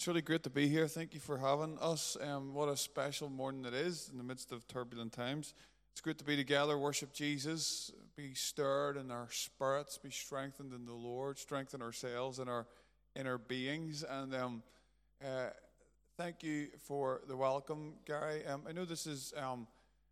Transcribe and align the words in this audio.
It's 0.00 0.08
really 0.08 0.22
great 0.22 0.42
to 0.44 0.48
be 0.48 0.66
here. 0.66 0.88
Thank 0.88 1.12
you 1.12 1.20
for 1.20 1.36
having 1.36 1.76
us. 1.78 2.16
Um, 2.22 2.54
what 2.54 2.70
a 2.70 2.76
special 2.78 3.28
morning 3.28 3.66
it 3.66 3.74
is 3.74 4.08
in 4.10 4.16
the 4.16 4.24
midst 4.24 4.50
of 4.50 4.66
turbulent 4.66 5.12
times. 5.12 5.52
It's 5.92 6.00
great 6.00 6.16
to 6.16 6.24
be 6.24 6.36
together, 6.36 6.78
worship 6.78 7.12
Jesus, 7.12 7.92
be 8.16 8.32
stirred 8.32 8.96
in 8.96 9.10
our 9.10 9.28
spirits, 9.30 9.98
be 9.98 10.10
strengthened 10.10 10.72
in 10.72 10.86
the 10.86 10.94
Lord, 10.94 11.38
strengthen 11.38 11.82
ourselves 11.82 12.38
and 12.38 12.48
our 12.48 12.66
inner 13.14 13.36
beings. 13.36 14.02
And 14.02 14.34
um, 14.34 14.62
uh, 15.22 15.50
thank 16.16 16.42
you 16.42 16.68
for 16.82 17.20
the 17.28 17.36
welcome, 17.36 17.96
Gary. 18.06 18.46
Um, 18.46 18.62
I 18.66 18.72
know 18.72 18.86
this 18.86 19.06
is, 19.06 19.34
um, 19.36 19.66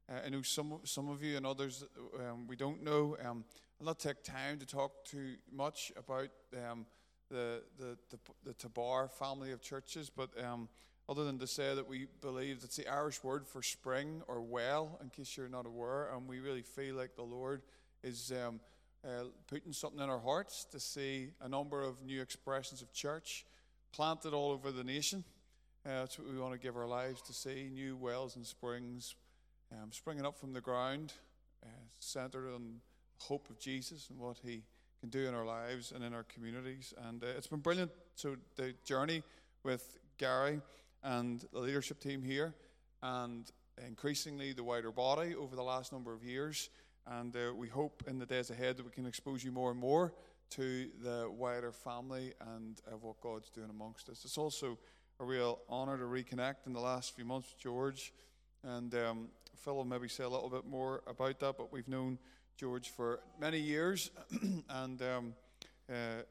uh, 0.07 0.19
I 0.23 0.29
know 0.29 0.43
some, 0.43 0.81
some 0.85 1.09
of 1.09 1.23
you 1.23 1.39
and 1.39 1.47
others 1.47 1.83
um, 2.29 2.47
we 2.47 2.57
don't 2.57 2.85
know. 2.85 3.17
Um, 3.25 3.43
I'll 3.81 3.87
not 3.87 4.01
take 4.01 4.23
time 4.23 4.59
to 4.59 4.67
talk 4.67 5.07
too 5.07 5.37
much 5.51 5.93
about 5.97 6.29
um, 6.71 6.85
the, 7.31 7.63
the, 7.79 7.97
the, 8.11 8.19
the 8.45 8.55
Tobar 8.55 9.09
family 9.09 9.53
of 9.53 9.61
churches, 9.61 10.11
but 10.15 10.31
um, 10.43 10.69
other 11.09 11.25
than 11.25 11.39
to 11.39 11.47
say 11.47 11.75
that 11.75 11.89
we 11.89 12.07
believe 12.21 12.61
that's 12.61 12.77
the 12.77 12.89
Irish 12.89 13.23
word 13.25 13.47
for 13.47 13.63
spring 13.63 14.23
or 14.29 14.41
well, 14.41 14.99
in 15.03 15.11
case 15.11 15.37
you're 15.37 15.49
not 15.49 15.67
aware, 15.67 16.11
and 16.15 16.29
we 16.29 16.41
really 16.41 16.63
feel 16.63 16.95
like 16.95 17.17
the 17.17 17.23
Lord 17.23 17.63
is 18.03 18.33
um, 18.33 18.61
uh, 19.05 19.25
putting 19.47 19.73
something 19.73 20.01
in 20.01 20.11
our 20.11 20.19
hearts 20.19 20.67
to 20.73 20.81
see 20.81 21.29
a 21.41 21.49
number 21.49 21.83
of 21.83 22.03
new 22.03 22.21
expressions 22.21 22.83
of 22.83 22.93
church 22.93 23.47
planted 23.93 24.35
all 24.35 24.51
over 24.51 24.71
the 24.71 24.85
nation. 24.85 25.25
Uh, 25.87 26.01
that's 26.01 26.19
what 26.19 26.29
we 26.29 26.39
want 26.39 26.53
to 26.53 26.59
give 26.59 26.77
our 26.77 26.87
lives 26.87 27.23
to 27.23 27.33
see 27.33 27.71
new 27.73 27.97
wells 27.97 28.37
and 28.37 28.45
springs 28.45 29.15
um, 29.73 29.91
springing 29.93 30.25
up 30.25 30.39
from 30.39 30.53
the 30.53 30.61
ground, 30.61 31.13
uh, 31.63 31.69
centered 31.99 32.53
on 32.53 32.81
hope 33.19 33.49
of 33.51 33.59
Jesus 33.59 34.09
and 34.11 34.19
what 34.19 34.39
He 34.43 34.63
can 35.01 35.11
do 35.11 35.27
in 35.27 35.35
our 35.35 35.45
lives 35.45 35.93
and 35.93 36.05
in 36.05 36.13
our 36.15 36.25
communities. 36.25 36.93
And 37.07 37.23
uh, 37.23 37.29
it's 37.37 37.47
been 37.47 37.61
brilliant. 37.61 37.91
So 38.15 38.37
the 38.57 38.75
journey 38.85 39.23
with 39.63 39.99
Gary 40.19 40.61
and 41.03 41.45
the 41.53 41.61
leadership 41.61 42.01
team 42.01 42.23
here, 42.23 42.55
and 43.03 43.51
increasingly 43.87 44.53
the 44.53 44.65
wider 44.65 44.91
body 44.91 45.35
over 45.37 45.55
the 45.55 45.63
last 45.63 45.93
number 45.93 46.13
of 46.13 46.25
years. 46.25 46.71
And 47.07 47.35
uh, 47.37 47.55
we 47.55 47.69
hope 47.69 48.03
in 48.07 48.19
the 48.19 48.27
days 48.27 48.51
ahead 48.51 48.77
that 48.77 48.85
we 48.85 48.91
can 48.91 49.07
expose 49.07 49.43
you 49.45 49.53
more 49.53 49.71
and 49.71 49.81
more 49.81 50.13
to 50.51 50.89
the 51.03 51.31
wider 51.31 51.73
family 51.73 52.35
and 52.55 52.81
uh, 52.87 52.97
what 52.97 53.21
God's 53.21 53.51
doing 53.51 53.71
amongst 53.71 54.09
us. 54.09 54.25
It's 54.25 54.39
also 54.39 54.79
a 55.21 55.25
real 55.25 55.61
honour 55.71 55.99
to 55.99 56.05
reconnect 56.05 56.67
in 56.67 56.73
the 56.73 56.81
last 56.81 57.15
few 57.15 57.25
months 57.25 57.51
with 57.51 57.59
George. 57.59 58.13
And 58.65 58.95
um, 58.95 59.29
Phil 59.57 59.75
will 59.75 59.85
maybe 59.85 60.09
say 60.09 60.25
a 60.25 60.29
little 60.29 60.51
bit 60.51 60.67
more 60.67 61.03
about 61.07 61.39
that, 61.41 61.57
but 61.57 61.73
we've 61.73 61.89
known 61.89 62.19
George 62.59 62.91
for 62.91 63.21
many 63.41 63.61
years, 63.61 64.11
and 64.69 65.01
um, 65.01 65.35
uh, 65.89 66.23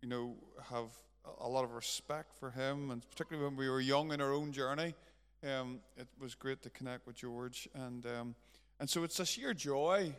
you 0.00 0.08
know 0.08 0.34
have 0.70 0.88
a 1.42 1.46
lot 1.46 1.62
of 1.62 1.74
respect 1.74 2.34
for 2.40 2.50
him, 2.50 2.90
and 2.90 3.02
particularly 3.10 3.46
when 3.46 3.54
we 3.54 3.68
were 3.68 3.82
young 3.82 4.10
in 4.10 4.22
our 4.22 4.32
own 4.32 4.50
journey, 4.50 4.94
um, 5.46 5.80
it 5.98 6.08
was 6.18 6.34
great 6.34 6.62
to 6.62 6.70
connect 6.70 7.06
with 7.06 7.16
George, 7.16 7.68
and 7.74 8.06
um, 8.06 8.34
and 8.80 8.88
so 8.88 9.04
it's 9.04 9.20
a 9.20 9.26
sheer 9.26 9.52
joy, 9.52 10.10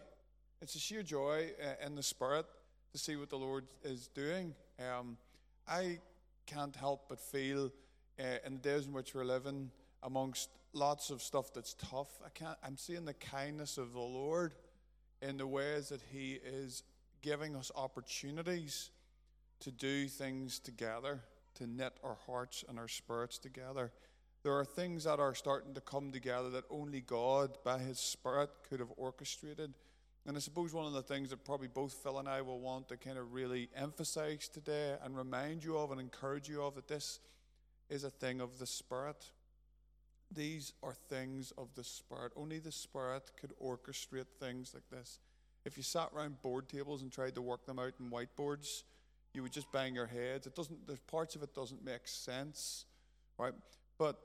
it's 0.62 0.76
a 0.76 0.80
sheer 0.80 1.02
joy 1.02 1.50
uh, 1.60 1.84
in 1.84 1.96
the 1.96 2.04
spirit 2.04 2.46
to 2.92 3.00
see 3.00 3.16
what 3.16 3.32
the 3.32 3.38
Lord 3.38 3.66
is 3.84 4.08
doing. 4.10 4.54
Um, 4.80 5.18
I 5.68 5.98
can't 6.46 6.76
help 6.76 7.10
but 7.10 7.20
feel 7.20 7.72
uh, 8.20 8.38
in 8.46 8.54
the 8.54 8.60
days 8.60 8.86
in 8.86 8.94
which 8.94 9.16
we're 9.16 9.26
living, 9.26 9.72
amongst 10.04 10.50
lots 10.74 11.10
of 11.10 11.24
stuff 11.24 11.52
that's 11.56 11.74
tough, 11.74 12.10
I 12.24 12.30
can't. 12.36 12.58
I'm 12.64 12.78
seeing 12.78 13.06
the 13.06 13.16
kindness 13.16 13.80
of 13.80 13.94
the 13.94 14.00
Lord 14.00 14.54
in 15.28 15.38
the 15.38 15.48
ways 15.48 15.90
that 15.90 16.02
He 16.12 16.40
is 16.46 16.84
giving 17.22 17.56
us 17.56 17.72
opportunities 17.76 18.92
to 19.60 19.72
do 19.72 20.08
things 20.08 20.60
together, 20.60 21.22
to 21.56 21.68
knit 21.68 21.94
our 22.04 22.18
hearts 22.28 22.64
and 22.70 22.78
our 22.78 22.88
spirits 22.88 23.38
together. 23.38 23.92
There 24.44 24.54
are 24.54 24.66
things 24.66 25.06
that 25.06 25.20
are 25.20 25.34
starting 25.34 25.74
to 25.74 25.82
come 25.82 26.12
together 26.12 26.52
that 26.52 26.66
only 26.70 27.02
God, 27.02 27.58
by 27.64 27.80
His 27.80 28.00
Spirit, 28.00 28.52
could 28.70 28.80
have 28.80 28.92
orchestrated. 28.98 29.74
And 30.28 30.38
I 30.38 30.40
suppose 30.40 30.74
one 30.74 30.86
of 30.86 30.94
the 30.94 31.02
things 31.02 31.32
that 31.32 31.44
probably 31.44 31.68
both 31.68 31.94
Phil 31.94 32.20
and 32.20 32.28
I 32.28 32.42
will 32.42 32.60
want 32.60 32.90
to 32.90 32.98
kind 32.98 33.18
of 33.18 33.34
really 33.34 33.70
emphasize 33.76 34.48
today 34.48 34.96
and 35.04 35.18
remind 35.18 35.64
you 35.64 35.78
of 35.78 35.92
and 35.92 36.00
encourage 36.00 36.48
you 36.48 36.62
of 36.62 36.76
that 36.76 36.88
this 36.88 37.20
is 37.90 38.04
a 38.04 38.10
thing 38.10 38.42
of 38.42 38.60
the 38.60 38.68
Spirit. 38.68 39.32
These 40.32 40.74
are 40.84 40.94
things 40.94 41.52
of 41.58 41.70
the 41.76 41.84
Spirit. 41.84 42.34
Only 42.36 42.60
the 42.60 42.72
Spirit 42.72 43.32
could 43.40 43.54
orchestrate 43.62 44.28
things 44.40 44.74
like 44.74 44.90
this. 44.90 45.20
If 45.66 45.78
you 45.78 45.84
sat 45.84 46.10
around 46.16 46.42
board 46.42 46.70
tables 46.70 47.02
and 47.02 47.12
tried 47.12 47.36
to 47.36 47.42
work 47.42 47.66
them 47.66 47.80
out 47.80 47.94
in 48.00 48.10
whiteboards, 48.10 48.84
you 49.34 49.44
would 49.44 49.52
just 49.52 49.72
bang 49.72 49.96
your 49.96 50.08
heads. 50.08 50.48
It 50.48 50.56
doesn't. 50.56 50.88
There's 50.88 51.00
parts 51.00 51.36
of 51.36 51.44
it 51.44 51.54
doesn't 51.54 51.84
make 51.84 52.08
sense, 52.08 52.86
right? 53.38 53.54
But 53.98 54.18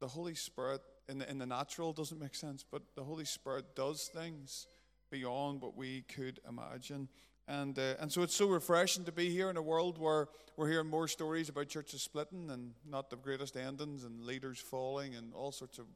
the 0.00 0.08
Holy 0.08 0.34
Spirit 0.34 0.82
in 1.08 1.18
the, 1.18 1.30
in 1.30 1.38
the 1.38 1.46
natural 1.46 1.92
doesn't 1.92 2.20
make 2.20 2.34
sense. 2.34 2.64
But 2.70 2.82
the 2.94 3.04
Holy 3.04 3.24
Spirit 3.24 3.74
does 3.74 4.10
things 4.12 4.66
beyond 5.10 5.62
what 5.62 5.76
we 5.76 6.02
could 6.02 6.40
imagine. 6.48 7.08
And, 7.48 7.78
uh, 7.78 7.94
and 7.98 8.12
so 8.12 8.22
it's 8.22 8.34
so 8.34 8.46
refreshing 8.46 9.04
to 9.06 9.12
be 9.12 9.30
here 9.30 9.48
in 9.48 9.56
a 9.56 9.62
world 9.62 9.96
where 9.96 10.28
we're 10.58 10.68
hearing 10.68 10.88
more 10.88 11.08
stories 11.08 11.48
about 11.48 11.68
churches 11.68 12.02
splitting 12.02 12.50
and 12.50 12.74
not 12.86 13.08
the 13.08 13.16
greatest 13.16 13.56
endings 13.56 14.04
and 14.04 14.22
leaders 14.24 14.58
falling 14.58 15.14
and 15.14 15.32
all 15.32 15.50
sorts 15.50 15.78
of 15.78 15.86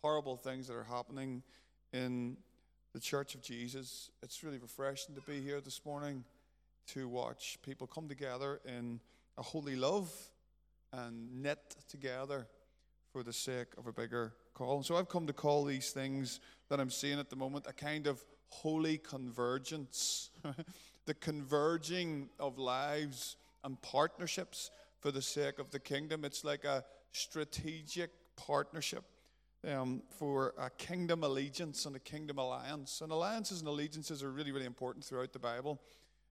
horrible 0.00 0.36
things 0.36 0.66
that 0.68 0.74
are 0.74 0.84
happening 0.84 1.42
in 1.92 2.38
the 2.94 3.00
Church 3.00 3.34
of 3.34 3.42
Jesus. 3.42 4.10
It's 4.22 4.42
really 4.42 4.56
refreshing 4.56 5.14
to 5.16 5.20
be 5.20 5.42
here 5.42 5.60
this 5.60 5.84
morning 5.84 6.24
to 6.88 7.08
watch 7.08 7.58
people 7.62 7.86
come 7.86 8.08
together 8.08 8.62
in 8.64 9.00
a 9.36 9.42
holy 9.42 9.76
love 9.76 10.10
and 10.94 11.42
knit 11.42 11.76
together 11.90 12.46
for 13.12 13.22
the 13.22 13.34
sake 13.34 13.68
of 13.76 13.86
a 13.86 13.92
bigger 13.92 14.32
call. 14.60 14.76
And 14.76 14.84
so 14.84 14.96
I've 14.96 15.08
come 15.08 15.26
to 15.26 15.32
call 15.32 15.64
these 15.64 15.90
things 15.90 16.38
that 16.68 16.80
I'm 16.80 16.90
seeing 16.90 17.18
at 17.18 17.30
the 17.30 17.36
moment 17.36 17.64
a 17.66 17.72
kind 17.72 18.06
of 18.06 18.22
holy 18.48 18.98
convergence, 18.98 20.28
the 21.06 21.14
converging 21.14 22.28
of 22.38 22.58
lives 22.58 23.36
and 23.64 23.80
partnerships 23.80 24.70
for 24.98 25.10
the 25.10 25.22
sake 25.22 25.58
of 25.58 25.70
the 25.70 25.80
kingdom. 25.80 26.26
It's 26.26 26.44
like 26.44 26.64
a 26.64 26.84
strategic 27.10 28.10
partnership 28.36 29.04
um, 29.66 30.02
for 30.18 30.52
a 30.58 30.68
kingdom 30.68 31.24
allegiance 31.24 31.86
and 31.86 31.96
a 31.96 32.00
kingdom 32.00 32.36
alliance. 32.36 33.00
And 33.00 33.12
alliances 33.12 33.60
and 33.60 33.68
allegiances 33.68 34.22
are 34.22 34.30
really, 34.30 34.52
really 34.52 34.66
important 34.66 35.06
throughout 35.06 35.32
the 35.32 35.38
Bible. 35.38 35.80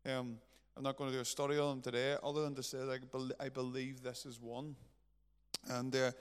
Um, 0.05 0.37
I'm 0.77 0.83
not 0.83 0.97
going 0.97 1.09
to 1.09 1.15
do 1.15 1.21
a 1.21 1.25
study 1.25 1.57
on 1.57 1.69
them 1.69 1.81
today, 1.81 2.15
other 2.23 2.43
than 2.43 2.53
to 2.53 2.61
say 2.61 2.77
that 2.77 3.33
I 3.39 3.49
believe 3.49 4.03
this 4.03 4.27
is 4.27 4.39
one. 4.39 4.75
And 5.67 5.95
uh, 5.95 6.11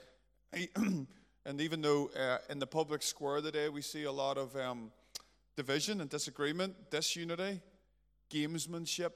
I, 0.51 0.67
and 1.45 1.61
even 1.61 1.81
though 1.81 2.09
uh, 2.17 2.37
in 2.49 2.59
the 2.59 2.67
public 2.67 3.01
square 3.01 3.41
today 3.41 3.69
we 3.69 3.81
see 3.81 4.03
a 4.03 4.11
lot 4.11 4.37
of 4.37 4.55
um, 4.55 4.91
division 5.55 6.01
and 6.01 6.09
disagreement, 6.09 6.73
disunity, 6.89 7.61
gamesmanship, 8.31 9.11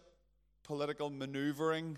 political 0.63 1.09
maneuvering. 1.09 1.97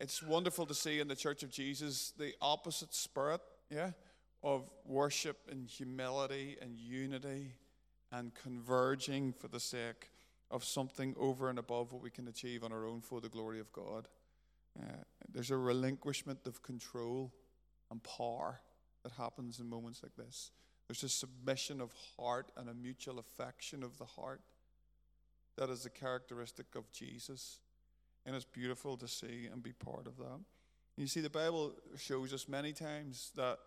It's 0.00 0.22
wonderful 0.22 0.66
to 0.66 0.74
see 0.74 1.00
in 1.00 1.08
the 1.08 1.16
Church 1.16 1.42
of 1.42 1.50
Jesus 1.50 2.12
the 2.18 2.32
opposite 2.40 2.94
spirit, 2.94 3.40
yeah, 3.70 3.92
of 4.42 4.70
worship 4.84 5.38
and 5.50 5.68
humility 5.68 6.56
and 6.60 6.76
unity 6.78 7.52
and 8.12 8.32
converging 8.34 9.32
for 9.32 9.48
the 9.48 9.60
sake 9.60 10.10
of 10.50 10.64
something 10.64 11.14
over 11.18 11.50
and 11.50 11.58
above 11.58 11.92
what 11.92 12.02
we 12.02 12.10
can 12.10 12.28
achieve 12.28 12.62
on 12.62 12.72
our 12.72 12.86
own 12.86 13.00
for 13.00 13.20
the 13.20 13.28
glory 13.28 13.58
of 13.58 13.72
God. 13.72 14.08
Uh, 14.78 14.84
there's 15.32 15.50
a 15.50 15.56
relinquishment 15.56 16.40
of 16.46 16.62
control 16.62 17.32
and 17.90 18.02
power 18.02 18.60
that 19.06 19.22
happens 19.22 19.60
in 19.60 19.70
moments 19.70 20.02
like 20.02 20.16
this. 20.16 20.50
There's 20.88 21.04
a 21.04 21.08
submission 21.08 21.80
of 21.80 21.92
heart 22.16 22.50
and 22.56 22.68
a 22.68 22.74
mutual 22.74 23.20
affection 23.20 23.84
of 23.84 23.96
the 23.98 24.04
heart. 24.04 24.40
That 25.56 25.70
is 25.70 25.86
a 25.86 25.90
characteristic 25.90 26.74
of 26.74 26.90
Jesus. 26.90 27.60
And 28.24 28.34
it's 28.34 28.44
beautiful 28.44 28.96
to 28.96 29.06
see 29.06 29.48
and 29.50 29.62
be 29.62 29.72
part 29.72 30.08
of 30.08 30.16
that. 30.16 30.40
You 30.96 31.06
see, 31.06 31.20
the 31.20 31.30
Bible 31.30 31.74
shows 31.96 32.32
us 32.32 32.48
many 32.48 32.72
times 32.72 33.30
that 33.36 33.58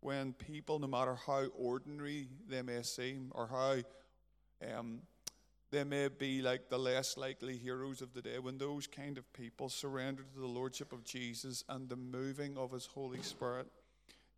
when 0.00 0.32
people, 0.32 0.78
no 0.78 0.86
matter 0.86 1.14
how 1.26 1.44
ordinary 1.58 2.28
they 2.48 2.62
may 2.62 2.80
seem 2.80 3.32
or 3.34 3.48
how 3.48 3.76
um, 4.78 5.00
they 5.70 5.84
may 5.84 6.08
be 6.08 6.40
like 6.40 6.70
the 6.70 6.78
less 6.78 7.18
likely 7.18 7.58
heroes 7.58 8.00
of 8.00 8.14
the 8.14 8.22
day, 8.22 8.38
when 8.38 8.56
those 8.56 8.86
kind 8.86 9.18
of 9.18 9.30
people 9.34 9.68
surrender 9.68 10.22
to 10.22 10.40
the 10.40 10.46
Lordship 10.46 10.90
of 10.94 11.04
Jesus 11.04 11.64
and 11.68 11.86
the 11.86 11.96
moving 11.96 12.56
of 12.56 12.72
His 12.72 12.86
Holy 12.86 13.20
Spirit, 13.20 13.66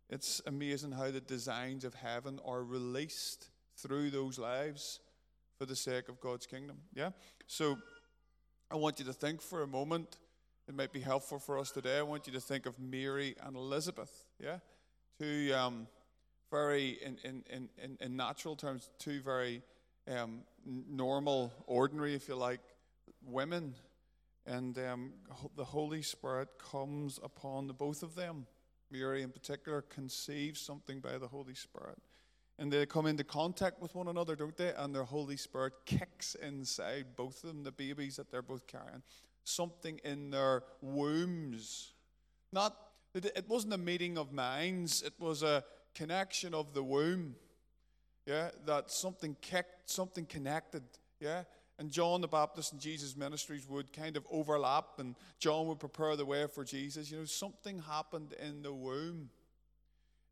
it's 0.09 0.41
amazing 0.47 0.91
how 0.91 1.11
the 1.11 1.21
designs 1.21 1.85
of 1.85 1.93
heaven 1.93 2.39
are 2.45 2.63
released 2.63 3.49
through 3.77 4.09
those 4.09 4.39
lives 4.39 4.99
for 5.57 5.65
the 5.65 5.75
sake 5.75 6.09
of 6.09 6.19
God's 6.19 6.45
kingdom. 6.45 6.77
Yeah? 6.93 7.11
So 7.47 7.77
I 8.71 8.75
want 8.75 8.99
you 8.99 9.05
to 9.05 9.13
think 9.13 9.41
for 9.41 9.61
a 9.61 9.67
moment, 9.67 10.17
it 10.67 10.75
might 10.75 10.91
be 10.91 10.99
helpful 10.99 11.39
for 11.39 11.59
us 11.59 11.71
today. 11.71 11.99
I 11.99 12.01
want 12.01 12.27
you 12.27 12.33
to 12.33 12.39
think 12.39 12.65
of 12.65 12.79
Mary 12.79 13.35
and 13.43 13.55
Elizabeth. 13.55 14.25
Yeah? 14.39 14.57
Two 15.19 15.53
um, 15.55 15.87
very, 16.49 16.97
in, 17.03 17.17
in, 17.23 17.69
in, 17.77 17.97
in 17.99 18.15
natural 18.15 18.55
terms, 18.55 18.89
two 18.97 19.21
very 19.21 19.61
um, 20.11 20.41
normal, 20.65 21.53
ordinary, 21.67 22.15
if 22.15 22.27
you 22.27 22.35
like, 22.35 22.61
women. 23.23 23.75
And 24.45 24.77
um, 24.79 25.13
the 25.55 25.65
Holy 25.65 26.01
Spirit 26.01 26.49
comes 26.71 27.19
upon 27.23 27.67
the 27.67 27.73
both 27.73 28.01
of 28.01 28.15
them. 28.15 28.47
Mary, 28.91 29.21
in 29.21 29.29
particular, 29.29 29.81
conceives 29.81 30.59
something 30.59 30.99
by 30.99 31.17
the 31.17 31.27
Holy 31.27 31.55
Spirit. 31.55 31.97
And 32.57 32.71
they 32.71 32.85
come 32.85 33.05
into 33.05 33.23
contact 33.23 33.81
with 33.81 33.95
one 33.95 34.09
another, 34.09 34.35
don't 34.35 34.55
they? 34.57 34.73
And 34.75 34.93
their 34.93 35.05
Holy 35.05 35.37
Spirit 35.37 35.73
kicks 35.85 36.35
inside 36.35 37.15
both 37.15 37.43
of 37.43 37.49
them, 37.49 37.63
the 37.63 37.71
babies 37.71 38.17
that 38.17 38.31
they're 38.31 38.41
both 38.41 38.67
carrying. 38.67 39.01
Something 39.43 39.99
in 40.03 40.31
their 40.31 40.63
wombs. 40.81 41.93
Not, 42.51 42.75
it 43.13 43.45
wasn't 43.47 43.73
a 43.73 43.77
meeting 43.77 44.17
of 44.17 44.33
minds, 44.33 45.03
it 45.03 45.13
was 45.19 45.41
a 45.41 45.63
connection 45.95 46.53
of 46.53 46.73
the 46.73 46.83
womb. 46.83 47.35
Yeah, 48.25 48.49
that 48.65 48.91
something 48.91 49.35
kicked, 49.41 49.89
something 49.89 50.25
connected. 50.25 50.83
Yeah, 51.19 51.43
and 51.79 51.89
John 51.89 52.19
the 52.21 52.27
Baptist 52.27 52.73
and 52.73 52.81
Jesus' 52.81 53.15
ministries 53.15 53.67
would 53.69 53.93
kind 53.93 54.17
of 54.17 54.27
overlap, 54.29 54.99
and 54.99 55.15
John 55.39 55.67
would 55.67 55.79
prepare 55.79 56.15
the 56.17 56.25
way 56.25 56.45
for 56.45 56.65
Jesus. 56.65 57.09
You 57.09 57.19
know, 57.19 57.25
something 57.25 57.79
happened 57.79 58.33
in 58.33 58.61
the 58.61 58.73
womb. 58.73 59.29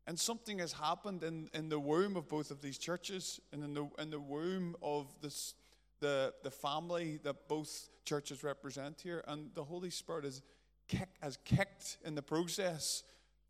And 0.06 0.18
something 0.18 0.58
has 0.58 0.72
happened 0.72 1.22
in, 1.22 1.50
in 1.52 1.68
the 1.68 1.78
womb 1.78 2.16
of 2.16 2.28
both 2.28 2.50
of 2.50 2.62
these 2.62 2.78
churches 2.78 3.40
and 3.52 3.62
in 3.62 3.74
the, 3.74 3.88
in 3.98 4.10
the 4.10 4.20
womb 4.20 4.74
of 4.82 5.06
this, 5.20 5.54
the, 6.00 6.32
the 6.42 6.50
family 6.50 7.18
that 7.24 7.46
both 7.46 7.90
churches 8.06 8.42
represent 8.42 9.00
here. 9.02 9.22
And 9.28 9.50
the 9.54 9.64
Holy 9.64 9.90
Spirit 9.90 10.24
has, 10.24 10.40
kick, 10.86 11.08
has 11.20 11.36
kicked 11.44 11.98
in 12.06 12.14
the 12.14 12.22
process. 12.22 13.02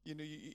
You 0.04 0.16
know, 0.16 0.24
you, 0.24 0.54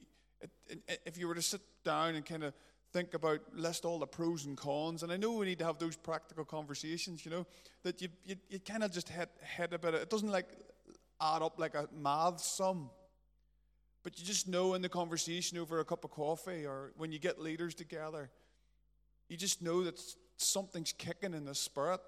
if 1.05 1.17
you 1.17 1.27
were 1.27 1.35
to 1.35 1.41
sit 1.41 1.61
down 1.85 2.15
and 2.15 2.25
kind 2.25 2.43
of 2.43 2.53
think 2.93 3.15
about, 3.15 3.39
list 3.53 3.85
all 3.85 3.97
the 3.97 4.07
pros 4.07 4.45
and 4.45 4.55
cons. 4.55 5.03
And 5.03 5.11
I 5.11 5.17
know 5.17 5.33
we 5.33 5.47
need 5.47 5.59
to 5.59 5.65
have 5.65 5.79
those 5.79 5.95
practical 5.95 6.45
conversations, 6.45 7.25
you 7.25 7.31
know, 7.31 7.45
that 7.83 8.01
you, 8.01 8.07
you, 8.23 8.35
you 8.49 8.59
kind 8.59 8.83
of 8.83 8.91
just 8.91 9.09
hit, 9.09 9.29
hit 9.57 9.73
a 9.73 9.79
bit. 9.79 9.95
It 9.95 10.09
doesn't 10.09 10.31
like 10.31 10.47
add 11.19 11.41
up 11.41 11.59
like 11.59 11.73
a 11.73 11.89
math 11.91 12.39
sum. 12.39 12.89
But 14.03 14.19
you 14.19 14.25
just 14.25 14.47
know 14.47 14.73
in 14.75 14.81
the 14.81 14.89
conversation 14.89 15.57
over 15.57 15.79
a 15.79 15.85
cup 15.85 16.03
of 16.03 16.11
coffee 16.11 16.65
or 16.65 16.91
when 16.95 17.11
you 17.11 17.19
get 17.19 17.41
leaders 17.41 17.73
together, 17.73 18.29
you 19.29 19.37
just 19.37 19.61
know 19.61 19.83
that 19.83 19.99
something's 20.37 20.91
kicking 20.91 21.33
in 21.33 21.45
the 21.45 21.55
spirit. 21.55 22.01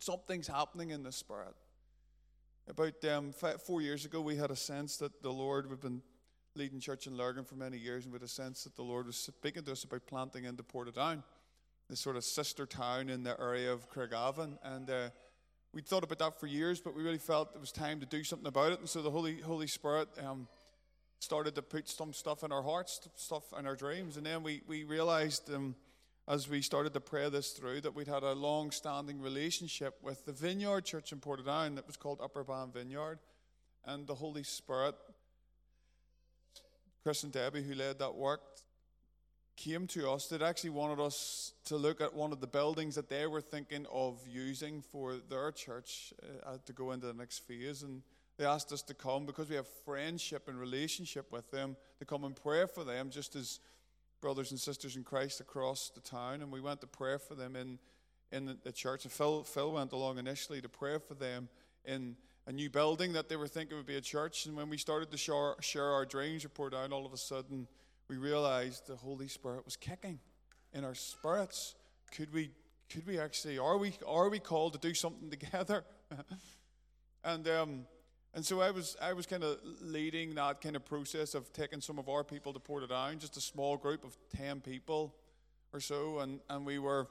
Something's 0.00 0.48
happening 0.48 0.90
in 0.90 1.02
the 1.02 1.12
spirit. 1.12 1.54
About 2.66 3.04
um, 3.04 3.32
four 3.66 3.82
years 3.82 4.06
ago, 4.06 4.20
we 4.22 4.36
had 4.36 4.50
a 4.50 4.56
sense 4.56 4.96
that 4.96 5.22
the 5.22 5.30
Lord, 5.30 5.68
we've 5.68 5.80
been 5.80 6.00
leading 6.56 6.78
church 6.78 7.06
in 7.08 7.16
Lurgan 7.16 7.44
for 7.44 7.56
many 7.56 7.76
years, 7.76 8.04
and 8.04 8.12
with 8.12 8.22
a 8.22 8.28
sense 8.28 8.62
that 8.64 8.76
the 8.76 8.82
Lord 8.82 9.06
was 9.06 9.16
speaking 9.16 9.64
to 9.64 9.72
us 9.72 9.82
about 9.82 10.06
planting 10.06 10.44
into 10.44 10.62
Portadown, 10.62 11.22
this 11.90 11.98
sort 12.00 12.16
of 12.16 12.24
sister 12.24 12.64
town 12.64 13.08
in 13.08 13.24
the 13.24 13.38
area 13.40 13.72
of 13.72 13.90
Craigavon. 13.90 14.58
And 14.62 14.88
uh, 14.88 15.08
we'd 15.72 15.86
thought 15.86 16.04
about 16.04 16.20
that 16.20 16.38
for 16.38 16.46
years, 16.46 16.80
but 16.80 16.94
we 16.94 17.02
really 17.02 17.18
felt 17.18 17.50
it 17.54 17.60
was 17.60 17.72
time 17.72 17.98
to 18.00 18.06
do 18.06 18.22
something 18.22 18.46
about 18.46 18.72
it. 18.72 18.78
And 18.78 18.88
so 18.88 19.02
the 19.02 19.10
Holy 19.10 19.40
Holy 19.40 19.66
Spirit 19.66 20.08
um, 20.24 20.46
started 21.18 21.56
to 21.56 21.62
put 21.62 21.88
some 21.88 22.12
stuff 22.12 22.44
in 22.44 22.52
our 22.52 22.62
hearts, 22.62 23.00
stuff 23.16 23.44
in 23.58 23.66
our 23.66 23.74
dreams. 23.74 24.16
And 24.16 24.24
then 24.24 24.44
we, 24.44 24.62
we 24.68 24.84
realized 24.84 25.52
um, 25.52 25.74
as 26.28 26.48
we 26.48 26.62
started 26.62 26.92
to 26.92 27.00
pray 27.00 27.28
this 27.28 27.50
through 27.50 27.80
that 27.80 27.94
we'd 27.94 28.08
had 28.08 28.22
a 28.22 28.32
long 28.32 28.70
standing 28.70 29.20
relationship 29.20 29.94
with 30.02 30.24
the 30.24 30.32
Vineyard 30.32 30.84
Church 30.84 31.10
in 31.10 31.18
Portadown 31.18 31.74
that 31.74 31.86
was 31.86 31.96
called 31.96 32.20
Upper 32.22 32.44
Bann 32.44 32.70
Vineyard. 32.72 33.18
And 33.84 34.06
the 34.06 34.14
Holy 34.14 34.44
Spirit 34.44 34.94
Chris 37.04 37.22
and 37.22 37.32
Debbie, 37.32 37.62
who 37.62 37.74
led 37.74 37.98
that 37.98 38.14
work, 38.14 38.40
came 39.58 39.86
to 39.88 40.10
us. 40.10 40.26
They 40.26 40.42
actually 40.42 40.70
wanted 40.70 41.00
us 41.00 41.52
to 41.66 41.76
look 41.76 42.00
at 42.00 42.14
one 42.14 42.32
of 42.32 42.40
the 42.40 42.46
buildings 42.46 42.94
that 42.94 43.10
they 43.10 43.26
were 43.26 43.42
thinking 43.42 43.84
of 43.92 44.26
using 44.26 44.80
for 44.80 45.16
their 45.28 45.52
church 45.52 46.14
uh, 46.46 46.56
to 46.64 46.72
go 46.72 46.92
into 46.92 47.06
the 47.06 47.12
next 47.12 47.40
phase. 47.40 47.82
And 47.82 48.00
they 48.38 48.46
asked 48.46 48.72
us 48.72 48.80
to 48.84 48.94
come 48.94 49.26
because 49.26 49.50
we 49.50 49.56
have 49.56 49.68
friendship 49.84 50.48
and 50.48 50.58
relationship 50.58 51.30
with 51.30 51.50
them 51.50 51.76
to 51.98 52.06
come 52.06 52.24
and 52.24 52.34
pray 52.34 52.64
for 52.66 52.84
them, 52.84 53.10
just 53.10 53.36
as 53.36 53.60
brothers 54.22 54.50
and 54.50 54.58
sisters 54.58 54.96
in 54.96 55.04
Christ 55.04 55.42
across 55.42 55.90
the 55.94 56.00
town. 56.00 56.40
And 56.40 56.50
we 56.50 56.62
went 56.62 56.80
to 56.80 56.86
pray 56.86 57.18
for 57.18 57.34
them 57.34 57.54
in, 57.54 57.78
in 58.32 58.56
the 58.64 58.72
church. 58.72 59.04
And 59.04 59.12
Phil, 59.12 59.44
Phil 59.44 59.72
went 59.72 59.92
along 59.92 60.16
initially 60.16 60.62
to 60.62 60.70
pray 60.70 60.96
for 61.06 61.12
them 61.12 61.50
in 61.84 62.16
a 62.46 62.52
new 62.52 62.68
building 62.68 63.12
that 63.14 63.28
they 63.28 63.36
were 63.36 63.48
thinking 63.48 63.76
would 63.76 63.86
be 63.86 63.96
a 63.96 64.00
church. 64.00 64.46
And 64.46 64.56
when 64.56 64.68
we 64.68 64.76
started 64.76 65.10
to 65.10 65.16
share, 65.16 65.54
share 65.60 65.90
our 65.90 66.04
dreams 66.04 66.42
for 66.42 66.48
Portadown, 66.48 66.92
all 66.92 67.06
of 67.06 67.12
a 67.12 67.16
sudden 67.16 67.66
we 68.08 68.16
realized 68.16 68.86
the 68.86 68.96
Holy 68.96 69.28
Spirit 69.28 69.64
was 69.64 69.76
kicking 69.76 70.18
in 70.72 70.84
our 70.84 70.94
spirits. 70.94 71.74
Could 72.14 72.32
we, 72.32 72.50
could 72.90 73.06
we 73.06 73.18
actually, 73.18 73.58
are 73.58 73.78
we, 73.78 73.94
are 74.06 74.28
we 74.28 74.38
called 74.38 74.74
to 74.74 74.78
do 74.78 74.92
something 74.94 75.30
together? 75.38 75.84
and, 77.24 77.48
um, 77.48 77.86
and 78.34 78.44
so 78.44 78.60
I 78.60 78.72
was, 78.72 78.96
I 79.00 79.14
was 79.14 79.26
kind 79.26 79.42
of 79.42 79.58
leading 79.80 80.34
that 80.34 80.60
kind 80.60 80.76
of 80.76 80.84
process 80.84 81.34
of 81.34 81.52
taking 81.52 81.80
some 81.80 81.98
of 81.98 82.08
our 82.08 82.24
people 82.24 82.52
to 82.52 82.60
Portadown, 82.60 83.18
just 83.18 83.36
a 83.36 83.40
small 83.40 83.76
group 83.76 84.04
of 84.04 84.16
10 84.36 84.60
people 84.60 85.14
or 85.72 85.80
so. 85.80 86.18
And, 86.18 86.40
and 86.50 86.66
we 86.66 86.78
were 86.78 87.08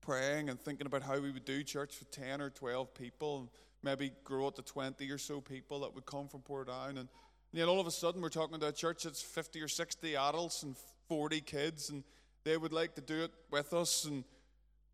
praying 0.00 0.48
and 0.48 0.60
thinking 0.60 0.86
about 0.86 1.02
how 1.02 1.18
we 1.18 1.30
would 1.30 1.44
do 1.44 1.62
church 1.62 1.98
with 1.98 2.10
10 2.10 2.40
or 2.40 2.50
12 2.50 2.94
people 2.94 3.50
maybe 3.84 4.10
grow 4.24 4.48
it 4.48 4.56
to 4.56 4.62
20 4.62 5.08
or 5.10 5.18
so 5.18 5.40
people 5.40 5.80
that 5.80 5.94
would 5.94 6.06
come 6.06 6.26
from 6.26 6.40
Portadown. 6.40 6.90
And, 6.90 6.98
and 6.98 7.08
then 7.52 7.68
all 7.68 7.78
of 7.78 7.86
a 7.86 7.90
sudden, 7.90 8.22
we're 8.22 8.30
talking 8.30 8.58
to 8.58 8.68
a 8.68 8.72
church 8.72 9.04
that's 9.04 9.22
50 9.22 9.60
or 9.60 9.68
60 9.68 10.16
adults 10.16 10.62
and 10.62 10.74
40 11.08 11.40
kids, 11.42 11.90
and 11.90 12.02
they 12.44 12.56
would 12.56 12.72
like 12.72 12.94
to 12.94 13.00
do 13.00 13.22
it 13.22 13.30
with 13.50 13.72
us. 13.72 14.06
And, 14.06 14.24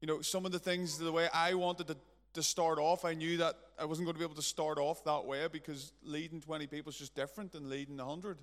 you 0.00 0.08
know, 0.08 0.20
some 0.20 0.44
of 0.44 0.52
the 0.52 0.58
things, 0.58 0.98
the 0.98 1.12
way 1.12 1.28
I 1.32 1.54
wanted 1.54 1.86
to, 1.86 1.96
to 2.34 2.42
start 2.42 2.78
off, 2.78 3.04
I 3.04 3.14
knew 3.14 3.36
that 3.38 3.56
I 3.78 3.84
wasn't 3.84 4.06
going 4.06 4.14
to 4.14 4.18
be 4.18 4.24
able 4.24 4.34
to 4.34 4.42
start 4.42 4.78
off 4.78 5.04
that 5.04 5.24
way 5.24 5.46
because 5.50 5.92
leading 6.02 6.40
20 6.40 6.66
people 6.66 6.90
is 6.90 6.98
just 6.98 7.14
different 7.14 7.52
than 7.52 7.70
leading 7.70 7.96
100. 7.96 8.38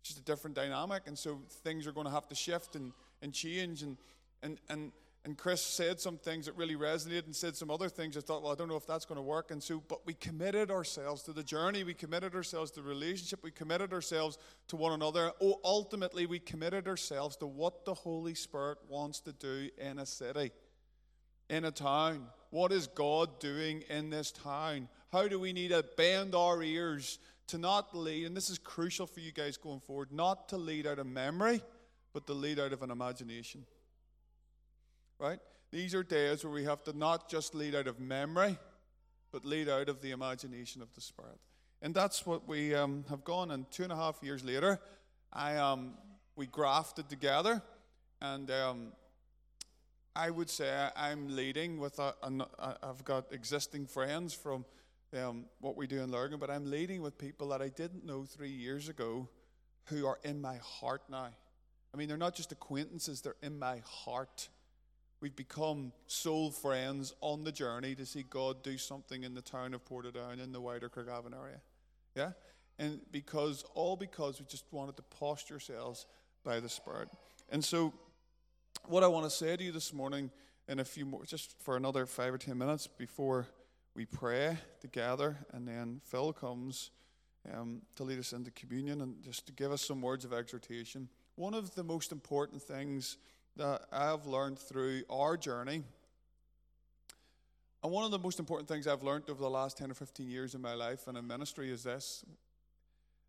It's 0.00 0.10
just 0.10 0.20
a 0.20 0.24
different 0.24 0.56
dynamic. 0.56 1.04
And 1.06 1.18
so 1.18 1.40
things 1.62 1.86
are 1.86 1.92
going 1.92 2.06
to 2.06 2.12
have 2.12 2.28
to 2.28 2.34
shift 2.34 2.74
and, 2.74 2.92
and 3.22 3.32
change. 3.32 3.82
And, 3.82 3.96
and, 4.42 4.58
and 4.68 4.92
and 5.28 5.36
Chris 5.36 5.60
said 5.60 6.00
some 6.00 6.16
things 6.16 6.46
that 6.46 6.56
really 6.56 6.74
resonated 6.74 7.26
and 7.26 7.36
said 7.36 7.54
some 7.54 7.70
other 7.70 7.90
things. 7.90 8.16
I 8.16 8.20
thought, 8.20 8.42
well, 8.42 8.50
I 8.50 8.54
don't 8.54 8.66
know 8.66 8.76
if 8.76 8.86
that's 8.86 9.04
going 9.04 9.18
to 9.18 9.22
work. 9.22 9.50
And 9.50 9.62
so, 9.62 9.82
but 9.86 10.06
we 10.06 10.14
committed 10.14 10.70
ourselves 10.70 11.22
to 11.24 11.34
the 11.34 11.42
journey. 11.42 11.84
We 11.84 11.92
committed 11.92 12.34
ourselves 12.34 12.70
to 12.70 12.80
the 12.80 12.88
relationship. 12.88 13.40
We 13.42 13.50
committed 13.50 13.92
ourselves 13.92 14.38
to 14.68 14.76
one 14.76 14.94
another. 14.94 15.32
Oh, 15.42 15.60
ultimately, 15.62 16.24
we 16.24 16.38
committed 16.38 16.88
ourselves 16.88 17.36
to 17.36 17.46
what 17.46 17.84
the 17.84 17.92
Holy 17.92 18.34
Spirit 18.34 18.78
wants 18.88 19.20
to 19.20 19.34
do 19.34 19.68
in 19.76 19.98
a 19.98 20.06
city, 20.06 20.50
in 21.50 21.66
a 21.66 21.72
town. 21.72 22.28
What 22.48 22.72
is 22.72 22.86
God 22.86 23.38
doing 23.38 23.84
in 23.90 24.08
this 24.08 24.32
town? 24.32 24.88
How 25.12 25.28
do 25.28 25.38
we 25.38 25.52
need 25.52 25.72
to 25.72 25.84
bend 25.98 26.34
our 26.34 26.62
ears 26.62 27.18
to 27.48 27.58
not 27.58 27.94
lead? 27.94 28.24
And 28.24 28.34
this 28.34 28.48
is 28.48 28.56
crucial 28.56 29.06
for 29.06 29.20
you 29.20 29.32
guys 29.32 29.58
going 29.58 29.80
forward, 29.80 30.10
not 30.10 30.48
to 30.48 30.56
lead 30.56 30.86
out 30.86 30.98
of 30.98 31.06
memory, 31.06 31.60
but 32.14 32.26
to 32.28 32.32
lead 32.32 32.58
out 32.58 32.72
of 32.72 32.82
an 32.82 32.90
imagination 32.90 33.66
right? 35.18 35.38
These 35.70 35.94
are 35.94 36.02
days 36.02 36.44
where 36.44 36.52
we 36.52 36.64
have 36.64 36.82
to 36.84 36.96
not 36.96 37.28
just 37.28 37.54
lead 37.54 37.74
out 37.74 37.86
of 37.86 38.00
memory, 38.00 38.58
but 39.32 39.44
lead 39.44 39.68
out 39.68 39.88
of 39.88 40.00
the 40.00 40.12
imagination 40.12 40.80
of 40.80 40.92
the 40.94 41.00
Spirit. 41.00 41.38
And 41.82 41.94
that's 41.94 42.26
what 42.26 42.48
we 42.48 42.74
um, 42.74 43.04
have 43.08 43.24
gone. 43.24 43.50
And 43.50 43.70
two 43.70 43.82
and 43.82 43.92
a 43.92 43.96
half 43.96 44.18
years 44.22 44.44
later, 44.44 44.80
I 45.32 45.56
um, 45.56 45.94
we 46.36 46.46
grafted 46.46 47.08
together, 47.08 47.62
and 48.20 48.50
um, 48.50 48.92
I 50.16 50.30
would 50.30 50.48
say 50.48 50.88
I'm 50.96 51.36
leading 51.36 51.78
with 51.78 52.00
I've 52.00 53.04
got 53.04 53.32
existing 53.32 53.86
friends 53.86 54.32
from 54.32 54.64
um, 55.16 55.44
what 55.60 55.76
we 55.76 55.86
do 55.86 56.00
in 56.00 56.10
Lurgan, 56.10 56.38
but 56.38 56.50
I'm 56.50 56.70
leading 56.70 57.02
with 57.02 57.18
people 57.18 57.48
that 57.48 57.60
I 57.62 57.68
didn't 57.68 58.04
know 58.04 58.24
three 58.24 58.50
years 58.50 58.88
ago, 58.88 59.28
who 59.86 60.06
are 60.06 60.18
in 60.24 60.40
my 60.40 60.56
heart 60.56 61.02
now. 61.10 61.28
I 61.92 61.96
mean, 61.96 62.08
they're 62.08 62.16
not 62.16 62.34
just 62.34 62.52
acquaintances; 62.52 63.20
they're 63.20 63.36
in 63.42 63.58
my 63.58 63.82
heart. 63.84 64.48
We've 65.20 65.34
become 65.34 65.92
soul 66.06 66.50
friends 66.50 67.12
on 67.20 67.42
the 67.42 67.50
journey 67.50 67.94
to 67.96 68.06
see 68.06 68.22
God 68.22 68.62
do 68.62 68.78
something 68.78 69.24
in 69.24 69.34
the 69.34 69.42
town 69.42 69.74
of 69.74 69.84
Portadown 69.84 70.42
in 70.42 70.52
the 70.52 70.60
wider 70.60 70.88
Craigavon 70.88 71.34
area. 71.34 71.60
Yeah? 72.14 72.32
And 72.78 73.00
because, 73.10 73.64
all 73.74 73.96
because 73.96 74.38
we 74.38 74.46
just 74.46 74.64
wanted 74.70 74.96
to 74.96 75.02
posture 75.02 75.54
ourselves 75.54 76.06
by 76.44 76.60
the 76.60 76.68
Spirit. 76.68 77.08
And 77.48 77.64
so, 77.64 77.92
what 78.86 79.02
I 79.02 79.08
want 79.08 79.24
to 79.24 79.30
say 79.30 79.56
to 79.56 79.64
you 79.64 79.72
this 79.72 79.92
morning, 79.92 80.30
in 80.68 80.78
a 80.78 80.84
few 80.84 81.04
more, 81.04 81.24
just 81.24 81.60
for 81.62 81.76
another 81.76 82.06
five 82.06 82.32
or 82.32 82.38
ten 82.38 82.56
minutes 82.56 82.86
before 82.86 83.48
we 83.96 84.04
pray 84.04 84.56
together, 84.80 85.38
and 85.52 85.66
then 85.66 86.00
Phil 86.04 86.32
comes 86.32 86.90
um, 87.52 87.82
to 87.96 88.04
lead 88.04 88.18
us 88.18 88.32
into 88.32 88.50
communion 88.52 89.00
and 89.00 89.22
just 89.22 89.46
to 89.46 89.52
give 89.52 89.72
us 89.72 89.82
some 89.82 90.00
words 90.00 90.24
of 90.24 90.32
exhortation. 90.32 91.08
One 91.36 91.54
of 91.54 91.74
the 91.74 91.82
most 91.82 92.12
important 92.12 92.62
things 92.62 93.16
that 93.58 93.82
I've 93.92 94.26
learned 94.26 94.58
through 94.58 95.02
our 95.10 95.36
journey. 95.36 95.82
And 97.82 97.92
one 97.92 98.04
of 98.04 98.10
the 98.10 98.18
most 98.18 98.38
important 98.38 98.68
things 98.68 98.86
I've 98.86 99.02
learned 99.02 99.24
over 99.28 99.40
the 99.40 99.50
last 99.50 99.78
10 99.78 99.90
or 99.90 99.94
15 99.94 100.28
years 100.28 100.54
in 100.54 100.62
my 100.62 100.74
life 100.74 101.06
and 101.06 101.18
in 101.18 101.26
ministry 101.26 101.70
is 101.70 101.82
this. 101.82 102.24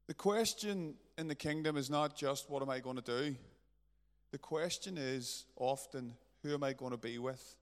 The 0.08 0.14
question 0.14 0.96
in 1.18 1.28
the 1.28 1.36
kingdom 1.36 1.78
is 1.78 1.90
not 1.90 2.16
just 2.16 2.50
what 2.50 2.62
am 2.62 2.70
I 2.70 2.80
going 2.80 2.96
to 2.96 3.02
do? 3.02 3.36
The 4.32 4.38
question 4.38 4.98
is 4.98 5.46
often 5.56 6.14
who 6.44 6.54
am 6.54 6.64
I 6.64 6.74
going 6.74 6.92
to 6.92 6.98
be 6.98 7.18
with? 7.18 7.56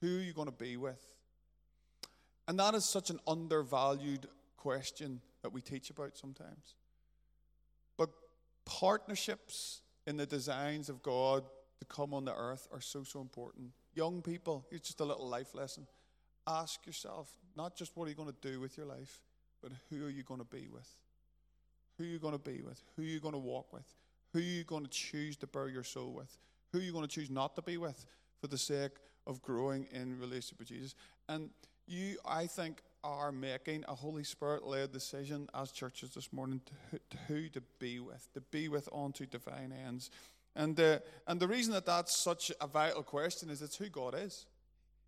Who 0.00 0.18
are 0.18 0.22
you 0.22 0.32
going 0.32 0.48
to 0.48 0.52
be 0.52 0.76
with? 0.76 1.04
And 2.46 2.58
that 2.60 2.74
is 2.74 2.84
such 2.84 3.10
an 3.10 3.18
undervalued 3.26 4.28
question 4.56 5.20
that 5.42 5.52
we 5.52 5.60
teach 5.60 5.90
about 5.90 6.16
sometimes. 6.16 6.74
But 7.96 8.10
partnerships 8.64 9.80
in 10.08 10.16
the 10.16 10.24
designs 10.24 10.88
of 10.88 11.02
God 11.02 11.44
to 11.78 11.84
come 11.84 12.14
on 12.14 12.24
the 12.24 12.34
earth 12.34 12.66
are 12.72 12.80
so, 12.80 13.04
so 13.04 13.20
important. 13.20 13.72
Young 13.94 14.22
people, 14.22 14.66
it's 14.70 14.88
just 14.88 15.00
a 15.00 15.04
little 15.04 15.28
life 15.28 15.54
lesson. 15.54 15.86
Ask 16.46 16.86
yourself 16.86 17.28
not 17.54 17.76
just 17.76 17.94
what 17.94 18.06
are 18.06 18.08
you 18.08 18.16
going 18.16 18.32
to 18.32 18.50
do 18.50 18.58
with 18.58 18.78
your 18.78 18.86
life, 18.86 19.20
but 19.62 19.70
who 19.90 20.06
are 20.06 20.10
you 20.10 20.22
going 20.22 20.40
to 20.40 20.46
be 20.46 20.66
with? 20.72 20.88
Who 21.98 22.04
are 22.04 22.06
you 22.06 22.18
going 22.18 22.32
to 22.32 22.38
be 22.38 22.62
with? 22.62 22.82
Who 22.96 23.02
are 23.02 23.06
you 23.06 23.20
going 23.20 23.34
to 23.34 23.38
walk 23.38 23.70
with? 23.70 23.86
Who 24.32 24.38
are 24.38 24.42
you 24.42 24.64
going 24.64 24.84
to 24.84 24.90
choose 24.90 25.36
to 25.38 25.46
bear 25.46 25.68
your 25.68 25.84
soul 25.84 26.14
with? 26.14 26.38
Who 26.72 26.78
are 26.78 26.82
you 26.82 26.92
going 26.92 27.06
to 27.06 27.10
choose 27.10 27.30
not 27.30 27.54
to 27.56 27.62
be 27.62 27.76
with 27.76 28.06
for 28.40 28.46
the 28.46 28.58
sake 28.58 28.92
of 29.26 29.42
growing 29.42 29.88
in 29.92 30.18
relationship 30.18 30.58
with 30.58 30.68
Jesus? 30.68 30.94
And 31.28 31.50
you, 31.86 32.16
I 32.24 32.46
think, 32.46 32.82
are 33.04 33.32
making 33.32 33.84
a 33.88 33.94
Holy 33.94 34.24
Spirit 34.24 34.64
led 34.64 34.92
decision 34.92 35.48
as 35.54 35.70
churches 35.70 36.10
this 36.10 36.32
morning 36.32 36.60
to 37.10 37.16
who, 37.28 37.48
to 37.50 37.62
be 37.78 38.00
with, 38.00 38.28
to 38.34 38.40
be 38.40 38.68
with 38.68 38.88
unto 38.92 39.26
divine 39.26 39.72
ends. 39.72 40.10
And, 40.56 40.78
uh, 40.80 40.98
and 41.26 41.38
the 41.38 41.48
reason 41.48 41.72
that 41.74 41.86
that's 41.86 42.16
such 42.16 42.50
a 42.60 42.66
vital 42.66 43.02
question 43.02 43.50
is 43.50 43.62
it's 43.62 43.76
who 43.76 43.88
God 43.88 44.14
is. 44.18 44.46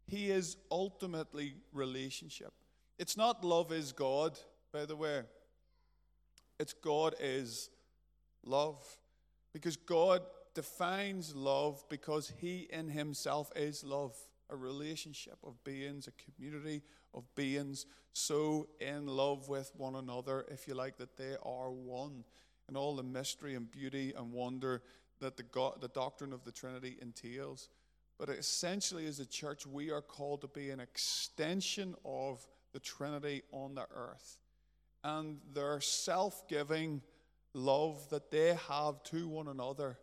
He 0.07 0.31
is 0.31 0.57
ultimately 0.71 1.55
relationship. 1.73 2.53
It's 2.99 3.17
not 3.17 3.45
love 3.45 3.73
is 3.73 3.93
God, 3.93 4.39
by 4.73 4.85
the 4.85 4.97
way. 4.97 5.23
It's 6.59 6.73
God 6.73 7.15
is 7.21 7.71
love. 8.45 8.85
Because 9.53 9.77
God 9.77 10.23
defines 10.55 11.35
love 11.35 11.83
because 11.89 12.33
He 12.39 12.69
in 12.71 12.89
Himself 12.89 13.51
is 13.57 13.83
love, 13.85 14.17
a 14.51 14.57
relationship 14.57 15.39
of 15.45 15.63
beings, 15.65 16.09
a 16.09 16.33
community 16.33 16.83
of 17.15 17.25
beings 17.35 17.87
so 18.13 18.69
in 18.81 19.07
love 19.07 19.49
with 19.49 19.71
one 19.77 19.95
another, 19.95 20.45
if 20.51 20.67
you 20.67 20.75
like, 20.75 20.97
that 20.99 21.17
they 21.17 21.37
are 21.43 21.71
one. 21.71 22.25
And 22.69 22.77
all 22.77 22.95
the 22.95 23.03
mystery 23.03 23.55
and 23.55 23.71
beauty 23.71 24.13
and 24.17 24.33
wonder 24.33 24.83
that 25.21 25.37
the, 25.37 25.43
God, 25.43 25.81
the 25.81 25.89
doctrine 25.89 26.33
of 26.33 26.45
the 26.45 26.53
Trinity 26.53 26.99
entails. 27.01 27.69
But 28.19 28.29
essentially, 28.29 29.07
as 29.07 29.21
a 29.21 29.27
church, 29.27 29.67
we 29.67 29.91
are 29.91 30.03
called 30.03 30.43
to 30.43 30.49
be 30.49 30.71
an 30.71 30.81
extension 30.81 31.95
of 32.05 32.47
the 32.73 32.81
Trinity 32.81 33.43
on 33.53 33.75
the 33.75 33.87
earth. 33.95 34.39
And 35.03 35.39
their 35.53 35.81
self 35.81 36.47
giving 36.49 37.03
love 37.55 38.09
that 38.11 38.31
they 38.31 38.57
have 38.69 39.03
to 39.05 39.29
one 39.29 39.49
another, 39.49 39.99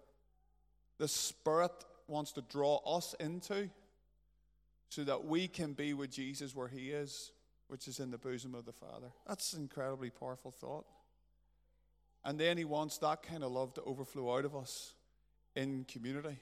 the 0.97 1.07
Spirit 1.07 1.71
wants 2.07 2.31
to 2.33 2.41
draw 2.41 2.77
us 2.77 3.15
into 3.19 3.69
so 4.89 5.03
that 5.03 5.25
we 5.25 5.47
can 5.47 5.73
be 5.73 5.93
with 5.93 6.11
Jesus 6.11 6.55
where 6.55 6.67
He 6.67 6.91
is, 6.91 7.31
which 7.67 7.87
is 7.87 7.99
in 7.99 8.11
the 8.11 8.17
bosom 8.17 8.55
of 8.55 8.65
the 8.65 8.73
Father. 8.73 9.07
That's 9.27 9.53
an 9.53 9.61
incredibly 9.61 10.09
powerful 10.09 10.51
thought. 10.51 10.85
And 12.23 12.39
then 12.39 12.57
He 12.57 12.65
wants 12.65 12.97
that 12.99 13.23
kind 13.23 13.43
of 13.43 13.51
love 13.51 13.73
to 13.75 13.81
overflow 13.83 14.37
out 14.37 14.45
of 14.45 14.55
us 14.55 14.93
in 15.55 15.85
community 15.85 16.37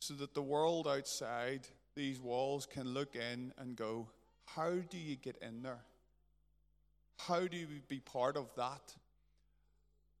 so 0.00 0.14
that 0.14 0.34
the 0.34 0.42
world 0.42 0.86
outside 0.86 1.66
these 1.94 2.20
walls 2.20 2.66
can 2.66 2.88
look 2.88 3.16
in 3.16 3.52
and 3.58 3.76
go, 3.76 4.08
How 4.44 4.74
do 4.88 4.98
you 4.98 5.16
get 5.16 5.36
in 5.42 5.62
there? 5.62 5.84
How 7.18 7.46
do 7.46 7.56
you 7.56 7.66
be 7.88 8.00
part 8.00 8.36
of 8.36 8.54
that? 8.56 8.94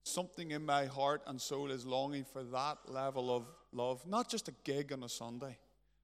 Something 0.02 0.50
in 0.50 0.64
my 0.64 0.86
heart 0.86 1.22
and 1.26 1.40
soul 1.40 1.70
is 1.70 1.86
longing 1.86 2.24
for 2.24 2.42
that 2.42 2.78
level 2.86 3.34
of 3.34 3.46
love, 3.72 4.04
not 4.06 4.28
just 4.28 4.48
a 4.48 4.54
gig 4.64 4.92
on 4.92 5.02
a 5.02 5.08
Sunday. 5.08 5.58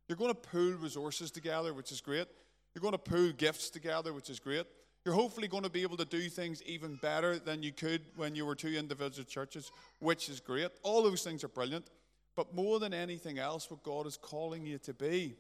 You're 0.09 0.17
going 0.17 0.31
to 0.31 0.35
pool 0.35 0.75
resources 0.75 1.31
together, 1.31 1.73
which 1.73 1.93
is 1.93 2.01
great. 2.01 2.27
You're 2.75 2.83
going 2.83 2.93
to 2.93 2.99
pool 2.99 3.33
gifts 3.33 3.71
together, 3.71 4.13
which 4.13 4.31
is 4.31 4.39
great. 4.39 4.67
You're 5.05 5.15
hopefully 5.15 5.49
going 5.49 5.63
to 5.63 5.71
be 5.71 5.83
able 5.83 5.99
to 5.99 6.05
do 6.05 6.29
things 6.29 6.63
even 6.65 6.97
better 6.97 7.39
than 7.39 7.63
you 7.63 7.73
could 7.73 8.03
when 8.17 8.35
you 8.35 8.47
were 8.47 8.55
two 8.55 8.69
individual 8.69 9.25
churches, 9.25 9.71
which 10.01 10.29
is 10.29 10.41
great. 10.41 10.71
All 10.83 11.03
those 11.03 11.23
things 11.23 11.45
are 11.45 11.49
brilliant. 11.49 11.89
But 12.37 12.55
more 12.55 12.81
than 12.81 12.93
anything 12.93 13.39
else, 13.39 13.71
what 13.71 13.83
God 13.83 14.07
is 14.07 14.17
calling 14.17 14.67
you 14.67 14.79
to 14.79 14.95
be 14.95 15.37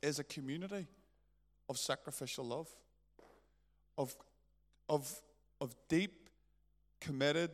is 0.00 0.18
a 0.18 0.24
community 0.24 0.86
of 1.68 1.76
sacrificial 1.76 2.44
love, 2.44 2.68
of, 3.98 4.14
of, 4.88 5.12
of 5.60 5.74
deep, 5.88 6.28
committed, 7.00 7.50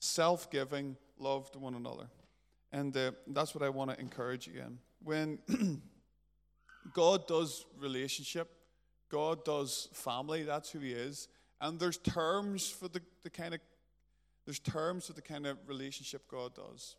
self 0.00 0.50
giving 0.50 0.96
love 1.18 1.50
to 1.52 1.58
one 1.58 1.74
another. 1.74 2.08
And 2.72 2.96
uh, 2.96 3.12
that's 3.28 3.54
what 3.54 3.62
I 3.62 3.68
want 3.68 3.90
to 3.90 4.00
encourage 4.00 4.46
you 4.46 4.60
in. 4.60 4.78
When 5.02 5.38
God 6.92 7.26
does 7.26 7.64
relationship, 7.78 8.50
God 9.10 9.44
does 9.44 9.88
family, 9.92 10.42
that's 10.42 10.70
who 10.70 10.80
He 10.80 10.92
is. 10.92 11.28
And 11.60 11.78
there's 11.80 11.98
terms 11.98 12.68
for 12.68 12.88
the, 12.88 13.00
the 13.22 13.30
kind 13.30 13.54
of 13.54 13.60
there's 14.44 14.60
terms 14.60 15.06
for 15.06 15.12
the 15.12 15.20
kind 15.20 15.46
of 15.46 15.58
relationship 15.66 16.22
God 16.26 16.54
does. 16.54 16.96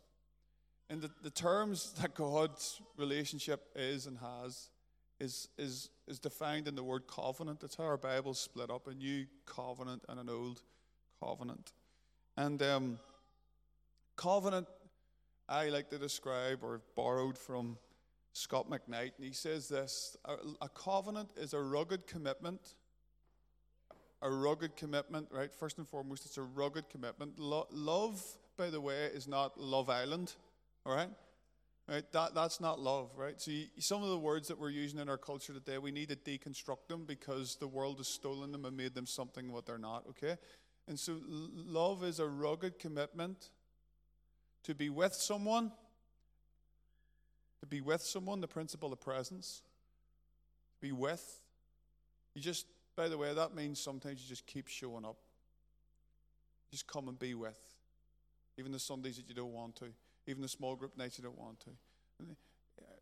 And 0.88 1.02
the, 1.02 1.10
the 1.22 1.30
terms 1.30 1.92
that 2.00 2.14
God's 2.14 2.80
relationship 2.96 3.62
is 3.74 4.06
and 4.06 4.18
has 4.18 4.70
is, 5.18 5.48
is, 5.58 5.90
is 6.06 6.18
defined 6.18 6.68
in 6.68 6.74
the 6.74 6.84
word 6.84 7.08
covenant. 7.08 7.60
That's 7.60 7.74
how 7.74 7.84
our 7.84 7.96
Bible's 7.96 8.40
split 8.40 8.70
up 8.70 8.86
a 8.86 8.94
new 8.94 9.26
covenant 9.46 10.04
and 10.08 10.18
an 10.20 10.28
old 10.28 10.62
covenant. 11.20 11.72
And 12.36 12.62
um, 12.62 12.98
covenant, 14.16 14.68
I 15.48 15.68
like 15.68 15.90
to 15.90 15.98
describe 15.98 16.60
or 16.62 16.82
borrowed 16.96 17.36
from 17.36 17.78
Scot 18.40 18.70
McKnight, 18.70 19.12
and 19.18 19.26
he 19.26 19.32
says 19.32 19.68
this 19.68 20.16
a, 20.24 20.34
a 20.62 20.68
covenant 20.70 21.30
is 21.36 21.52
a 21.52 21.60
rugged 21.60 22.06
commitment. 22.06 22.74
A 24.22 24.30
rugged 24.30 24.76
commitment, 24.76 25.28
right? 25.30 25.52
First 25.54 25.78
and 25.78 25.86
foremost, 25.86 26.26
it's 26.26 26.38
a 26.38 26.42
rugged 26.42 26.88
commitment. 26.88 27.38
Lo- 27.38 27.68
love, 27.70 28.22
by 28.56 28.70
the 28.70 28.80
way, 28.80 29.06
is 29.14 29.28
not 29.28 29.58
Love 29.60 29.88
Island. 29.88 30.34
All 30.84 30.94
right? 30.94 31.10
Right? 31.88 32.04
That, 32.12 32.34
that's 32.34 32.60
not 32.60 32.78
love, 32.78 33.10
right? 33.16 33.40
So, 33.40 33.50
you, 33.50 33.66
some 33.78 34.02
of 34.02 34.10
the 34.10 34.18
words 34.18 34.48
that 34.48 34.58
we're 34.58 34.70
using 34.70 35.00
in 35.00 35.08
our 35.08 35.18
culture 35.18 35.52
today, 35.52 35.78
we 35.78 35.90
need 35.90 36.08
to 36.10 36.16
deconstruct 36.16 36.88
them 36.88 37.04
because 37.06 37.56
the 37.56 37.66
world 37.66 37.98
has 37.98 38.08
stolen 38.08 38.52
them 38.52 38.64
and 38.64 38.76
made 38.76 38.94
them 38.94 39.06
something 39.06 39.52
what 39.52 39.66
they're 39.66 39.78
not, 39.78 40.04
okay? 40.10 40.36
And 40.86 40.98
so, 40.98 41.16
love 41.26 42.04
is 42.04 42.20
a 42.20 42.26
rugged 42.26 42.78
commitment 42.78 43.50
to 44.64 44.74
be 44.74 44.88
with 44.88 45.14
someone, 45.14 45.72
to 47.60 47.66
be 47.66 47.80
with 47.80 48.02
someone, 48.02 48.40
the 48.40 48.48
principle 48.48 48.92
of 48.92 49.00
presence, 49.00 49.62
be 50.80 50.92
with. 50.92 51.40
You 52.34 52.42
just, 52.42 52.66
by 52.96 53.08
the 53.08 53.18
way, 53.18 53.34
that 53.34 53.54
means 53.54 53.80
sometimes 53.80 54.22
you 54.22 54.28
just 54.28 54.46
keep 54.46 54.68
showing 54.68 55.04
up. 55.04 55.16
Just 56.70 56.86
come 56.86 57.08
and 57.08 57.18
be 57.18 57.34
with, 57.34 57.58
even 58.56 58.70
the 58.70 58.78
Sundays 58.78 59.16
that 59.16 59.28
you 59.28 59.34
don't 59.34 59.52
want 59.52 59.74
to 59.76 59.86
even 60.26 60.42
the 60.42 60.48
small 60.48 60.76
group 60.76 60.96
nights 60.96 61.18
you 61.18 61.24
don't 61.24 61.38
want 61.38 61.60
to. 61.60 61.70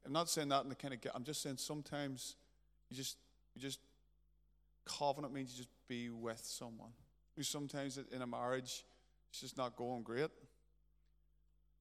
I'm 0.05 0.13
not 0.13 0.29
saying 0.31 0.49
that 0.49 0.63
in 0.63 0.69
the 0.69 0.75
kind 0.75 0.95
of. 0.95 1.01
I'm 1.15 1.25
just 1.25 1.43
saying 1.43 1.59
sometimes 1.59 2.37
you 2.89 2.97
just 2.97 3.19
you 3.55 3.61
just 3.61 3.81
covenant 4.87 5.35
means 5.35 5.53
you 5.53 5.59
just 5.59 5.71
be 5.89 6.11
with 6.11 6.41
someone. 6.43 6.91
Sometimes 7.41 7.99
in 8.11 8.23
a 8.23 8.27
marriage, 8.27 8.85
it's 9.31 9.41
just 9.41 9.57
not 9.57 9.77
going 9.77 10.03
great. 10.03 10.31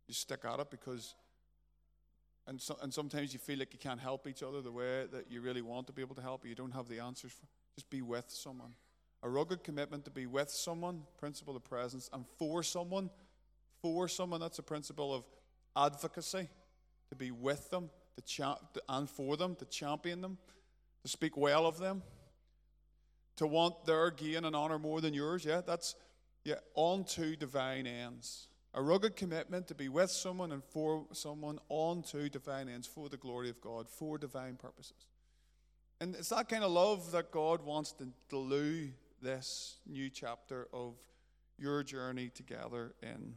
You 0.07 0.13
stick 0.13 0.41
at 0.45 0.59
it 0.59 0.69
because, 0.69 1.15
and 2.47 2.61
so, 2.61 2.77
and 2.81 2.93
sometimes 2.93 3.33
you 3.33 3.39
feel 3.39 3.59
like 3.59 3.73
you 3.73 3.79
can't 3.79 3.99
help 3.99 4.25
each 4.27 4.41
other 4.41 4.61
the 4.61 4.71
way 4.71 5.05
that 5.11 5.29
you 5.29 5.41
really 5.41 5.61
want 5.61 5.85
to 5.87 5.93
be 5.93 6.01
able 6.01 6.15
to 6.15 6.21
help, 6.21 6.41
but 6.41 6.49
you 6.49 6.55
don't 6.55 6.71
have 6.71 6.87
the 6.87 6.99
answers. 6.99 7.33
For, 7.33 7.45
just 7.75 7.89
be 7.89 8.01
with 8.01 8.25
someone. 8.29 8.71
A 9.21 9.29
rugged 9.29 9.63
commitment 9.63 10.05
to 10.05 10.11
be 10.11 10.25
with 10.25 10.49
someone, 10.49 11.03
principle 11.19 11.55
of 11.55 11.63
presence, 11.63 12.09
and 12.13 12.25
for 12.39 12.63
someone, 12.63 13.09
for 13.81 14.07
someone. 14.07 14.39
That's 14.39 14.59
a 14.59 14.63
principle 14.63 15.13
of 15.13 15.25
advocacy, 15.75 16.47
to 17.09 17.15
be 17.15 17.31
with 17.31 17.69
them, 17.69 17.89
to 18.15 18.23
cha- 18.23 18.59
and 18.87 19.09
for 19.09 19.37
them, 19.37 19.55
to 19.55 19.65
champion 19.65 20.21
them, 20.21 20.37
to 21.03 21.09
speak 21.09 21.35
well 21.35 21.65
of 21.65 21.77
them, 21.77 22.01
to 23.35 23.45
want 23.45 23.85
their 23.85 24.09
gain 24.09 24.45
and 24.45 24.55
honor 24.55 24.79
more 24.79 25.01
than 25.01 25.13
yours. 25.13 25.45
Yeah, 25.45 25.61
that's 25.65 25.95
yeah, 26.43 26.55
on 26.75 27.03
to 27.03 27.35
divine 27.35 27.85
ends. 27.85 28.47
A 28.77 28.81
rugged 28.81 29.15
commitment 29.15 29.67
to 29.69 29.73
be 29.75 29.89
with 29.89 30.11
someone 30.11 30.51
and 30.51 30.63
for 30.63 31.07
someone 31.11 31.57
on 31.67 32.03
to 32.11 32.29
divine 32.29 32.69
ends, 32.69 32.85
for 32.85 33.09
the 33.09 33.17
glory 33.17 33.49
of 33.49 33.59
God, 33.59 33.89
for 33.89 34.19
divine 34.19 34.55
purposes. 34.55 35.07
And 35.99 36.13
it's 36.13 36.29
that 36.29 36.47
kind 36.47 36.63
of 36.63 36.69
love 36.69 37.11
that 37.11 37.31
God 37.31 37.63
wants 37.63 37.91
to 37.93 38.07
glue 38.29 38.89
this 39.19 39.79
new 39.87 40.11
chapter 40.11 40.67
of 40.71 40.93
your 41.57 41.81
journey 41.81 42.29
together 42.29 42.93
in. 43.01 43.33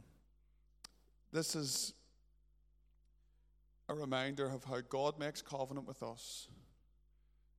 This 1.33 1.55
is 1.55 1.95
a 3.89 3.95
reminder 3.95 4.45
of 4.45 4.63
how 4.63 4.81
God 4.81 5.17
makes 5.17 5.41
covenant 5.41 5.87
with 5.87 6.03
us. 6.03 6.49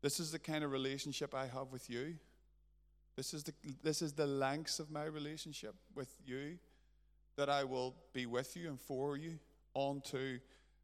This 0.02 0.20
is 0.20 0.30
the 0.30 0.38
kind 0.38 0.62
of 0.62 0.70
relationship 0.70 1.34
I 1.34 1.46
have 1.48 1.72
with 1.72 1.90
you. 1.90 2.14
This 3.16 3.34
is 3.34 3.42
the, 3.42 3.54
this 3.82 4.02
is 4.02 4.12
the 4.12 4.28
lengths 4.28 4.78
of 4.78 4.88
my 4.88 5.06
relationship 5.06 5.74
with 5.96 6.14
you 6.24 6.58
that 7.36 7.48
I 7.48 7.64
will 7.64 7.94
be 8.12 8.26
with 8.26 8.56
you 8.56 8.68
and 8.68 8.80
for 8.80 9.16
you 9.16 9.38
onto 9.74 10.38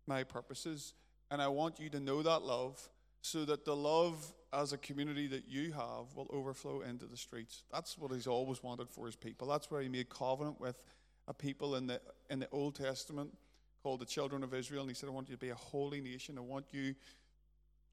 my 0.07 0.25
purposes. 0.25 0.95
And 1.31 1.43
I 1.43 1.49
want 1.49 1.79
you 1.79 1.91
to 1.91 2.01
know 2.01 2.23
that 2.23 2.43
love 2.43 2.89
so 3.21 3.45
that 3.45 3.65
the 3.65 3.77
love 3.77 4.33
as 4.53 4.73
a 4.73 4.79
community 4.79 5.27
that 5.27 5.47
you 5.47 5.73
have 5.73 6.15
will 6.15 6.29
overflow 6.31 6.81
into 6.81 7.05
the 7.07 7.17
streets. 7.17 7.65
That's 7.73 7.99
what 7.99 8.13
he's 8.13 8.27
always 8.27 8.63
wanted 8.63 8.89
for 8.89 9.07
his 9.07 9.17
people. 9.17 9.49
That's 9.49 9.71
where 9.71 9.83
he 9.83 9.89
made 9.89 10.09
covenant 10.09 10.61
with 10.61 10.77
a 11.27 11.35
people 11.35 11.77
in 11.77 11.87
the 11.87 12.01
in 12.31 12.39
the 12.39 12.49
Old 12.51 12.75
Testament 12.75 13.31
called 13.83 14.01
the 14.01 14.07
children 14.07 14.43
of 14.43 14.55
Israel, 14.55 14.83
and 14.83 14.91
he 14.91 14.95
said, 14.95 15.09
I 15.09 15.13
want 15.13 15.29
you 15.29 15.35
to 15.35 15.41
be 15.41 15.51
a 15.51 15.55
holy 15.55 16.01
nation. 16.01 16.37
I 16.39 16.41
want 16.41 16.67
you 16.73 16.95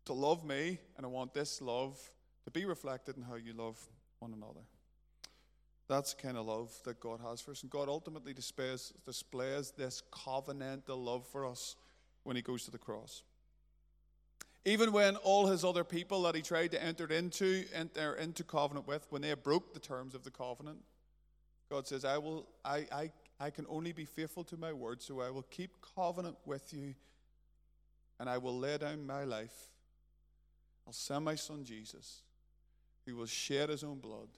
to 0.05 0.13
love 0.13 0.45
me, 0.45 0.79
and 0.97 1.05
I 1.05 1.09
want 1.09 1.33
this 1.33 1.61
love 1.61 1.99
to 2.45 2.51
be 2.51 2.65
reflected 2.65 3.17
in 3.17 3.23
how 3.23 3.35
you 3.35 3.53
love 3.53 3.77
one 4.19 4.33
another. 4.33 4.61
That's 5.87 6.13
the 6.13 6.21
kind 6.21 6.37
of 6.37 6.47
love 6.47 6.71
that 6.85 6.99
God 6.99 7.19
has 7.21 7.41
for 7.41 7.51
us. 7.51 7.61
And 7.61 7.69
God 7.69 7.87
ultimately 7.87 8.33
displays, 8.33 8.91
displays 9.05 9.71
this 9.71 10.01
covenantal 10.11 11.03
love 11.03 11.27
for 11.27 11.45
us 11.45 11.75
when 12.23 12.35
he 12.35 12.41
goes 12.41 12.65
to 12.65 12.71
the 12.71 12.77
cross. 12.77 13.23
Even 14.67 14.91
when 14.91 15.15
all 15.17 15.45
his 15.45 15.63
other 15.63 15.83
people 15.83 16.23
that 16.23 16.33
he 16.33 16.41
tried 16.41 16.71
to 16.71 16.83
enter 16.83 17.05
into 17.05 17.65
enter 17.71 18.15
into 18.15 18.43
covenant 18.43 18.87
with, 18.87 19.05
when 19.11 19.21
they 19.21 19.31
broke 19.35 19.75
the 19.75 19.79
terms 19.79 20.15
of 20.15 20.23
the 20.23 20.31
covenant, 20.31 20.79
God 21.69 21.85
says, 21.87 22.03
I 22.03 22.17
will 22.17 22.47
I, 22.63 22.87
I, 22.91 23.11
I 23.39 23.49
can 23.51 23.67
only 23.69 23.91
be 23.91 24.05
faithful 24.05 24.43
to 24.45 24.57
my 24.57 24.73
word, 24.73 25.03
so 25.03 25.21
I 25.21 25.29
will 25.29 25.43
keep 25.43 25.69
covenant 25.95 26.37
with 26.47 26.73
you, 26.73 26.95
and 28.19 28.27
I 28.27 28.39
will 28.39 28.57
lay 28.57 28.79
down 28.79 29.05
my 29.05 29.23
life. 29.23 29.69
I'll 30.87 30.93
send 30.93 31.25
my 31.25 31.35
son 31.35 31.63
Jesus, 31.63 32.23
who 33.05 33.17
will 33.17 33.27
shed 33.27 33.69
his 33.69 33.83
own 33.83 33.99
blood 33.99 34.29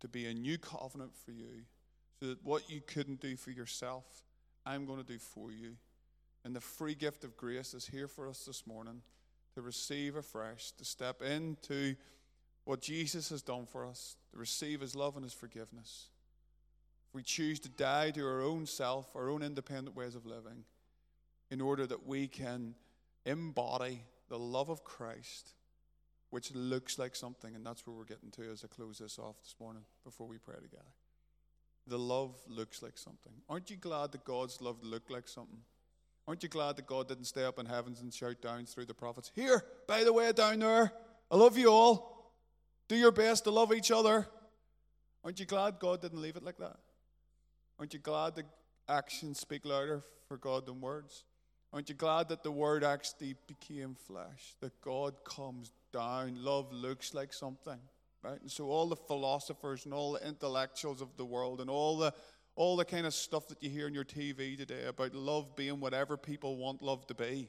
to 0.00 0.08
be 0.08 0.26
a 0.26 0.34
new 0.34 0.58
covenant 0.58 1.12
for 1.24 1.32
you, 1.32 1.62
so 2.20 2.28
that 2.28 2.44
what 2.44 2.70
you 2.70 2.80
couldn't 2.80 3.20
do 3.20 3.36
for 3.36 3.50
yourself, 3.50 4.04
I'm 4.66 4.86
going 4.86 4.98
to 4.98 5.04
do 5.04 5.18
for 5.18 5.50
you. 5.50 5.76
And 6.44 6.54
the 6.54 6.60
free 6.60 6.94
gift 6.94 7.24
of 7.24 7.36
grace 7.36 7.74
is 7.74 7.86
here 7.86 8.08
for 8.08 8.28
us 8.28 8.44
this 8.44 8.66
morning 8.66 9.02
to 9.54 9.62
receive 9.62 10.16
afresh, 10.16 10.72
to 10.72 10.84
step 10.84 11.22
into 11.22 11.94
what 12.64 12.80
Jesus 12.80 13.28
has 13.30 13.42
done 13.42 13.66
for 13.66 13.86
us, 13.86 14.16
to 14.32 14.38
receive 14.38 14.80
his 14.80 14.94
love 14.94 15.16
and 15.16 15.24
his 15.24 15.32
forgiveness. 15.32 16.08
If 17.08 17.14
we 17.14 17.22
choose 17.22 17.60
to 17.60 17.68
die 17.68 18.10
to 18.12 18.26
our 18.26 18.42
own 18.42 18.66
self, 18.66 19.14
our 19.14 19.30
own 19.30 19.42
independent 19.42 19.96
ways 19.96 20.14
of 20.14 20.26
living, 20.26 20.64
in 21.50 21.60
order 21.60 21.86
that 21.86 22.06
we 22.06 22.26
can 22.26 22.74
embody 23.24 24.02
the 24.28 24.38
love 24.38 24.68
of 24.68 24.82
Christ 24.82 25.52
which 26.34 26.52
looks 26.52 26.98
like 26.98 27.14
something, 27.14 27.54
and 27.54 27.64
that's 27.64 27.86
where 27.86 27.94
we're 27.94 28.04
getting 28.04 28.28
to 28.28 28.50
as 28.50 28.64
I 28.64 28.66
close 28.66 28.98
this 28.98 29.20
off 29.20 29.40
this 29.40 29.54
morning 29.60 29.84
before 30.02 30.26
we 30.26 30.36
pray 30.36 30.56
together. 30.56 30.82
The 31.86 31.96
love 31.96 32.34
looks 32.48 32.82
like 32.82 32.98
something. 32.98 33.34
Aren't 33.48 33.70
you 33.70 33.76
glad 33.76 34.10
that 34.10 34.24
God's 34.24 34.60
love 34.60 34.82
looked 34.82 35.12
like 35.12 35.28
something? 35.28 35.60
Aren't 36.26 36.42
you 36.42 36.48
glad 36.48 36.74
that 36.74 36.88
God 36.88 37.06
didn't 37.06 37.26
stay 37.26 37.44
up 37.44 37.60
in 37.60 37.66
heavens 37.66 38.00
and 38.00 38.12
shout 38.12 38.42
down 38.42 38.66
through 38.66 38.86
the 38.86 38.94
prophets, 38.94 39.30
Here, 39.36 39.64
by 39.86 40.02
the 40.02 40.12
way, 40.12 40.32
down 40.32 40.58
there, 40.58 40.92
I 41.30 41.36
love 41.36 41.56
you 41.56 41.68
all. 41.68 42.32
Do 42.88 42.96
your 42.96 43.12
best 43.12 43.44
to 43.44 43.52
love 43.52 43.72
each 43.72 43.92
other. 43.92 44.26
Aren't 45.22 45.38
you 45.38 45.46
glad 45.46 45.78
God 45.78 46.02
didn't 46.02 46.20
leave 46.20 46.34
it 46.34 46.42
like 46.42 46.58
that? 46.58 46.78
Aren't 47.78 47.94
you 47.94 48.00
glad 48.00 48.34
that 48.34 48.46
actions 48.88 49.38
speak 49.38 49.64
louder 49.64 50.02
for 50.26 50.36
God 50.36 50.66
than 50.66 50.80
words? 50.80 51.22
Aren't 51.72 51.90
you 51.90 51.94
glad 51.94 52.28
that 52.30 52.42
the 52.42 52.50
word 52.50 52.82
actually 52.82 53.36
became 53.46 53.94
flesh? 53.94 54.56
That 54.60 54.80
God 54.80 55.14
comes 55.24 55.70
down. 55.94 56.36
Love 56.44 56.72
looks 56.72 57.14
like 57.14 57.32
something, 57.32 57.78
right? 58.22 58.40
And 58.40 58.50
so 58.50 58.66
all 58.66 58.88
the 58.88 58.96
philosophers 58.96 59.84
and 59.84 59.94
all 59.94 60.12
the 60.12 60.26
intellectuals 60.26 61.00
of 61.00 61.16
the 61.16 61.24
world 61.24 61.60
and 61.60 61.70
all 61.70 61.96
the 61.96 62.12
all 62.56 62.76
the 62.76 62.84
kind 62.84 63.04
of 63.04 63.14
stuff 63.14 63.48
that 63.48 63.60
you 63.60 63.68
hear 63.68 63.86
on 63.86 63.94
your 63.94 64.04
TV 64.04 64.56
today 64.56 64.84
about 64.86 65.12
love 65.12 65.56
being 65.56 65.80
whatever 65.80 66.16
people 66.16 66.56
want 66.56 66.82
love 66.82 67.04
to 67.08 67.14
be. 67.14 67.48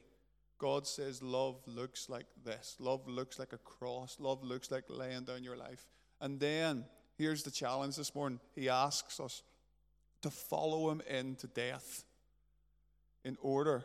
God 0.58 0.84
says 0.84 1.22
love 1.22 1.60
looks 1.66 2.08
like 2.08 2.26
this. 2.44 2.74
Love 2.80 3.06
looks 3.06 3.38
like 3.38 3.52
a 3.52 3.58
cross. 3.58 4.16
Love 4.18 4.42
looks 4.42 4.70
like 4.70 4.84
laying 4.88 5.22
down 5.22 5.44
your 5.44 5.56
life. 5.56 5.86
And 6.20 6.40
then 6.40 6.86
here's 7.18 7.44
the 7.44 7.52
challenge 7.52 7.94
this 7.94 8.16
morning. 8.16 8.40
He 8.56 8.68
asks 8.68 9.20
us 9.20 9.42
to 10.22 10.30
follow 10.30 10.90
him 10.90 11.02
into 11.08 11.46
death 11.46 12.04
in 13.24 13.36
order 13.40 13.84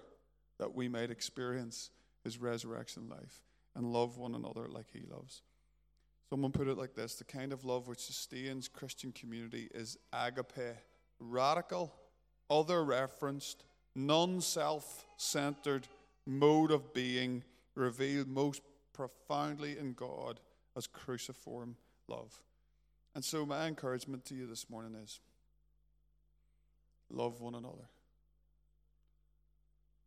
that 0.58 0.74
we 0.74 0.88
might 0.88 1.12
experience 1.12 1.92
his 2.24 2.40
resurrection 2.40 3.10
life 3.10 3.44
and 3.76 3.92
love 3.92 4.18
one 4.18 4.36
another 4.36 4.68
like 4.68 4.88
he 4.92 5.02
loves. 5.10 5.42
Someone 6.30 6.52
put 6.52 6.68
it 6.68 6.78
like 6.78 6.96
this 6.96 7.16
the 7.16 7.24
kind 7.24 7.52
of 7.52 7.66
love 7.66 7.88
which 7.88 8.00
sustains 8.00 8.68
Christian 8.68 9.12
community 9.12 9.70
is 9.74 9.98
agape, 10.14 10.78
radical, 11.20 11.94
other 12.50 12.84
referenced, 12.84 13.64
non 13.96 14.42
self 14.42 15.06
centered 15.18 15.88
mode 16.26 16.72
of 16.72 16.94
being 16.94 17.44
revealed 17.76 18.28
most 18.28 18.62
profoundly 18.94 19.78
in 19.78 19.94
God 19.94 20.40
as 20.76 20.88
cruciform 20.88 21.76
love. 22.08 22.42
And 23.14 23.24
so, 23.24 23.46
my 23.46 23.68
encouragement 23.68 24.26
to 24.26 24.36
you 24.36 24.48
this 24.48 24.70
morning 24.70 24.96
is 25.04 25.20
love 27.10 27.42
one 27.42 27.56
another. 27.56 27.90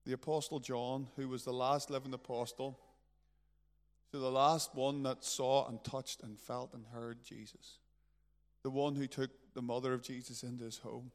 The 0.06 0.12
Apostle 0.12 0.60
John, 0.60 1.08
who 1.16 1.28
was 1.28 1.44
the 1.44 1.52
last 1.52 1.90
living 1.90 2.14
apostle, 2.14 2.78
to 4.14 4.20
the 4.20 4.30
last 4.30 4.76
one 4.76 5.02
that 5.02 5.24
saw 5.24 5.66
and 5.66 5.82
touched 5.82 6.22
and 6.22 6.38
felt 6.38 6.72
and 6.72 6.84
heard 6.94 7.18
Jesus, 7.24 7.78
the 8.62 8.70
one 8.70 8.94
who 8.94 9.08
took 9.08 9.28
the 9.54 9.60
mother 9.60 9.92
of 9.92 10.02
Jesus 10.02 10.44
into 10.44 10.62
his 10.62 10.78
home 10.78 11.10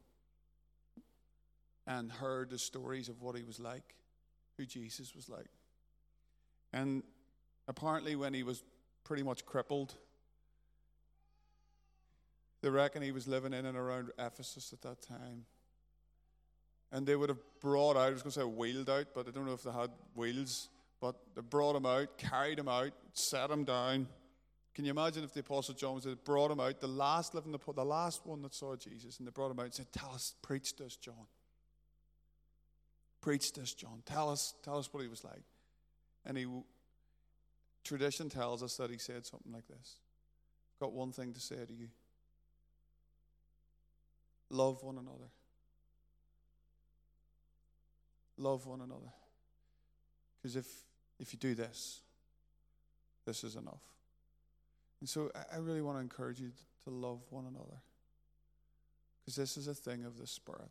and 1.86 2.12
heard 2.12 2.50
the 2.50 2.58
stories 2.58 3.08
of 3.08 3.22
what 3.22 3.34
he 3.38 3.42
was 3.42 3.58
like, 3.58 3.94
who 4.58 4.66
Jesus 4.66 5.14
was 5.14 5.30
like. 5.30 5.48
And 6.74 7.02
apparently, 7.68 8.16
when 8.16 8.34
he 8.34 8.42
was 8.42 8.62
pretty 9.02 9.22
much 9.22 9.46
crippled, 9.46 9.94
they 12.60 12.68
reckon 12.68 13.00
he 13.00 13.12
was 13.12 13.26
living 13.26 13.54
in 13.54 13.64
and 13.64 13.78
around 13.78 14.10
Ephesus 14.18 14.74
at 14.74 14.82
that 14.82 15.00
time. 15.00 15.46
And 16.92 17.06
they 17.06 17.16
would 17.16 17.30
have 17.30 17.40
brought 17.62 17.96
out, 17.96 18.08
I 18.08 18.10
was 18.10 18.20
going 18.20 18.32
to 18.32 18.40
say 18.40 18.44
wheeled 18.44 18.90
out, 18.90 19.06
but 19.14 19.26
I 19.26 19.30
don't 19.30 19.46
know 19.46 19.54
if 19.54 19.62
they 19.62 19.72
had 19.72 19.88
wheels 20.14 20.68
but 21.00 21.16
they 21.34 21.40
brought 21.40 21.76
him 21.76 21.86
out, 21.86 22.18
carried 22.18 22.58
him 22.58 22.68
out, 22.68 22.92
set 23.12 23.50
him 23.50 23.64
down. 23.64 24.06
Can 24.74 24.84
you 24.84 24.90
imagine 24.90 25.24
if 25.24 25.32
the 25.32 25.40
Apostle 25.40 25.74
John 25.74 25.94
was 25.94 26.04
there, 26.04 26.14
brought 26.14 26.50
him 26.50 26.60
out, 26.60 26.80
the 26.80 26.86
last 26.86 27.34
living, 27.34 27.52
the, 27.52 27.84
last 27.84 28.24
one 28.24 28.42
that 28.42 28.54
saw 28.54 28.76
Jesus, 28.76 29.18
and 29.18 29.26
they 29.26 29.30
brought 29.30 29.50
him 29.50 29.58
out 29.58 29.66
and 29.66 29.74
said, 29.74 29.92
Tell 29.92 30.10
us, 30.10 30.34
preach 30.42 30.76
this, 30.76 30.96
John. 30.96 31.26
Preach 33.20 33.52
this, 33.52 33.74
John. 33.74 34.02
Tell 34.06 34.30
us, 34.30 34.54
tell 34.62 34.78
us 34.78 34.92
what 34.92 35.02
he 35.02 35.08
was 35.08 35.24
like. 35.24 35.42
And 36.24 36.38
he, 36.38 36.46
tradition 37.84 38.28
tells 38.28 38.62
us 38.62 38.76
that 38.76 38.90
he 38.90 38.98
said 38.98 39.26
something 39.26 39.52
like 39.52 39.66
this 39.66 39.96
Got 40.78 40.92
one 40.92 41.12
thing 41.12 41.32
to 41.32 41.40
say 41.40 41.56
to 41.56 41.72
you 41.72 41.88
love 44.50 44.82
one 44.82 44.98
another. 44.98 45.30
Love 48.36 48.66
one 48.66 48.80
another. 48.80 49.12
Because 50.40 50.56
if 50.56 50.66
if 51.20 51.32
you 51.32 51.38
do 51.38 51.54
this, 51.54 52.00
this 53.26 53.44
is 53.44 53.54
enough. 53.54 53.82
And 55.00 55.08
so 55.08 55.30
I 55.52 55.58
really 55.58 55.82
want 55.82 55.98
to 55.98 56.00
encourage 56.00 56.40
you 56.40 56.50
to 56.84 56.90
love 56.90 57.20
one 57.30 57.46
another. 57.46 57.82
Because 59.20 59.36
this 59.36 59.56
is 59.56 59.68
a 59.68 59.74
thing 59.74 60.04
of 60.04 60.18
the 60.18 60.26
Spirit. 60.26 60.70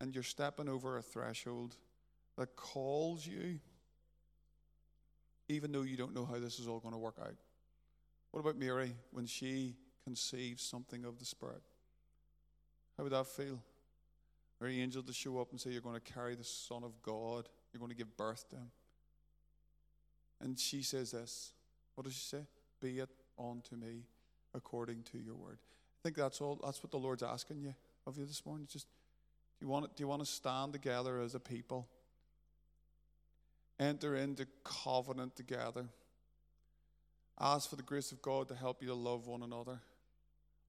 And 0.00 0.14
you're 0.14 0.24
stepping 0.24 0.68
over 0.68 0.96
a 0.96 1.02
threshold 1.02 1.76
that 2.36 2.56
calls 2.56 3.26
you, 3.26 3.60
even 5.48 5.70
though 5.70 5.82
you 5.82 5.96
don't 5.96 6.14
know 6.14 6.24
how 6.24 6.38
this 6.38 6.58
is 6.58 6.66
all 6.66 6.80
going 6.80 6.94
to 6.94 6.98
work 6.98 7.16
out. 7.20 7.36
What 8.30 8.40
about 8.40 8.56
Mary 8.56 8.94
when 9.10 9.26
she 9.26 9.76
conceives 10.04 10.62
something 10.62 11.04
of 11.04 11.18
the 11.18 11.24
Spirit? 11.26 11.62
How 12.96 13.04
would 13.04 13.12
that 13.12 13.26
feel? 13.26 13.62
Or 14.60 14.66
an 14.66 14.74
angel 14.74 15.02
to 15.02 15.12
show 15.12 15.40
up 15.40 15.50
and 15.50 15.60
say, 15.60 15.70
You're 15.70 15.82
going 15.82 16.00
to 16.00 16.12
carry 16.12 16.34
the 16.34 16.44
Son 16.44 16.82
of 16.82 17.00
God 17.02 17.48
you're 17.72 17.78
going 17.78 17.90
to 17.90 17.96
give 17.96 18.16
birth 18.16 18.48
to 18.50 18.56
him. 18.56 18.70
And 20.40 20.58
she 20.58 20.82
says 20.82 21.12
this. 21.12 21.52
What 21.94 22.04
does 22.04 22.14
she 22.14 22.20
say? 22.20 22.42
Be 22.80 22.98
it 22.98 23.10
unto 23.38 23.76
me 23.76 24.04
according 24.54 25.02
to 25.12 25.18
your 25.18 25.34
word. 25.34 25.58
I 25.60 25.98
think 26.02 26.16
that's 26.16 26.40
all 26.40 26.60
that's 26.62 26.82
what 26.82 26.90
the 26.90 26.98
Lord's 26.98 27.22
asking 27.22 27.60
you 27.60 27.74
of 28.06 28.18
you 28.18 28.26
this 28.26 28.44
morning. 28.44 28.66
Just 28.70 28.86
do 29.58 29.66
you 29.66 29.68
want 29.68 29.84
to 29.84 29.90
do 29.94 30.02
you 30.02 30.08
want 30.08 30.24
to 30.24 30.30
stand 30.30 30.72
together 30.72 31.20
as 31.20 31.34
a 31.34 31.40
people? 31.40 31.88
Enter 33.78 34.16
into 34.16 34.46
covenant 34.64 35.36
together. 35.36 35.86
Ask 37.40 37.70
for 37.70 37.76
the 37.76 37.82
grace 37.82 38.12
of 38.12 38.20
God 38.20 38.48
to 38.48 38.54
help 38.54 38.82
you 38.82 38.88
to 38.88 38.94
love 38.94 39.26
one 39.26 39.42
another. 39.42 39.80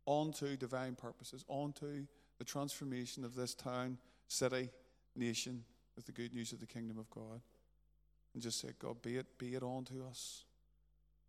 Onto 0.05 0.55
divine 0.57 0.95
purposes, 0.95 1.43
onto 1.47 2.05
the 2.37 2.43
transformation 2.43 3.23
of 3.23 3.35
this 3.35 3.53
town, 3.53 3.97
city, 4.27 4.69
nation, 5.15 5.63
with 5.95 6.05
the 6.05 6.11
good 6.11 6.33
news 6.33 6.51
of 6.53 6.59
the 6.59 6.65
kingdom 6.65 6.97
of 6.97 7.09
God. 7.09 7.41
And 8.33 8.41
just 8.41 8.59
say, 8.59 8.69
God, 8.79 9.01
be 9.01 9.17
it, 9.17 9.37
be 9.37 9.55
it 9.55 9.63
on 9.63 9.85
to 9.85 10.05
us. 10.09 10.45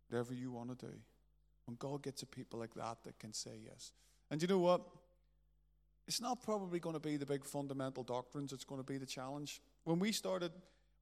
Whatever 0.09 0.33
you 0.33 0.51
want 0.51 0.77
to 0.77 0.85
do. 0.85 0.93
When 1.65 1.75
God 1.77 2.03
gets 2.03 2.23
a 2.23 2.25
people 2.25 2.59
like 2.59 2.73
that 2.75 2.97
that 3.03 3.19
can 3.19 3.33
say 3.33 3.59
yes. 3.63 3.91
And 4.31 4.41
you 4.41 4.47
know 4.47 4.59
what? 4.59 4.81
It's 6.07 6.21
not 6.21 6.41
probably 6.43 6.79
going 6.79 6.95
to 6.95 6.99
be 6.99 7.17
the 7.17 7.25
big 7.25 7.43
fundamental 7.45 8.03
doctrines 8.03 8.51
that's 8.51 8.63
going 8.63 8.79
to 8.79 8.85
be 8.85 8.97
the 8.97 9.05
challenge. 9.05 9.61
When 9.83 9.99
we 9.99 10.11
started, 10.11 10.51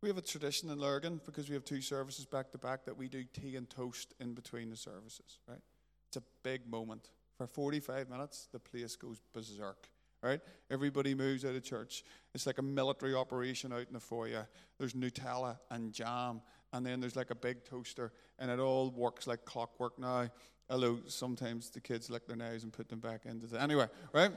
We 0.04 0.10
have 0.10 0.18
a 0.18 0.22
tradition 0.22 0.70
in 0.70 0.80
Lurgan 0.80 1.22
because 1.26 1.48
we 1.48 1.54
have 1.54 1.64
two 1.64 1.80
services 1.80 2.26
back 2.26 2.52
to 2.52 2.58
back 2.58 2.84
that 2.84 2.98
we 2.98 3.08
do 3.08 3.24
tea 3.24 3.56
and 3.56 3.70
toast 3.70 4.14
in 4.20 4.34
between 4.34 4.70
the 4.70 4.76
services, 4.76 5.40
right? 5.48 5.62
It's 6.10 6.18
a 6.18 6.24
big 6.44 6.70
moment. 6.70 7.08
For 7.38 7.48
45 7.48 8.10
minutes, 8.10 8.50
the 8.52 8.60
place 8.60 8.98
goes 8.98 9.22
berserk, 9.34 9.88
right? 10.24 10.40
Everybody 10.72 11.14
moves 11.14 11.44
out 11.46 11.56
of 11.56 11.64
church. 11.64 12.04
It's 12.34 12.48
like 12.48 12.58
a 12.58 12.64
military 12.64 13.14
operation 13.14 13.74
out 13.74 13.86
in 13.88 13.94
the 13.94 14.00
foyer. 14.00 14.48
There's 14.80 14.94
Nutella 14.94 15.58
and 15.70 15.92
jam, 15.92 16.42
and 16.72 16.86
then 16.86 17.00
there's 17.00 17.16
like 17.16 17.30
a 17.30 17.36
big 17.36 17.66
toaster, 17.66 18.14
and 18.40 18.50
it 18.50 18.60
all 18.60 18.90
works 18.90 19.28
like 19.28 19.46
clockwork 19.46 20.00
now. 20.00 20.30
Although 20.70 21.00
sometimes 21.08 21.70
the 21.70 21.82
kids 21.82 22.10
lick 22.10 22.26
their 22.26 22.38
knives 22.38 22.64
and 22.64 22.72
put 22.72 22.88
them 22.88 23.00
back 23.00 23.26
into 23.26 23.48
the. 23.48 23.62
Anyway, 23.62 23.88
right? 24.14 24.32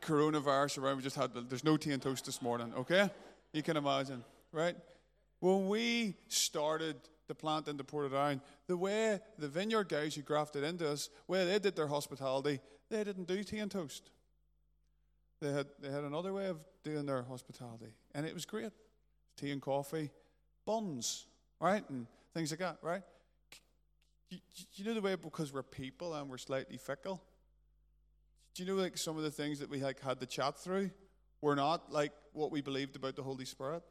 Coronavirus 0.00 0.78
around, 0.78 0.96
we 0.98 1.02
just 1.02 1.16
had, 1.16 1.30
there's 1.48 1.64
no 1.64 1.76
tea 1.76 1.90
and 1.90 2.00
toast 2.00 2.24
this 2.26 2.40
morning, 2.40 2.72
okay? 2.76 3.10
You 3.52 3.62
can 3.62 3.76
imagine, 3.76 4.22
right? 4.52 4.76
When 5.40 5.68
we 5.68 6.14
started 6.28 6.96
the 7.26 7.34
plant 7.34 7.68
into 7.68 7.84
Portadown, 7.84 8.40
the 8.66 8.76
way 8.76 9.18
the 9.38 9.48
vineyard 9.48 9.88
guys 9.88 10.14
who 10.14 10.22
grafted 10.22 10.62
into 10.62 10.88
us, 10.88 11.10
where 11.26 11.44
they 11.44 11.58
did 11.58 11.74
their 11.74 11.86
hospitality, 11.86 12.60
they 12.90 13.02
didn't 13.02 13.26
do 13.26 13.42
tea 13.42 13.58
and 13.58 13.70
toast. 13.70 14.10
They 15.44 15.52
had, 15.52 15.66
they 15.78 15.90
had 15.90 16.04
another 16.04 16.32
way 16.32 16.46
of 16.46 16.56
doing 16.82 17.04
their 17.04 17.22
hospitality, 17.22 17.92
and 18.14 18.24
it 18.24 18.32
was 18.32 18.46
great. 18.46 18.72
Tea 19.36 19.50
and 19.50 19.60
coffee, 19.60 20.10
buns, 20.64 21.26
right, 21.60 21.86
and 21.90 22.06
things 22.32 22.50
like 22.50 22.60
that, 22.60 22.78
right? 22.80 23.02
You, 24.30 24.38
you 24.72 24.84
know 24.86 24.94
the 24.94 25.02
way 25.02 25.16
because 25.16 25.52
we're 25.52 25.62
people 25.62 26.14
and 26.14 26.30
we're 26.30 26.38
slightly 26.38 26.78
fickle. 26.78 27.22
Do 28.54 28.62
you 28.62 28.72
know 28.72 28.80
like 28.80 28.96
some 28.96 29.18
of 29.18 29.22
the 29.22 29.30
things 29.30 29.58
that 29.58 29.68
we 29.68 29.82
like 29.82 30.00
had 30.00 30.18
to 30.20 30.26
chat 30.26 30.56
through 30.58 30.90
were 31.42 31.54
not 31.54 31.92
like 31.92 32.12
what 32.32 32.50
we 32.50 32.62
believed 32.62 32.96
about 32.96 33.14
the 33.14 33.22
Holy 33.22 33.44
Spirit? 33.44 33.82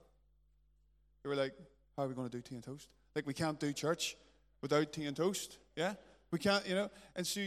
They 1.22 1.30
were 1.30 1.36
like, 1.36 1.54
how 1.96 2.06
are 2.06 2.08
we 2.08 2.16
going 2.16 2.30
to 2.32 2.36
do 2.36 2.42
tea 2.42 2.56
and 2.56 2.64
toast? 2.64 2.88
Like 3.16 3.28
we 3.28 3.36
can't 3.36 3.60
do 3.60 3.72
church 3.74 4.18
without 4.64 4.92
tea 4.92 5.06
and 5.06 5.16
toast. 5.16 5.60
Yeah, 5.76 5.94
we 6.32 6.40
can't, 6.40 6.68
you 6.68 6.74
know. 6.74 6.90
And 7.16 7.28
so 7.28 7.42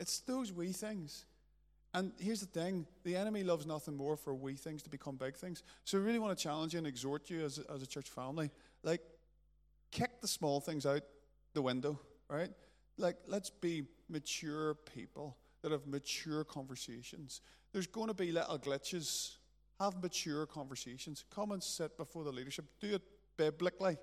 it's 0.00 0.18
those 0.22 0.52
wee 0.52 0.72
things. 0.72 1.24
And 1.94 2.12
here's 2.18 2.40
the 2.40 2.46
thing 2.46 2.86
the 3.04 3.16
enemy 3.16 3.44
loves 3.44 3.64
nothing 3.64 3.96
more 3.96 4.16
for 4.16 4.34
wee 4.34 4.56
things 4.56 4.82
to 4.82 4.90
become 4.90 5.16
big 5.16 5.36
things. 5.36 5.62
So, 5.84 5.96
I 5.96 6.00
really 6.02 6.18
want 6.18 6.36
to 6.36 6.42
challenge 6.42 6.74
you 6.74 6.78
and 6.78 6.86
exhort 6.86 7.30
you 7.30 7.44
as, 7.44 7.60
as 7.72 7.82
a 7.82 7.86
church 7.86 8.10
family. 8.10 8.50
Like, 8.82 9.00
kick 9.92 10.20
the 10.20 10.28
small 10.28 10.60
things 10.60 10.84
out 10.84 11.02
the 11.54 11.62
window, 11.62 12.00
right? 12.28 12.50
Like, 12.98 13.16
let's 13.28 13.48
be 13.48 13.84
mature 14.08 14.74
people 14.74 15.36
that 15.62 15.72
have 15.72 15.86
mature 15.86 16.44
conversations. 16.44 17.40
There's 17.72 17.86
going 17.86 18.08
to 18.08 18.14
be 18.14 18.32
little 18.32 18.58
glitches. 18.58 19.36
Have 19.80 20.02
mature 20.02 20.46
conversations. 20.46 21.24
Come 21.34 21.52
and 21.52 21.62
sit 21.62 21.96
before 21.96 22.24
the 22.24 22.32
leadership. 22.32 22.66
Do 22.80 22.94
it 22.94 23.02
biblically, 23.36 23.96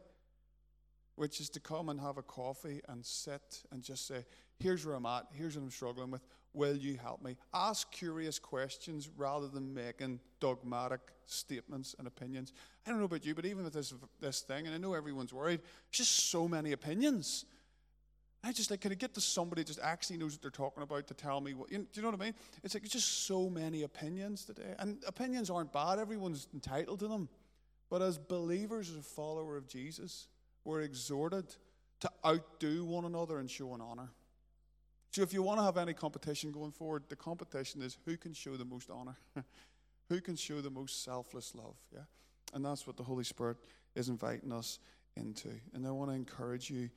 which 1.16 1.40
is 1.40 1.50
to 1.52 1.60
come 1.60 1.90
and 1.90 2.00
have 2.00 2.18
a 2.18 2.24
coffee 2.24 2.82
and 2.90 3.06
sit 3.06 3.64
and 3.72 3.84
just 3.84 4.08
say, 4.08 4.26
Here's 4.60 4.86
where 4.86 4.96
I'm 4.96 5.06
at. 5.06 5.26
Here's 5.34 5.56
what 5.58 5.64
I'm 5.64 5.72
struggling 5.72 6.12
with. 6.12 6.22
Will 6.54 6.76
you 6.76 6.98
help 6.98 7.22
me? 7.22 7.38
Ask 7.54 7.92
curious 7.92 8.38
questions 8.38 9.10
rather 9.16 9.48
than 9.48 9.74
making 9.74 10.20
dogmatic 10.40 11.00
statements 11.26 11.96
and 11.98 12.08
opinions. 12.08 12.52
I 12.86 12.90
don't 12.90 13.00
know 13.00 13.06
about 13.06 13.26
you, 13.26 13.34
but 13.34 13.46
even 13.46 13.64
with 13.64 13.74
this, 13.74 13.94
this 14.20 14.42
thing, 14.42 14.66
and 14.66 14.76
I 14.76 14.78
know 14.78 14.94
everyone's 14.94 15.34
worried, 15.34 15.62
there's 15.62 16.08
just 16.08 16.30
so 16.30 16.48
many 16.48 16.74
opinions. 16.74 17.46
I 18.44 18.52
just 18.52 18.72
like, 18.72 18.82
can 18.82 18.92
I 18.92 18.96
get 18.96 19.14
to 19.14 19.22
somebody 19.22 19.62
that 19.62 19.68
just 19.68 19.80
actually 19.82 20.18
knows 20.18 20.34
what 20.34 20.42
they're 20.42 20.52
talking 20.52 20.84
about 20.84 21.08
to 21.08 21.14
tell 21.14 21.40
me 21.40 21.54
what, 21.54 21.72
you 21.72 21.78
do 21.78 21.86
you 21.94 22.02
know 22.02 22.10
what 22.10 22.20
I 22.20 22.26
mean? 22.26 22.34
It's 22.64 22.74
like, 22.74 22.84
it's 22.84 22.94
just 22.94 23.26
so 23.26 23.50
many 23.50 23.84
opinions 23.84 24.46
today. 24.46 24.74
And 24.80 24.98
opinions 25.08 25.50
aren't 25.50 25.72
bad, 25.72 26.00
everyone's 26.00 26.48
entitled 26.54 27.00
to 27.00 27.08
them. 27.08 27.30
But 27.90 28.02
as 28.02 28.18
believers, 28.18 28.90
as 28.90 28.98
a 28.98 29.02
follower 29.02 29.58
of 29.58 29.68
Jesus, 29.68 30.28
we're 30.66 30.82
exhorted 30.82 31.56
to 32.00 32.10
outdo 32.26 32.84
one 32.84 33.06
another 33.06 33.38
and 33.38 33.50
show 33.50 33.74
an 33.76 33.82
honor. 33.82 34.10
So 35.12 35.22
if 35.22 35.34
you 35.34 35.44
want 35.44 35.60
to 35.60 35.64
have 35.64 35.78
any 35.78 35.94
competition 35.94 36.52
going 36.52 36.72
forward, 36.72 37.04
the 37.10 37.18
competition 37.18 37.82
is 37.82 37.98
who 38.06 38.16
can 38.16 38.34
show 38.34 38.56
the 38.56 38.66
most 38.66 38.90
honor, 38.90 39.18
who 40.10 40.22
can 40.22 40.38
show 40.38 40.62
the 40.62 40.70
most 40.70 41.04
selfless 41.04 41.54
love. 41.54 41.76
Yeah, 41.94 42.02
and 42.54 42.64
that's 42.64 42.88
what 42.88 42.96
the 42.96 43.04
Holy 43.04 43.26
Spirit 43.26 43.58
is 43.94 44.08
inviting 44.08 44.54
us 44.54 44.80
into. 45.18 45.50
And 45.74 45.86
I 45.86 45.92
want 45.92 46.12
to 46.12 46.16
encourage 46.16 46.70
you 46.70 46.90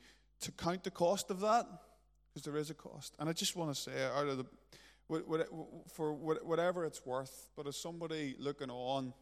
to 0.43 0.53
count 0.53 0.85
the 0.85 0.93
cost 0.93 1.31
of 1.31 1.41
that 1.41 1.67
because 2.33 2.45
there 2.45 2.57
is 2.57 2.71
a 2.71 2.75
cost. 2.75 3.17
And 3.19 3.29
I 3.29 3.33
just 3.33 3.57
want 3.57 3.75
to 3.75 3.81
say, 3.81 3.93
out 4.05 4.29
of 4.29 4.39
the 4.39 4.47
for 5.93 6.13
whatever 6.13 6.85
it's 6.85 7.05
worth, 7.05 7.49
but 7.57 7.67
as 7.67 7.77
somebody 7.77 8.37
looking 8.39 8.71
on 8.71 9.13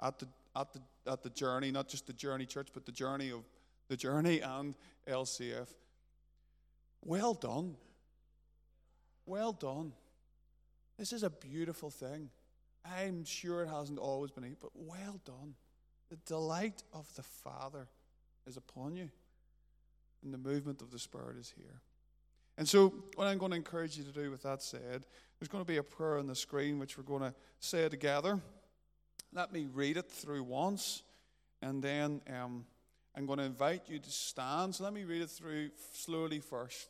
at 0.00 0.18
the 0.18 0.28
at 0.54 0.72
the 0.72 0.80
at 1.10 1.22
the 1.22 1.30
journey, 1.30 1.70
not 1.70 1.88
just 1.88 2.06
the 2.06 2.12
journey 2.12 2.44
church, 2.44 2.68
but 2.74 2.84
the 2.84 2.92
journey 2.92 3.30
of 3.30 3.44
the 3.88 3.96
journey 3.96 4.40
and 4.40 4.74
LCF. 5.08 5.68
Well 7.02 7.34
done. 7.34 7.76
Well 9.26 9.52
done. 9.52 9.92
This 10.98 11.12
is 11.12 11.22
a 11.22 11.30
beautiful 11.30 11.90
thing. 11.90 12.30
I'm 12.84 13.24
sure 13.24 13.62
it 13.62 13.68
hasn't 13.68 13.98
always 13.98 14.30
been 14.30 14.56
but 14.60 14.70
well 14.74 15.20
done. 15.24 15.54
The 16.10 16.16
delight 16.26 16.82
of 16.92 17.12
the 17.14 17.22
Father 17.22 17.88
is 18.46 18.56
upon 18.56 18.96
you, 18.96 19.08
and 20.22 20.34
the 20.34 20.38
movement 20.38 20.82
of 20.82 20.90
the 20.90 20.98
Spirit 20.98 21.36
is 21.38 21.52
here. 21.56 21.80
And 22.58 22.68
so, 22.68 22.92
what 23.14 23.26
I'm 23.26 23.38
going 23.38 23.52
to 23.52 23.56
encourage 23.56 23.96
you 23.96 24.04
to 24.04 24.12
do 24.12 24.30
with 24.30 24.42
that 24.42 24.62
said, 24.62 25.06
there's 25.38 25.48
going 25.48 25.64
to 25.64 25.68
be 25.68 25.78
a 25.78 25.82
prayer 25.82 26.18
on 26.18 26.26
the 26.26 26.34
screen 26.34 26.78
which 26.78 26.98
we're 26.98 27.04
going 27.04 27.22
to 27.22 27.34
say 27.60 27.88
together. 27.88 28.40
Let 29.32 29.52
me 29.52 29.66
read 29.72 29.96
it 29.96 30.10
through 30.10 30.42
once, 30.42 31.02
and 31.62 31.82
then 31.82 32.20
um, 32.28 32.66
I'm 33.16 33.24
going 33.24 33.38
to 33.38 33.44
invite 33.44 33.88
you 33.88 33.98
to 33.98 34.10
stand. 34.10 34.74
So, 34.74 34.84
let 34.84 34.92
me 34.92 35.04
read 35.04 35.22
it 35.22 35.30
through 35.30 35.70
slowly 35.94 36.40
first. 36.40 36.88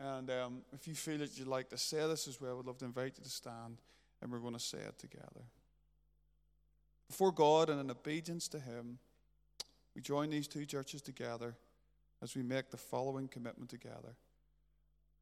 And 0.00 0.30
um, 0.30 0.62
if 0.72 0.88
you 0.88 0.94
feel 0.94 1.18
that 1.18 1.38
you'd 1.38 1.46
like 1.46 1.68
to 1.68 1.78
say 1.78 1.98
this 2.08 2.26
as 2.26 2.40
well, 2.40 2.56
would 2.56 2.66
love 2.66 2.78
to 2.78 2.86
invite 2.86 3.18
you 3.18 3.24
to 3.24 3.30
stand 3.30 3.76
and 4.22 4.32
we're 4.32 4.38
going 4.38 4.54
to 4.54 4.60
say 4.60 4.78
it 4.78 4.98
together. 4.98 5.44
Before 7.06 7.32
God 7.32 7.68
and 7.68 7.80
in 7.80 7.90
obedience 7.90 8.48
to 8.48 8.58
Him, 8.58 8.98
we 9.94 10.00
join 10.00 10.30
these 10.30 10.48
two 10.48 10.64
churches 10.64 11.02
together 11.02 11.56
as 12.22 12.34
we 12.34 12.42
make 12.42 12.70
the 12.70 12.76
following 12.76 13.28
commitment 13.28 13.68
together. 13.68 14.16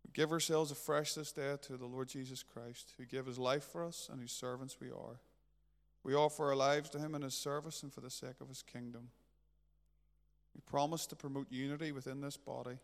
We 0.05 0.11
give 0.13 0.31
ourselves 0.31 0.71
afresh 0.71 1.15
this 1.15 1.33
day 1.33 1.57
to 1.63 1.77
the 1.77 1.87
Lord 1.87 2.09
Jesus 2.09 2.43
Christ, 2.43 2.93
who 2.99 3.05
gave 3.05 3.27
His 3.27 3.39
life 3.39 3.65
for 3.65 3.85
us 3.85 4.09
and 4.11 4.21
whose 4.21 4.33
servants 4.33 4.77
we 4.81 4.89
are. 4.89 5.21
We 6.05 6.15
offer 6.15 6.47
our 6.47 6.57
lives 6.57 6.91
to 6.91 6.99
Him 6.99 7.15
in 7.15 7.23
His 7.23 7.35
service 7.35 7.83
and 7.83 7.93
for 7.93 8.01
the 8.01 8.11
sake 8.11 8.41
of 8.41 8.49
His 8.49 8.63
kingdom. 8.63 9.09
We 10.55 10.61
promise 10.67 11.07
to 11.07 11.17
promote 11.17 11.47
unity 11.51 11.93
within 11.93 12.21
this 12.21 12.37
body 12.37 12.79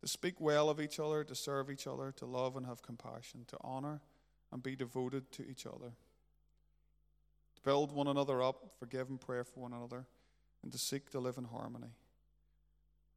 to 0.00 0.08
speak 0.08 0.40
well 0.40 0.70
of 0.70 0.80
each 0.80 1.00
other, 1.00 1.24
to 1.24 1.34
serve 1.34 1.70
each 1.70 1.86
other, 1.86 2.12
to 2.12 2.26
love 2.26 2.56
and 2.56 2.66
have 2.66 2.82
compassion, 2.82 3.44
to 3.48 3.56
honor 3.62 4.00
and 4.52 4.62
be 4.62 4.76
devoted 4.76 5.30
to 5.32 5.48
each 5.48 5.66
other, 5.66 5.92
to 7.56 7.62
build 7.62 7.92
one 7.92 8.06
another 8.06 8.42
up, 8.42 8.72
forgive 8.78 9.08
and 9.08 9.20
pray 9.20 9.42
for 9.42 9.60
one 9.60 9.72
another, 9.72 10.06
and 10.62 10.72
to 10.72 10.78
seek 10.78 11.10
to 11.10 11.20
live 11.20 11.36
in 11.36 11.44
harmony. 11.44 11.92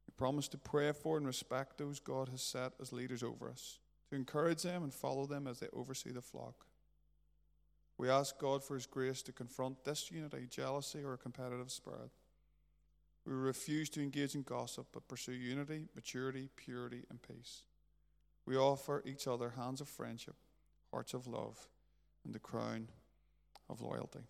We 0.06 0.12
promise 0.16 0.48
to 0.48 0.58
pray 0.58 0.92
for 0.92 1.16
and 1.16 1.26
respect 1.26 1.78
those 1.78 2.00
God 2.00 2.28
has 2.28 2.42
set 2.42 2.72
as 2.80 2.92
leaders 2.92 3.22
over 3.22 3.48
us, 3.48 3.78
to 4.10 4.16
encourage 4.16 4.62
them 4.62 4.82
and 4.82 4.92
follow 4.92 5.26
them 5.26 5.46
as 5.46 5.60
they 5.60 5.68
oversee 5.72 6.10
the 6.10 6.20
flock. 6.20 6.66
We 7.96 8.10
ask 8.10 8.38
God 8.38 8.64
for 8.64 8.74
His 8.74 8.86
grace 8.86 9.22
to 9.22 9.32
confront 9.32 9.84
disunity, 9.84 10.46
jealousy, 10.50 11.02
or 11.04 11.14
a 11.14 11.18
competitive 11.18 11.70
spirit 11.70 12.10
we 13.26 13.32
refuse 13.32 13.88
to 13.90 14.02
engage 14.02 14.34
in 14.34 14.42
gossip, 14.42 14.86
but 14.92 15.06
pursue 15.06 15.32
unity, 15.32 15.86
maturity, 15.94 16.48
purity, 16.56 17.04
and 17.08 17.20
peace. 17.22 17.62
We 18.46 18.56
offer 18.56 19.02
each 19.06 19.28
other 19.28 19.50
hands 19.50 19.80
of 19.80 19.88
friendship, 19.88 20.34
hearts 20.90 21.14
of 21.14 21.26
love, 21.26 21.68
and 22.24 22.34
the 22.34 22.40
crown 22.40 22.88
of 23.70 23.80
loyalty. 23.80 24.26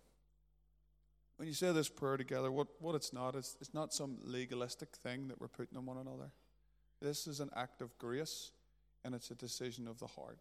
When 1.37 1.47
you 1.47 1.55
say 1.55 1.71
this 1.71 1.89
prayer 1.89 2.17
together, 2.17 2.51
what, 2.51 2.67
what 2.79 2.93
it's 2.93 3.11
not, 3.11 3.35
it's, 3.35 3.57
it's 3.59 3.73
not 3.73 3.91
some 3.93 4.17
legalistic 4.23 4.89
thing 4.95 5.27
that 5.29 5.41
we're 5.41 5.47
putting 5.47 5.77
on 5.77 5.85
one 5.85 5.97
another. 5.97 6.31
This 7.01 7.25
is 7.25 7.39
an 7.39 7.49
act 7.55 7.81
of 7.81 7.97
grace, 7.97 8.51
and 9.03 9.15
it's 9.15 9.31
a 9.31 9.35
decision 9.35 9.87
of 9.87 9.99
the 9.99 10.07
heart. 10.07 10.37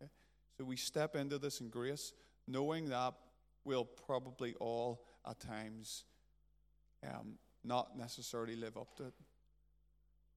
Okay? 0.00 0.10
So 0.56 0.64
we 0.64 0.76
step 0.76 1.16
into 1.16 1.38
this 1.38 1.60
in 1.62 1.70
grace, 1.70 2.12
knowing 2.46 2.90
that 2.90 3.14
we'll 3.64 3.84
probably 3.84 4.54
all, 4.60 5.06
at 5.26 5.40
times, 5.40 6.04
um, 7.06 7.38
not 7.68 7.96
necessarily 7.96 8.56
live 8.56 8.76
up 8.76 8.96
to 8.96 9.04
it. 9.04 9.14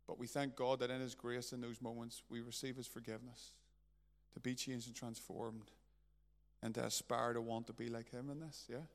But 0.08 0.20
we 0.20 0.28
thank 0.28 0.56
God 0.56 0.80
that 0.80 0.92
in 0.92 1.00
His 1.00 1.16
grace 1.16 1.54
in 1.54 1.62
those 1.62 1.82
moments 1.82 2.22
we 2.30 2.42
receive 2.42 2.76
His 2.76 2.88
forgiveness 2.88 3.54
to 4.34 4.40
be 4.40 4.54
changed 4.54 4.88
and 4.88 4.96
transformed 4.96 5.72
and 6.62 6.76
to 6.76 6.86
aspire 6.86 7.34
to 7.34 7.42
want 7.42 7.68
to 7.68 7.74
be 7.74 7.88
like 7.88 8.12
Him 8.12 8.30
in 8.30 8.40
this, 8.40 8.66
yeah? 8.70 8.86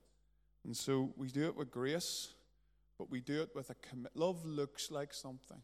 And 0.64 0.76
so 0.76 1.12
we 1.16 1.28
do 1.28 1.46
it 1.46 1.56
with 1.56 1.70
grace, 1.70 2.34
but 2.98 3.10
we 3.10 3.20
do 3.20 3.40
it 3.40 3.50
with 3.54 3.70
a 3.70 3.74
commit. 3.74 4.12
Love 4.14 4.44
looks 4.44 4.90
like 4.90 5.12
something. 5.12 5.62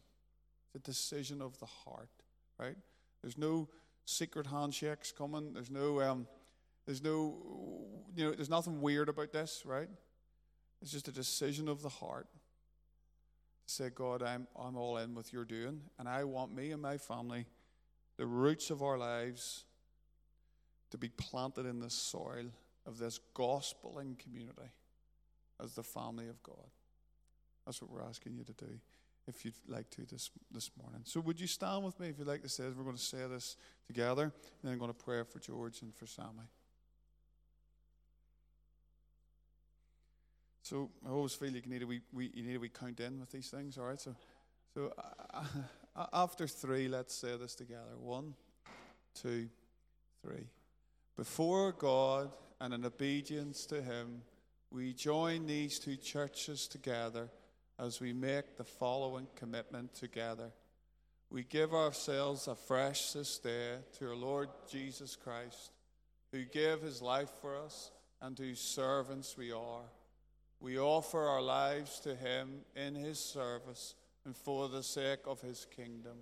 It's 0.65 0.75
a 0.75 0.79
decision 0.79 1.41
of 1.41 1.59
the 1.59 1.65
heart, 1.65 2.09
right? 2.57 2.77
There's 3.21 3.37
no 3.37 3.69
secret 4.05 4.47
handshakes 4.47 5.11
coming. 5.11 5.53
There's 5.53 5.69
no, 5.69 6.01
um, 6.01 6.27
there's 6.85 7.03
no, 7.03 7.37
you 8.15 8.25
know, 8.25 8.31
there's 8.31 8.49
nothing 8.49 8.81
weird 8.81 9.09
about 9.09 9.31
this, 9.31 9.63
right? 9.65 9.89
It's 10.81 10.91
just 10.91 11.07
a 11.07 11.11
decision 11.11 11.69
of 11.69 11.81
the 11.81 11.89
heart 11.89 12.27
say, 13.65 13.89
God, 13.89 14.21
I'm, 14.21 14.47
I'm 14.59 14.75
all 14.75 14.97
in 14.97 15.15
with 15.15 15.31
your 15.33 15.45
doing, 15.45 15.81
and 15.99 16.07
I 16.07 16.23
want 16.23 16.53
me 16.53 16.71
and 16.71 16.81
my 16.81 16.97
family, 16.97 17.45
the 18.17 18.25
roots 18.25 18.69
of 18.69 18.81
our 18.81 18.97
lives, 18.97 19.65
to 20.91 20.97
be 20.97 21.09
planted 21.09 21.65
in 21.65 21.79
the 21.79 21.89
soil 21.89 22.45
of 22.85 22.97
this 22.97 23.19
gospeling 23.33 24.19
community 24.19 24.71
as 25.63 25.73
the 25.73 25.83
family 25.83 26.27
of 26.27 26.41
God. 26.43 26.69
That's 27.65 27.81
what 27.81 27.89
we're 27.89 28.07
asking 28.07 28.35
you 28.35 28.43
to 28.43 28.53
do 28.53 28.79
if 29.27 29.45
you'd 29.45 29.55
like 29.67 29.89
to 29.91 30.05
this, 30.05 30.29
this 30.51 30.69
morning. 30.81 31.01
So, 31.05 31.21
would 31.21 31.39
you 31.39 31.47
stand 31.47 31.83
with 31.83 31.99
me 31.99 32.09
if 32.09 32.19
you'd 32.19 32.27
like 32.27 32.41
to 32.43 32.49
say 32.49 32.65
this? 32.65 32.75
We're 32.75 32.83
going 32.83 32.97
to 32.97 33.01
say 33.01 33.25
this 33.29 33.55
together, 33.87 34.23
and 34.23 34.31
then 34.63 34.73
I'm 34.73 34.79
going 34.79 34.91
to 34.91 35.03
pray 35.03 35.23
for 35.23 35.39
George 35.39 35.81
and 35.81 35.95
for 35.95 36.05
Sammy. 36.05 36.49
So, 40.63 40.89
I 41.05 41.09
always 41.09 41.33
feel 41.33 41.51
like 41.51 41.65
you 41.65 41.71
need 41.71 41.83
a 41.83 41.87
wee, 41.87 42.01
wee, 42.11 42.31
you 42.33 42.43
need 42.43 42.55
a 42.55 42.59
wee 42.59 42.69
count 42.69 42.99
in 42.99 43.19
with 43.19 43.31
these 43.31 43.49
things, 43.49 43.77
all 43.77 43.85
right? 43.85 43.99
So, 43.99 44.15
so 44.73 44.93
uh, 45.95 46.05
after 46.13 46.47
three, 46.47 46.87
let's 46.87 47.13
say 47.13 47.37
this 47.37 47.53
together. 47.53 47.97
One, 47.99 48.33
two, 49.13 49.49
three. 50.21 50.47
Before 51.15 51.73
God 51.73 52.31
and 52.59 52.73
in 52.73 52.85
obedience 52.85 53.65
to 53.67 53.81
Him, 53.81 54.21
we 54.71 54.93
join 54.93 55.45
these 55.45 55.77
two 55.77 55.97
churches 55.97 56.67
together 56.67 57.29
as 57.77 57.99
we 57.99 58.13
make 58.13 58.57
the 58.57 58.63
following 58.63 59.27
commitment 59.35 59.93
together. 59.93 60.51
We 61.29 61.43
give 61.43 61.73
ourselves 61.73 62.47
afresh 62.47 63.11
this 63.11 63.37
day 63.37 63.77
to 63.97 64.09
our 64.09 64.15
Lord 64.15 64.49
Jesus 64.71 65.15
Christ, 65.15 65.71
who 66.31 66.45
gave 66.45 66.81
his 66.81 67.01
life 67.01 67.31
for 67.41 67.57
us 67.57 67.91
and 68.21 68.37
whose 68.37 68.59
servants 68.59 69.35
we 69.37 69.51
are. 69.51 69.83
We 70.63 70.79
offer 70.79 71.19
our 71.19 71.41
lives 71.41 71.99
to 71.99 72.15
him 72.15 72.61
in 72.73 72.95
his 72.95 73.19
service 73.19 73.95
and 74.23 74.33
for 74.33 74.69
the 74.69 74.81
sake 74.81 75.19
of 75.27 75.41
his 75.41 75.67
kingdom. 75.75 76.19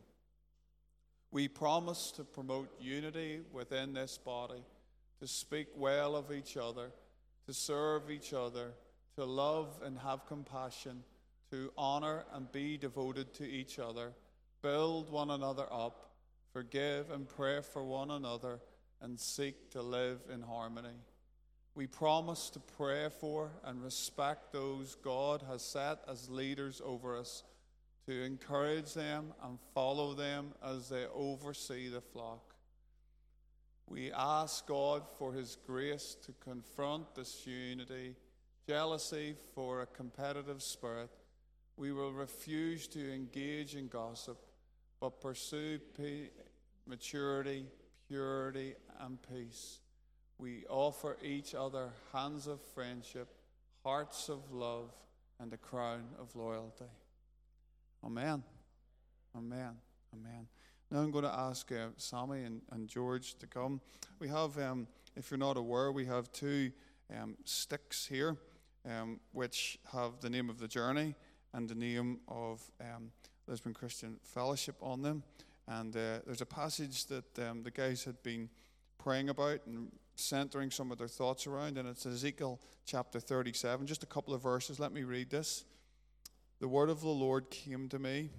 We 1.30 1.48
promise 1.48 2.12
to 2.16 2.24
promote 2.24 2.74
unity 2.82 3.42
within 3.54 3.94
this 3.94 4.18
body, 4.18 4.64
to 5.20 5.28
speak 5.28 5.68
well 5.76 6.16
of 6.16 6.32
each 6.32 6.58
other, 6.58 6.90
to 7.46 7.54
serve 7.54 8.10
each 8.10 8.34
other, 8.34 8.72
to 9.16 9.26
love 9.26 9.80
and 9.86 10.00
have 10.00 10.26
compassion 10.26 11.04
to 11.52 11.72
honor 11.78 12.26
and 12.34 12.52
be 12.52 12.78
devoted 12.78 13.36
to 13.36 13.48
each 13.48 13.78
other, 13.78 14.12
build 14.64 15.12
one 15.12 15.30
another 15.30 15.68
up, 15.72 16.14
forgive 16.52 17.12
and 17.12 17.30
pray 17.30 17.62
for 17.62 17.84
one 17.84 18.10
another, 18.10 18.60
and 19.02 19.20
seek 19.20 19.70
to 19.70 19.84
live 19.84 20.20
in 20.34 20.42
harmony. 20.42 20.98
We 21.74 21.88
promise 21.88 22.50
to 22.52 22.60
pray 22.60 23.08
for 23.10 23.52
and 23.64 23.82
respect 23.84 24.52
those 24.52 24.96
God 24.96 25.44
has 25.50 25.62
set 25.62 26.00
as 26.08 26.30
leaders 26.30 26.82
over 26.84 27.18
us, 27.18 27.44
to 28.08 28.24
encourage 28.24 28.94
them 28.94 29.34
and 29.44 29.58
follow 29.74 30.14
them 30.14 30.54
as 30.64 30.90
they 30.90 31.06
oversee 31.14 31.88
the 31.88 32.02
flock. 32.02 32.56
We 33.88 34.12
ask 34.12 34.66
God 34.68 35.04
for 35.18 35.34
His 35.34 35.58
grace 35.66 36.18
to 36.26 36.34
confront 36.44 37.14
disunity, 37.16 38.16
jealousy 38.68 39.36
for 39.54 39.82
a 39.82 39.86
competitive 39.86 40.62
spirit, 40.62 41.10
we 41.78 41.92
will 41.92 42.12
refuse 42.12 42.88
to 42.90 43.14
engage 43.14 43.76
in 43.76 43.88
gossip, 43.88 44.38
but 45.00 45.20
pursue 45.20 45.80
maturity, 46.86 47.66
purity, 48.08 48.76
and 49.00 49.18
peace. 49.24 49.80
We 50.42 50.64
offer 50.68 51.18
each 51.24 51.54
other 51.54 51.90
hands 52.12 52.48
of 52.48 52.60
friendship, 52.74 53.28
hearts 53.84 54.28
of 54.28 54.52
love, 54.52 54.90
and 55.40 55.54
a 55.54 55.58
crown 55.58 56.06
of 56.20 56.36
loyalty. 56.36 56.86
Amen. 58.04 58.42
Amen. 59.38 59.76
Amen. 60.12 60.48
Now 60.90 61.02
I'm 61.02 61.12
going 61.12 61.26
to 61.26 61.32
ask 61.32 61.72
uh, 61.72 61.90
Sammy 61.98 62.42
and, 62.42 62.64
and 62.72 62.88
George 62.88 63.36
to 63.36 63.46
come. 63.46 63.82
We 64.18 64.30
have, 64.30 64.58
um, 64.58 64.88
if 65.16 65.30
you're 65.30 65.38
not 65.38 65.58
aware, 65.58 65.92
we 65.92 66.06
have 66.08 66.32
two 66.32 66.72
um, 67.16 67.38
sticks 67.46 68.08
here, 68.08 68.36
um, 68.90 69.20
which 69.34 69.78
have 69.94 70.22
the 70.22 70.30
name 70.32 70.50
of 70.50 70.58
the 70.58 70.68
journey 70.68 71.14
and 71.54 71.70
the 71.70 71.76
name 71.76 72.20
of 72.28 72.64
um, 72.82 73.12
Lisburn 73.46 73.76
Christian 73.76 74.18
Fellowship 74.24 74.78
on 74.82 75.04
them. 75.04 75.22
And 75.68 75.96
uh, 75.96 76.22
there's 76.26 76.42
a 76.42 76.48
passage 76.48 77.06
that 77.06 77.38
um, 77.48 77.62
the 77.62 77.70
guys 77.70 78.04
had 78.04 78.24
been 78.24 78.50
praying 78.98 79.30
about 79.30 79.60
and 79.68 79.92
centering 80.22 80.72
some 80.72 80.92
of 80.92 80.98
their 80.98 81.08
thoughts 81.08 81.48
around, 81.48 81.78
and 81.78 81.88
it's 81.88 82.06
Ezekiel 82.06 82.60
chapter 82.86 83.20
37. 83.20 83.88
Just 83.88 84.04
a 84.04 84.08
couple 84.08 84.34
of 84.34 84.42
verses. 84.42 84.80
Let 84.80 84.92
me 84.92 85.04
read 85.04 85.30
this. 85.30 85.66
The 86.60 86.68
word 86.68 86.90
of 86.90 87.02
the 87.02 87.10
Lord 87.10 87.50
came 87.50 87.90
to 87.90 88.00
me. 88.00 88.30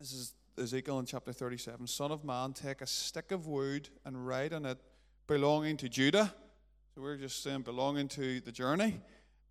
This 0.00 0.12
is 0.12 0.34
Ezekiel 0.58 0.98
in 0.98 1.06
chapter 1.06 1.32
37. 1.32 1.86
Son 1.86 2.10
of 2.10 2.24
man, 2.24 2.52
take 2.52 2.80
a 2.80 2.86
stick 2.86 3.30
of 3.30 3.46
wood 3.46 3.88
and 4.04 4.26
write 4.26 4.52
on 4.52 4.66
it 4.66 4.78
belonging 5.26 5.76
to 5.76 5.88
Judah. 5.88 6.34
So 6.94 7.02
we're 7.02 7.16
just 7.16 7.42
saying 7.42 7.62
belonging 7.62 8.08
to 8.08 8.40
the 8.40 8.50
journey 8.50 9.00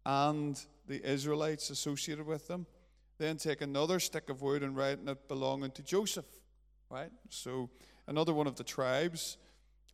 and 0.06 0.60
the 0.88 1.02
Israelites 1.10 1.70
associated 1.70 2.26
with 2.26 2.48
them. 2.48 2.66
Then 3.20 3.38
take 3.38 3.62
another 3.62 4.00
stick 4.00 4.30
of 4.30 4.42
wood 4.42 4.64
and 4.64 4.76
write 4.76 5.00
on 5.00 5.08
it 5.08 5.28
belonging 5.28 5.72
to 5.72 5.82
Joseph, 5.82 6.26
right? 6.90 7.12
So 7.30 7.70
another 8.06 8.34
one 8.34 8.48
of 8.48 8.56
the 8.56 8.64
tribes, 8.64 9.38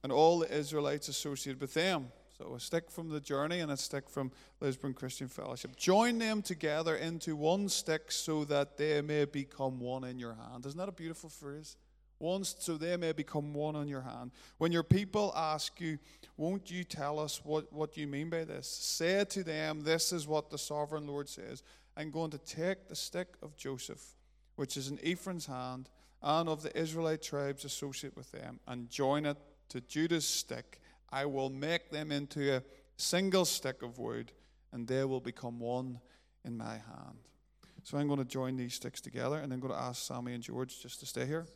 and 0.04 0.12
all 0.12 0.40
the 0.40 0.54
Israelites 0.54 1.08
associated 1.08 1.62
with 1.62 1.74
them. 1.74 2.12
So 2.38 2.56
a 2.56 2.60
stick 2.60 2.92
from 2.92 3.10
the 3.10 3.20
journey 3.20 3.60
and 3.60 3.72
a 3.72 3.78
stick 3.78 4.10
from 4.10 4.32
Lisburn 4.60 4.94
Christian 4.94 5.28
Fellowship. 5.28 5.76
Join 5.76 6.18
them 6.18 6.42
together 6.42 6.96
into 6.96 7.36
one 7.36 7.70
stick 7.70 8.12
so 8.12 8.44
that 8.46 8.78
they 8.78 9.02
may 9.02 9.26
become 9.26 9.80
one 9.80 10.04
in 10.04 10.20
your 10.20 10.34
hand. 10.34 10.66
Isn't 10.66 10.80
that 10.80 10.90
a 10.90 10.94
beautiful 10.94 11.30
phrase? 11.30 11.78
once 12.24 12.56
so 12.60 12.78
they 12.78 12.96
may 12.98 13.12
become 13.12 13.54
one 13.54 13.76
on 13.76 13.88
your 13.88 14.02
hand. 14.02 14.32
When 14.58 14.72
your 14.72 14.84
people 14.84 15.34
ask 15.36 15.80
you, 15.80 16.00
Won't 16.38 16.72
you 16.72 16.84
tell 16.84 17.20
us 17.20 17.42
what, 17.44 17.72
what 17.72 17.98
you 17.98 18.08
mean 18.08 18.30
by 18.30 18.46
this? 18.46 18.68
Say 18.68 19.24
to 19.26 19.44
them, 19.44 19.84
This 19.84 20.12
is 20.12 20.26
what 20.26 20.50
the 20.50 20.58
sovereign 20.58 21.06
Lord 21.06 21.30
says. 21.30 21.62
I'm 21.96 22.10
going 22.10 22.32
to 22.32 22.40
take 22.40 22.88
the 22.88 22.96
stick 22.96 23.28
of 23.44 23.56
Joseph, 23.56 24.02
which 24.56 24.78
is 24.78 24.88
in 24.88 25.00
Ephraim's 25.04 25.46
hand, 25.46 25.90
and 26.24 26.50
of 26.50 26.64
the 26.64 26.76
Israelite 26.76 27.22
tribes 27.22 27.66
associate 27.66 28.16
with 28.16 28.32
them, 28.32 28.60
and 28.68 28.90
join 28.90 29.26
it 29.26 29.38
to 29.74 29.82
Judah's 29.82 30.28
stick. 30.28 30.80
I 31.12 31.26
will 31.26 31.50
make 31.50 31.90
them 31.90 32.12
into 32.12 32.58
a 32.58 32.62
single 32.96 33.44
stick 33.44 33.82
of 33.82 33.98
wood, 33.98 34.32
and 34.72 34.88
they 34.88 35.04
will 35.04 35.20
become 35.20 35.60
one 35.60 36.00
in 36.46 36.56
my 36.56 36.74
hand. 36.74 37.18
So 37.82 37.98
I'm 37.98 38.06
going 38.08 38.20
to 38.20 38.26
join 38.26 38.56
these 38.56 38.76
sticks 38.76 39.02
together, 39.02 39.38
and 39.38 39.52
I'm 39.52 39.60
going 39.60 39.74
to 39.74 39.80
ask 39.80 40.04
Sammy 40.04 40.36
and 40.36 40.44
George 40.44 40.80
just 40.80 41.00
to 41.00 41.08
stay 41.08 41.26
here. 41.26 41.48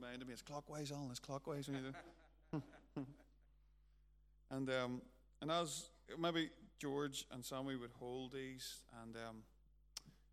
reminded 0.00 0.26
me 0.26 0.32
it's 0.32 0.42
clockwise, 0.42 0.90
Alain, 0.90 1.08
it's 1.10 1.20
clockwise. 1.20 1.68
and 4.50 4.70
um, 4.70 5.00
and 5.40 5.50
as 5.50 5.86
maybe 6.18 6.50
George 6.82 7.26
and 7.30 7.44
Sammy 7.44 7.76
would 7.76 7.92
hold 8.00 8.32
these, 8.32 8.82
and 9.00 9.14
um, 9.14 9.36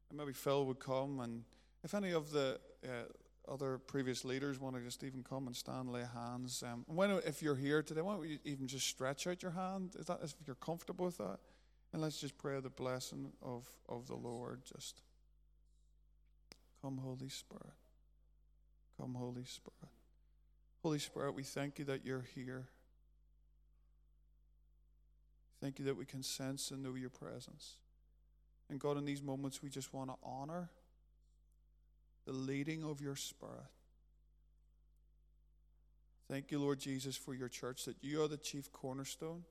and 0.10 0.18
maybe 0.18 0.34
Phil 0.34 0.66
would 0.66 0.80
come, 0.80 1.20
and 1.20 1.44
if 1.84 1.94
any 1.94 2.10
of 2.10 2.32
the 2.32 2.60
uh, 2.84 3.52
other 3.54 3.78
previous 3.78 4.26
leaders 4.26 4.60
want 4.60 4.76
to 4.76 4.82
just 4.82 5.04
even 5.04 5.22
come 5.22 5.46
and 5.46 5.56
stand, 5.56 5.92
lay 5.92 6.06
hands. 6.12 6.64
Um, 6.66 6.86
when 6.88 7.12
if 7.24 7.44
you're 7.44 7.56
here 7.56 7.84
today, 7.84 8.02
why 8.02 8.16
don't 8.16 8.28
you 8.28 8.40
even 8.46 8.66
just 8.66 8.88
stretch 8.88 9.28
out 9.28 9.44
your 9.44 9.52
hand? 9.52 9.96
Is 10.00 10.08
that 10.08 10.22
if 10.24 10.34
you're 10.48 10.56
comfortable 10.56 11.06
with 11.06 11.20
that? 11.20 11.38
And 11.94 12.02
let's 12.02 12.20
just 12.20 12.36
pray 12.40 12.60
the 12.60 12.72
blessing 12.72 13.32
of 13.44 13.68
of 13.88 14.08
the 14.08 14.16
Lord. 14.16 14.62
Just 14.66 15.04
come, 16.82 16.98
Holy 16.98 17.30
Spirit. 17.30 17.76
Come, 19.00 19.14
Holy 19.14 19.46
Spirit. 19.46 19.94
Holy 20.82 21.00
Spirit, 21.00 21.36
we 21.36 21.44
thank 21.44 21.78
you 21.78 21.86
that 21.86 22.04
you're 22.04 22.26
here. 22.34 22.70
Thank 25.62 25.80
you 25.80 25.86
that 25.86 25.98
we 25.98 26.06
can 26.06 26.24
sense 26.24 26.72
and 26.72 26.82
know 26.84 26.96
your 26.96 27.10
presence. 27.10 27.76
And 28.70 28.80
God, 28.80 28.98
in 28.98 29.06
these 29.06 29.22
moments, 29.22 29.62
we 29.62 29.70
just 29.70 29.94
want 29.94 30.10
to 30.10 30.16
honor 30.24 30.70
the 32.26 32.32
leading 32.32 32.84
of 32.84 33.02
your 33.02 33.16
Spirit. 33.16 33.66
Thank 36.30 36.52
you, 36.52 36.60
Lord 36.60 36.80
Jesus, 36.80 37.18
for 37.18 37.34
your 37.34 37.50
church, 37.50 37.86
that 37.86 37.98
you 38.02 38.24
are 38.24 38.28
the 38.28 38.38
chief 38.38 38.72
cornerstone 38.72 39.44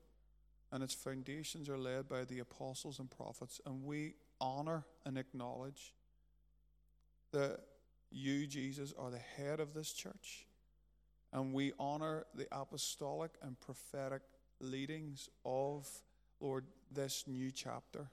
and 0.71 0.83
its 0.83 0.93
foundations 0.93 1.67
are 1.67 1.77
led 1.77 2.07
by 2.07 2.23
the 2.23 2.39
apostles 2.39 2.99
and 2.99 3.09
prophets. 3.09 3.59
And 3.65 3.83
we 3.83 4.13
honor 4.39 4.85
and 5.05 5.17
acknowledge 5.17 5.93
that 7.33 7.59
you, 8.11 8.47
Jesus, 8.47 8.93
are 8.97 9.11
the 9.11 9.19
head 9.19 9.59
of 9.59 9.73
this 9.73 9.91
church. 9.91 10.45
And 11.33 11.53
we 11.53 11.73
honor 11.79 12.25
the 12.33 12.47
apostolic 12.51 13.31
and 13.41 13.59
prophetic 13.59 14.21
leadings 14.59 15.29
of, 15.45 15.87
Lord, 16.39 16.65
this 16.91 17.25
new 17.27 17.51
chapter. 17.51 18.09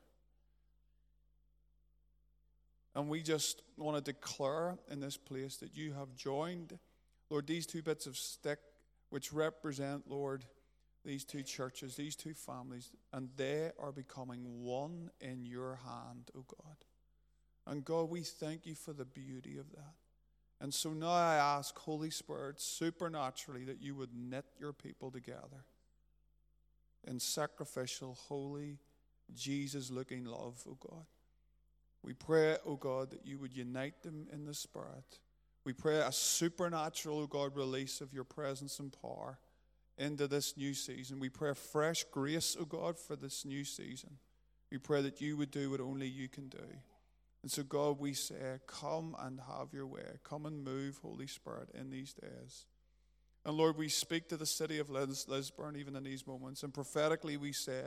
And 2.95 3.09
we 3.09 3.23
just 3.23 3.63
want 3.77 3.97
to 3.97 4.13
declare 4.13 4.79
in 4.91 5.01
this 5.01 5.17
place 5.17 5.57
that 5.57 5.77
you 5.77 5.93
have 5.93 6.15
joined, 6.15 6.79
Lord, 7.29 7.47
these 7.47 7.67
two 7.67 7.83
bits 7.83 8.07
of 8.07 8.17
stick, 8.17 8.59
which 9.11 9.33
represent, 9.33 10.05
Lord, 10.09 10.45
these 11.05 11.25
two 11.25 11.43
churches, 11.43 11.95
these 11.95 12.17
two 12.17 12.35
families, 12.35 12.91
and 13.13 13.29
they 13.37 13.71
are 13.79 13.93
becoming 13.93 14.63
one 14.63 15.11
in 15.21 15.45
your 15.45 15.79
hand, 15.85 16.31
O 16.35 16.41
oh 16.41 16.45
God. 16.63 16.77
And 17.67 17.85
God, 17.85 18.09
we 18.09 18.23
thank 18.23 18.65
you 18.65 18.75
for 18.75 18.93
the 18.93 19.05
beauty 19.05 19.59
of 19.59 19.71
that. 19.73 19.95
And 20.61 20.73
so 20.73 20.91
now 20.91 21.11
I 21.11 21.35
ask, 21.35 21.77
Holy 21.79 22.11
Spirit, 22.11 22.61
supernaturally, 22.61 23.65
that 23.65 23.83
you 23.83 23.95
would 23.95 24.15
knit 24.15 24.47
your 24.59 24.73
people 24.73 25.11
together 25.11 25.65
in 27.07 27.21
sacrificial, 27.21 28.19
holy, 28.29 28.79
Jesus 29.35 29.91
looking 29.91 30.25
love, 30.25 30.63
O 30.69 30.77
God. 30.81 31.07
We 32.03 32.15
pray, 32.15 32.57
O 32.65 32.77
God, 32.77 33.11
that 33.11 33.27
you 33.27 33.39
would 33.39 33.57
unite 33.57 34.03
them 34.03 34.29
in 34.33 34.45
the 34.45 34.55
Spirit. 34.55 35.19
We 35.65 35.73
pray 35.73 35.99
a 35.99 36.13
supernatural, 36.13 37.19
O 37.19 37.27
God, 37.27 37.57
release 37.57 38.01
of 38.01 38.13
your 38.13 38.25
presence 38.25 38.79
and 38.79 38.93
power 39.03 39.39
into 39.99 40.29
this 40.29 40.57
new 40.57 40.75
season. 40.75 41.19
We 41.19 41.29
pray 41.29 41.55
fresh 41.55 42.05
grace, 42.13 42.57
O 42.61 42.65
God, 42.65 42.99
for 42.99 43.17
this 43.17 43.45
new 43.45 43.65
season. 43.65 44.19
We 44.71 44.79
pray 44.79 45.03
that 45.03 45.21
you 45.21 45.37
would 45.37 45.51
do 45.51 45.71
what 45.71 45.81
only 45.81 46.07
you 46.07 46.29
can 46.29 46.49
do. 46.49 46.67
And 47.43 47.51
so, 47.51 47.63
God, 47.63 48.01
we 48.01 48.13
say, 48.13 48.59
come 48.67 49.17
and 49.21 49.41
have 49.41 49.73
your 49.73 49.87
way. 49.87 50.19
Come 50.25 50.47
and 50.47 50.65
move, 50.65 50.99
Holy 51.03 51.27
Spirit, 51.27 51.71
in 51.75 51.91
these 51.91 52.13
days. 52.13 52.67
And 53.47 53.57
Lord, 53.57 53.79
we 53.79 53.89
speak 53.89 54.29
to 54.31 54.37
the 54.37 54.45
city 54.45 54.81
of 54.81 54.91
Lis- 54.91 55.29
Lisburn 55.29 55.77
even 55.77 55.95
in 55.95 56.03
these 56.03 56.27
moments. 56.27 56.65
And 56.65 56.75
prophetically, 56.75 57.37
we 57.37 57.53
say, 57.53 57.83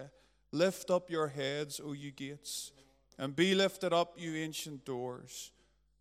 Lift 0.53 0.89
up 0.89 1.11
your 1.11 1.27
heads, 1.27 1.81
O 1.83 1.91
you 1.91 2.11
gates, 2.11 2.71
and 3.19 3.35
be 3.35 3.53
lifted 3.53 3.91
up, 3.91 4.13
you 4.17 4.35
ancient 4.35 4.85
doors, 4.85 5.51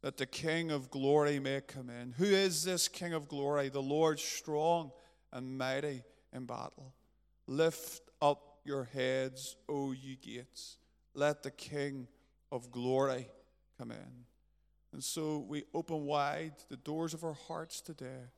that 0.01 0.17
the 0.17 0.27
King 0.27 0.71
of 0.71 0.93
glory 0.93 1.41
may 1.41 1.61
come 1.61 1.91
in. 1.91 2.13
Who 2.13 2.25
is 2.25 2.63
this 2.63 2.87
King 2.87 3.13
of 3.15 3.27
glory? 3.27 3.69
The 3.69 3.83
Lord 3.83 4.21
strong 4.21 4.93
and 5.33 5.59
mighty 5.59 6.05
in 6.33 6.47
battle. 6.47 6.95
Lift 7.49 8.03
up 8.23 8.61
your 8.65 8.85
heads, 8.85 9.57
O 9.69 9.91
you 9.91 10.15
gates. 10.15 10.79
Let 11.15 11.43
the 11.43 11.51
King 11.51 12.07
of 12.53 12.71
glory 12.71 13.29
come 13.77 13.91
in. 13.91 14.25
And 14.93 15.03
so 15.03 15.45
we 15.49 15.65
open 15.75 16.07
wide 16.07 16.55
the 16.71 16.77
doors 16.77 17.13
of 17.13 17.25
our 17.25 17.37
hearts 17.49 17.81
today. 17.81 18.29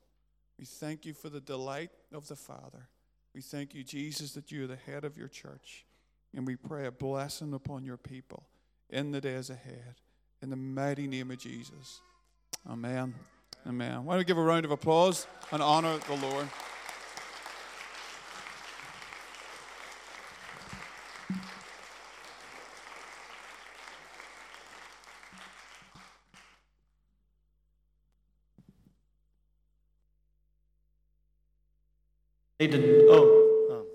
We 0.60 0.66
thank 0.66 1.06
you 1.06 1.14
for 1.14 1.30
the 1.30 1.40
delight 1.40 1.88
of 2.12 2.28
the 2.28 2.36
Father. 2.36 2.90
We 3.34 3.40
thank 3.40 3.74
you, 3.74 3.82
Jesus, 3.82 4.32
that 4.32 4.52
you 4.52 4.64
are 4.64 4.66
the 4.66 4.76
head 4.76 5.06
of 5.06 5.16
your 5.16 5.26
church. 5.26 5.86
And 6.36 6.46
we 6.46 6.54
pray 6.54 6.84
a 6.84 6.90
blessing 6.90 7.54
upon 7.54 7.82
your 7.86 7.96
people 7.96 8.44
in 8.90 9.10
the 9.10 9.22
days 9.22 9.48
ahead. 9.48 9.94
In 10.42 10.50
the 10.50 10.56
mighty 10.56 11.06
name 11.06 11.30
of 11.30 11.38
Jesus. 11.38 12.02
Amen. 12.68 13.14
Amen. 13.66 14.04
Why 14.04 14.12
don't 14.12 14.18
we 14.18 14.24
give 14.24 14.36
a 14.36 14.42
round 14.42 14.66
of 14.66 14.70
applause 14.70 15.26
and 15.50 15.62
honor 15.62 15.96
the 16.06 16.16
Lord? 16.16 16.46
They 32.60 32.66
did. 32.66 33.06
Oh, 33.08 33.68
oh, 33.70 33.86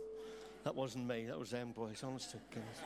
that 0.63 0.73
wasn't 0.73 1.07
me. 1.07 1.25
That 1.27 1.37
was 1.37 1.51
them 1.51 1.71
boys. 1.71 2.03
Honest 2.03 2.31
to 2.31 2.37
goodness. 2.49 2.79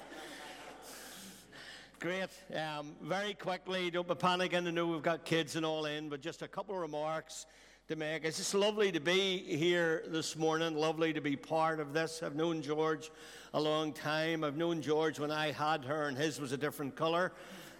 Great. 2.01 2.27
Um, 2.53 2.97
very 3.01 3.33
quickly, 3.33 3.89
don't 3.89 4.05
be 4.05 4.13
panicking. 4.13 4.67
I 4.67 4.71
know 4.71 4.87
we've 4.87 5.01
got 5.01 5.23
kids 5.23 5.55
and 5.55 5.65
all 5.65 5.85
in, 5.85 6.09
but 6.09 6.19
just 6.19 6.41
a 6.41 6.49
couple 6.49 6.75
of 6.75 6.81
remarks 6.81 7.45
to 7.87 7.95
make. 7.95 8.25
It's 8.25 8.39
just 8.39 8.53
lovely 8.53 8.91
to 8.91 8.99
be 8.99 9.37
here 9.37 10.03
this 10.09 10.35
morning. 10.35 10.75
Lovely 10.75 11.13
to 11.13 11.21
be 11.21 11.37
part 11.37 11.79
of 11.79 11.93
this. 11.93 12.23
I've 12.23 12.35
known 12.35 12.61
George 12.61 13.09
a 13.53 13.61
long 13.61 13.93
time. 13.93 14.43
I've 14.43 14.57
known 14.57 14.81
George 14.81 15.17
when 15.17 15.31
I 15.31 15.53
had 15.53 15.85
her, 15.85 16.09
and 16.09 16.17
his 16.17 16.41
was 16.41 16.51
a 16.51 16.57
different 16.57 16.97
colour. 16.97 17.31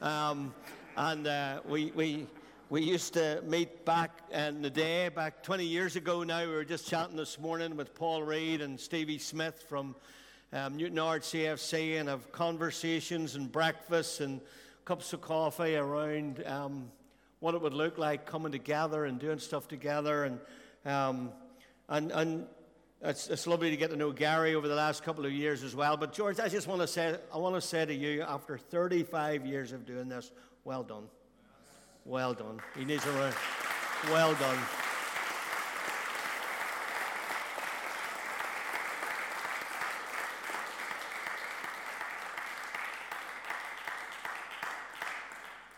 Um, 0.01 0.53
and 0.95 1.27
uh, 1.27 1.59
we, 1.67 1.91
we 1.91 2.27
we 2.69 2.84
used 2.84 3.15
to 3.15 3.41
meet 3.47 3.84
back 3.84 4.12
in 4.32 4.62
the 4.62 4.69
day, 4.69 5.10
back 5.10 5.41
20 5.41 5.65
years 5.65 5.95
ago 5.95 6.21
now. 6.21 6.41
We 6.41 6.53
were 6.53 6.63
just 6.63 6.88
chatting 6.88 7.15
this 7.15 7.39
morning 7.39 7.75
with 7.75 7.95
Paul 7.95 8.21
Reid 8.21 8.62
and 8.62 8.79
Stevie 8.79 9.17
Smith 9.17 9.65
from 9.67 9.95
um, 10.53 10.77
Newtownards 10.77 11.32
CFC 11.34 11.99
and 11.99 12.08
have 12.08 12.32
conversations 12.32 13.34
and 13.34 13.51
breakfasts 13.51 14.19
and 14.19 14.39
cups 14.86 15.13
of 15.13 15.21
coffee 15.21 15.77
around 15.77 16.45
um, 16.45 16.91
what 17.39 17.55
it 17.55 17.62
would 17.62 17.73
look 17.73 17.97
like 17.97 18.27
coming 18.27 18.51
together 18.51 19.05
and 19.05 19.17
doing 19.17 19.39
stuff 19.39 19.67
together. 19.67 20.25
And, 20.25 20.39
um, 20.86 21.32
and, 21.88 22.12
and 22.12 22.45
it's, 23.01 23.29
it's 23.29 23.47
lovely 23.47 23.71
to 23.71 23.77
get 23.77 23.89
to 23.89 23.95
know 23.95 24.12
Gary 24.12 24.53
over 24.53 24.67
the 24.67 24.75
last 24.75 25.01
couple 25.01 25.25
of 25.25 25.32
years 25.32 25.63
as 25.63 25.75
well. 25.75 25.97
But 25.97 26.13
George, 26.13 26.39
I 26.39 26.49
just 26.49 26.67
want 26.67 26.82
to 26.82 26.88
say, 26.88 27.17
I 27.34 27.38
want 27.39 27.55
to 27.55 27.62
say 27.62 27.84
to 27.84 27.93
you, 27.95 28.21
after 28.21 28.60
35 28.60 29.47
years 29.47 29.71
of 29.71 29.88
doing 29.88 30.08
this, 30.08 30.32
well 30.63 30.84
done. 30.84 31.05
Well 32.09 32.33
done. 32.33 32.59
He 32.75 32.85
needs 32.85 33.05
a 33.05 33.11
round. 33.11 33.35
Well 34.05 34.33
done. 34.33 34.57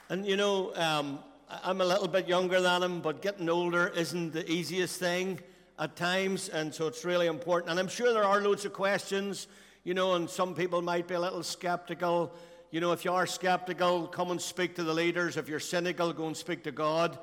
And 0.08 0.26
you 0.26 0.38
know, 0.38 0.74
um, 0.76 1.20
I'm 1.50 1.82
a 1.82 1.86
little 1.86 2.08
bit 2.08 2.30
younger 2.30 2.62
than 2.62 2.82
him, 2.82 3.02
but 3.02 3.22
getting 3.22 3.50
older 3.50 3.90
isn't 3.90 4.32
the 4.32 4.50
easiest 4.50 5.02
thing 5.02 5.42
at 5.78 5.98
times, 5.98 6.48
and 6.48 6.74
so 6.74 6.88
it's 6.88 7.04
really 7.04 7.28
important. 7.28 7.72
And 7.72 7.78
I'm 7.78 7.90
sure 7.90 8.14
there 8.14 8.24
are 8.24 8.40
loads 8.40 8.64
of 8.64 8.72
questions, 8.72 9.48
you 9.84 9.94
know, 9.94 10.14
and 10.14 10.30
some 10.30 10.56
people 10.56 10.82
might 10.82 11.10
be 11.10 11.16
a 11.16 11.20
little 11.20 11.44
skeptical 11.44 12.34
you 12.72 12.80
know, 12.80 12.94
if 12.94 13.04
you 13.04 13.12
are 13.12 13.28
skeptical, 13.28 14.08
come 14.08 14.32
and 14.32 14.42
speak 14.42 14.76
to 14.76 14.84
the 14.84 14.94
leaders. 14.94 15.36
If 15.36 15.50
you're 15.50 15.60
cynical, 15.60 16.14
go 16.14 16.28
and 16.28 16.38
speak 16.38 16.64
to 16.64 16.72
God, 16.72 17.20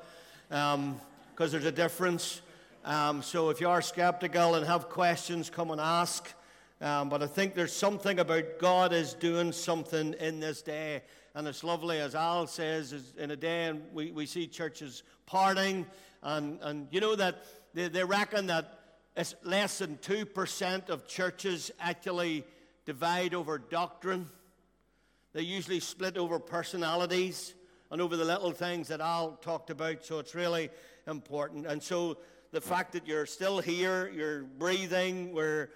because 0.47 0.75
um, 0.75 1.01
there's 1.35 1.65
a 1.65 1.71
difference. 1.71 2.41
Um, 2.85 3.23
so 3.23 3.49
if 3.49 3.59
you 3.59 3.67
are 3.67 3.81
skeptical 3.81 4.53
and 4.53 4.65
have 4.67 4.89
questions, 4.89 5.49
come 5.49 5.71
and 5.71 5.81
ask. 5.81 6.31
Um, 6.81 7.09
but 7.09 7.23
I 7.23 7.25
think 7.25 7.55
there's 7.55 7.73
something 7.73 8.19
about 8.19 8.59
God 8.59 8.93
is 8.93 9.15
doing 9.15 9.51
something 9.51 10.13
in 10.19 10.39
this 10.39 10.61
day. 10.61 11.01
And 11.33 11.47
it's 11.47 11.63
lovely, 11.63 11.97
as 11.97 12.13
Al 12.13 12.45
says, 12.45 12.93
in 13.17 13.31
a 13.31 13.35
day 13.35 13.65
and 13.65 13.81
we, 13.91 14.11
we 14.11 14.27
see 14.27 14.45
churches 14.45 15.01
parting. 15.25 15.87
And, 16.21 16.59
and 16.61 16.87
you 16.91 17.01
know 17.01 17.15
that 17.15 17.43
they, 17.73 17.87
they 17.87 18.03
reckon 18.03 18.45
that 18.47 18.81
it's 19.17 19.33
less 19.43 19.79
than 19.79 19.97
2% 19.97 20.89
of 20.89 21.07
churches 21.07 21.71
actually 21.79 22.45
divide 22.85 23.33
over 23.33 23.57
doctrine. 23.57 24.27
They 25.33 25.41
usually 25.41 25.79
split 25.79 26.17
over 26.17 26.39
personalities 26.39 27.53
and 27.91 28.01
over 28.01 28.17
the 28.17 28.25
little 28.25 28.51
things 28.51 28.87
that 28.87 29.01
Al 29.01 29.33
talked 29.41 29.69
about, 29.69 30.03
so 30.03 30.19
it's 30.19 30.33
really 30.33 30.69
important. 31.07 31.67
And 31.67 31.81
so 31.81 32.17
the 32.51 32.61
fact 32.61 32.93
that 32.93 33.07
you're 33.07 33.25
still 33.25 33.59
here, 33.59 34.09
you're 34.09 34.43
breathing, 34.43 35.33
where 35.33 35.69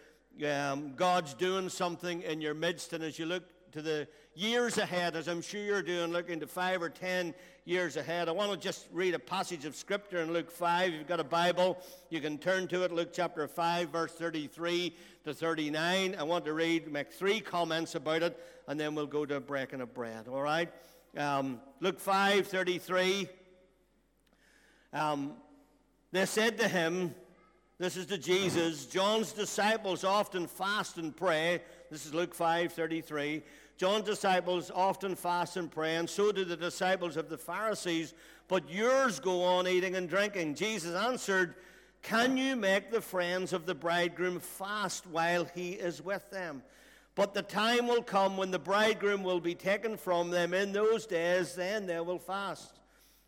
um, 0.47 0.93
God's 0.95 1.33
doing 1.35 1.69
something 1.69 2.21
in 2.23 2.41
your 2.41 2.53
midst, 2.53 2.93
and 2.93 3.03
as 3.03 3.19
you 3.19 3.25
look 3.25 3.43
to 3.73 3.81
the 3.81 4.07
years 4.35 4.77
ahead, 4.77 5.15
as 5.15 5.27
I'm 5.27 5.41
sure 5.41 5.61
you're 5.61 5.81
doing, 5.81 6.11
looking 6.11 6.39
to 6.39 6.47
five 6.47 6.81
or 6.81 6.89
ten 6.89 7.33
years 7.65 7.95
ahead. 7.95 8.27
I 8.27 8.31
want 8.31 8.51
to 8.51 8.57
just 8.57 8.87
read 8.91 9.13
a 9.13 9.19
passage 9.19 9.63
of 9.65 9.75
Scripture 9.75 10.21
in 10.21 10.33
Luke 10.33 10.51
5. 10.51 10.89
If 10.89 10.99
you've 10.99 11.07
got 11.07 11.21
a 11.21 11.23
Bible, 11.23 11.77
you 12.09 12.19
can 12.19 12.37
turn 12.37 12.67
to 12.67 12.83
it, 12.83 12.91
Luke 12.91 13.11
chapter 13.13 13.47
5, 13.47 13.89
verse 13.89 14.11
33 14.11 14.93
to 15.23 15.33
39. 15.33 16.15
I 16.19 16.23
want 16.23 16.43
to 16.45 16.53
read, 16.53 16.91
make 16.91 17.11
three 17.11 17.39
comments 17.39 17.95
about 17.95 18.21
it, 18.21 18.37
and 18.67 18.79
then 18.79 18.95
we'll 18.95 19.07
go 19.07 19.25
to 19.25 19.39
breaking 19.39 19.81
of 19.81 19.93
bread, 19.93 20.27
all 20.27 20.41
right? 20.41 20.69
Um, 21.17 21.59
Luke 21.79 21.99
5, 21.99 22.47
33. 22.47 23.27
Um, 24.93 25.33
they 26.11 26.25
said 26.25 26.57
to 26.59 26.67
him, 26.67 27.13
this 27.79 27.97
is 27.97 28.05
to 28.07 28.17
Jesus, 28.17 28.85
John's 28.85 29.33
disciples 29.33 30.03
often 30.03 30.47
fast 30.47 30.97
and 30.97 31.15
pray. 31.15 31.61
This 31.89 32.05
is 32.05 32.13
Luke 32.13 32.33
5, 32.33 32.71
33. 32.71 33.41
John's 33.77 34.05
disciples 34.05 34.71
often 34.73 35.15
fast 35.15 35.57
and 35.57 35.69
pray, 35.69 35.95
and 35.95 36.09
so 36.09 36.31
do 36.31 36.45
the 36.45 36.55
disciples 36.55 37.17
of 37.17 37.29
the 37.29 37.37
Pharisees, 37.37 38.13
but 38.47 38.69
yours 38.69 39.19
go 39.19 39.43
on 39.43 39.67
eating 39.67 39.95
and 39.95 40.07
drinking. 40.07 40.55
Jesus 40.55 40.95
answered, 40.95 41.55
Can 42.03 42.37
you 42.37 42.55
make 42.55 42.91
the 42.91 43.01
friends 43.01 43.51
of 43.51 43.65
the 43.65 43.75
bridegroom 43.75 44.39
fast 44.39 45.07
while 45.07 45.45
he 45.45 45.71
is 45.71 46.01
with 46.01 46.29
them? 46.29 46.61
But 47.15 47.33
the 47.33 47.43
time 47.43 47.87
will 47.87 48.01
come 48.01 48.37
when 48.37 48.51
the 48.51 48.59
bridegroom 48.59 49.23
will 49.23 49.39
be 49.39 49.55
taken 49.55 49.97
from 49.97 50.31
them. 50.31 50.53
In 50.53 50.71
those 50.71 51.05
days, 51.05 51.53
then 51.53 51.85
they 51.85 51.99
will 51.99 52.19
fast. 52.19 52.79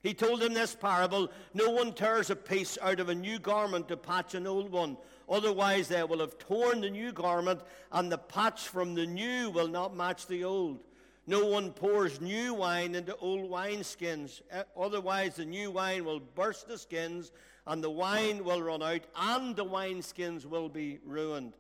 He 0.02 0.14
told 0.14 0.40
them 0.40 0.54
this 0.54 0.76
parable 0.76 1.32
No 1.54 1.72
one 1.72 1.94
tears 1.94 2.30
a 2.30 2.36
piece 2.36 2.78
out 2.82 3.00
of 3.00 3.10
a 3.10 3.16
new 3.16 3.40
garment 3.40 3.88
to 3.88 3.98
patch 3.98 4.34
an 4.36 4.48
old 4.48 4.72
one. 4.72 4.98
Otherwise, 5.28 5.88
they 5.88 6.04
will 6.04 6.20
have 6.20 6.38
torn 6.38 6.82
the 6.82 6.90
new 6.90 7.12
garment, 7.12 7.62
and 7.92 8.12
the 8.12 8.18
patch 8.18 8.68
from 8.68 8.94
the 8.94 9.06
new 9.06 9.50
will 9.50 9.68
not 9.68 9.96
match 9.96 10.28
the 10.28 10.44
old. 10.44 10.84
No 11.28 11.46
one 11.48 11.72
pours 11.72 12.22
new 12.22 12.54
wine 12.54 12.94
into 12.94 13.16
old 13.16 13.50
wineskins. 13.50 14.42
Uh, 14.54 14.64
otherwise, 14.80 15.38
the 15.38 15.46
new 15.46 15.72
wine 15.72 16.06
will 16.06 16.20
burst 16.20 16.68
the 16.68 16.78
skins, 16.78 17.32
and 17.66 17.84
the 17.84 17.90
wine 17.90 18.44
will 18.44 18.62
run 18.62 18.84
out, 18.84 19.02
and 19.16 19.56
the 19.56 19.66
wineskins 19.66 20.46
will 20.46 20.70
be 20.70 21.00
ruined. 21.04 21.54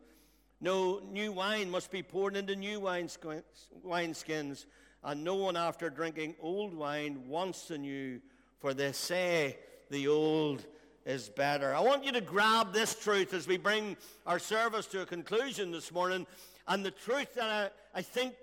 No 0.62 1.02
new 1.12 1.32
wine 1.32 1.70
must 1.70 1.92
be 1.92 2.02
poured 2.02 2.36
into 2.36 2.56
new 2.56 2.80
wineskins, 2.80 4.66
and 5.04 5.24
no 5.24 5.36
one 5.36 5.58
after 5.58 5.90
drinking 5.90 6.36
old 6.40 6.74
wine 6.74 7.28
wants 7.28 7.68
the 7.68 7.78
new, 7.78 8.22
for 8.60 8.74
they 8.74 8.92
say 8.92 9.58
the 9.92 10.08
old 10.08 10.66
is 11.06 11.30
better. 11.30 11.76
I 11.76 11.82
want 11.82 12.04
you 12.04 12.12
to 12.14 12.22
grab 12.22 12.74
this 12.74 12.96
truth 12.96 13.34
as 13.34 13.48
we 13.48 13.58
bring 13.58 13.96
our 14.26 14.40
service 14.40 14.88
to 14.88 15.02
a 15.02 15.06
conclusion 15.06 15.72
this 15.72 15.92
morning. 15.92 16.26
And 16.68 16.84
the 16.84 16.92
truth 16.92 17.36
that 17.36 17.72
I, 17.94 18.00
I 18.00 18.02
think 18.02 18.34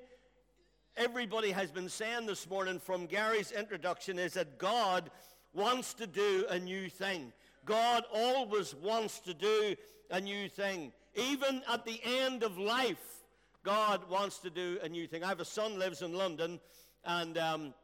everybody 0.96 1.50
has 1.50 1.70
been 1.70 1.88
saying 1.88 2.26
this 2.26 2.48
morning 2.48 2.78
from 2.78 3.06
Gary's 3.06 3.50
introduction 3.50 4.18
is 4.18 4.34
that 4.34 4.58
God 4.58 5.10
wants 5.52 5.94
to 5.94 6.06
do 6.06 6.46
a 6.50 6.58
new 6.58 6.88
thing. 6.88 7.32
God 7.64 8.04
always 8.14 8.74
wants 8.76 9.18
to 9.20 9.34
do 9.34 9.74
a 10.10 10.20
new 10.20 10.48
thing. 10.48 10.92
Even 11.14 11.62
at 11.70 11.84
the 11.84 12.00
end 12.04 12.42
of 12.42 12.56
life, 12.56 13.22
God 13.62 14.00
wants 14.08 14.38
to 14.38 14.50
do 14.50 14.78
a 14.82 14.88
new 14.88 15.06
thing. 15.06 15.22
I 15.22 15.28
have 15.28 15.40
a 15.40 15.44
son 15.44 15.78
lives 15.78 16.00
in 16.00 16.14
London, 16.14 16.58
and 17.04 17.36
um, 17.36 17.74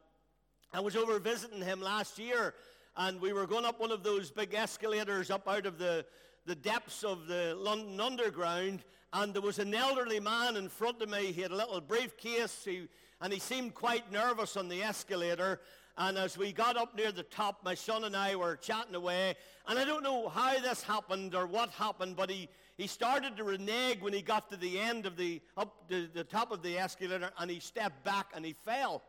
I 0.73 0.79
was 0.79 0.95
over 0.95 1.19
visiting 1.19 1.61
him 1.61 1.79
last 1.79 2.17
year, 2.17 2.55
and 2.97 3.21
we 3.21 3.31
were 3.31 3.45
going 3.45 3.65
up 3.65 3.79
one 3.79 3.91
of 3.91 4.01
those 4.01 4.31
big 4.31 4.55
escalators 4.55 5.29
up 5.29 5.47
out 5.47 5.67
of 5.67 5.77
the, 5.77 6.05
the 6.47 6.55
depths 6.55 7.03
of 7.03 7.27
the 7.27 7.53
London 7.55 8.01
Underground, 8.01 8.83
and 9.13 9.31
there 9.31 9.43
was 9.43 9.59
an 9.59 9.75
elderly 9.75 10.19
man 10.19 10.55
in 10.55 10.67
front 10.67 10.99
of 11.01 11.09
me. 11.09 11.31
He 11.31 11.41
had 11.41 11.51
a 11.51 11.55
little 11.55 11.81
briefcase, 11.81 12.63
he, 12.65 12.87
and 13.21 13.31
he 13.31 13.39
seemed 13.39 13.75
quite 13.75 14.11
nervous 14.11 14.57
on 14.57 14.69
the 14.69 14.81
escalator. 14.81 15.59
And 15.97 16.17
as 16.17 16.37
we 16.37 16.53
got 16.53 16.77
up 16.77 16.95
near 16.95 17.11
the 17.11 17.23
top, 17.23 17.59
my 17.63 17.75
son 17.75 18.05
and 18.05 18.15
I 18.15 18.35
were 18.35 18.55
chatting 18.55 18.95
away. 18.95 19.35
And 19.67 19.77
I 19.77 19.85
don't 19.85 20.01
know 20.03 20.29
how 20.29 20.57
this 20.59 20.81
happened 20.81 21.35
or 21.35 21.45
what 21.45 21.69
happened, 21.71 22.15
but 22.15 22.29
he, 22.29 22.47
he 22.79 22.87
started 22.87 23.35
to 23.35 23.43
renege 23.43 23.99
when 23.99 24.13
he 24.13 24.21
got 24.21 24.49
to 24.51 24.55
the 24.55 24.79
end 24.79 25.05
of 25.05 25.17
the, 25.17 25.41
up 25.57 25.89
to 25.89 26.07
the 26.07 26.23
top 26.23 26.53
of 26.53 26.61
the 26.63 26.77
escalator, 26.77 27.29
and 27.37 27.51
he 27.51 27.59
stepped 27.59 28.05
back 28.05 28.27
and 28.33 28.45
he 28.45 28.53
fell. 28.63 29.03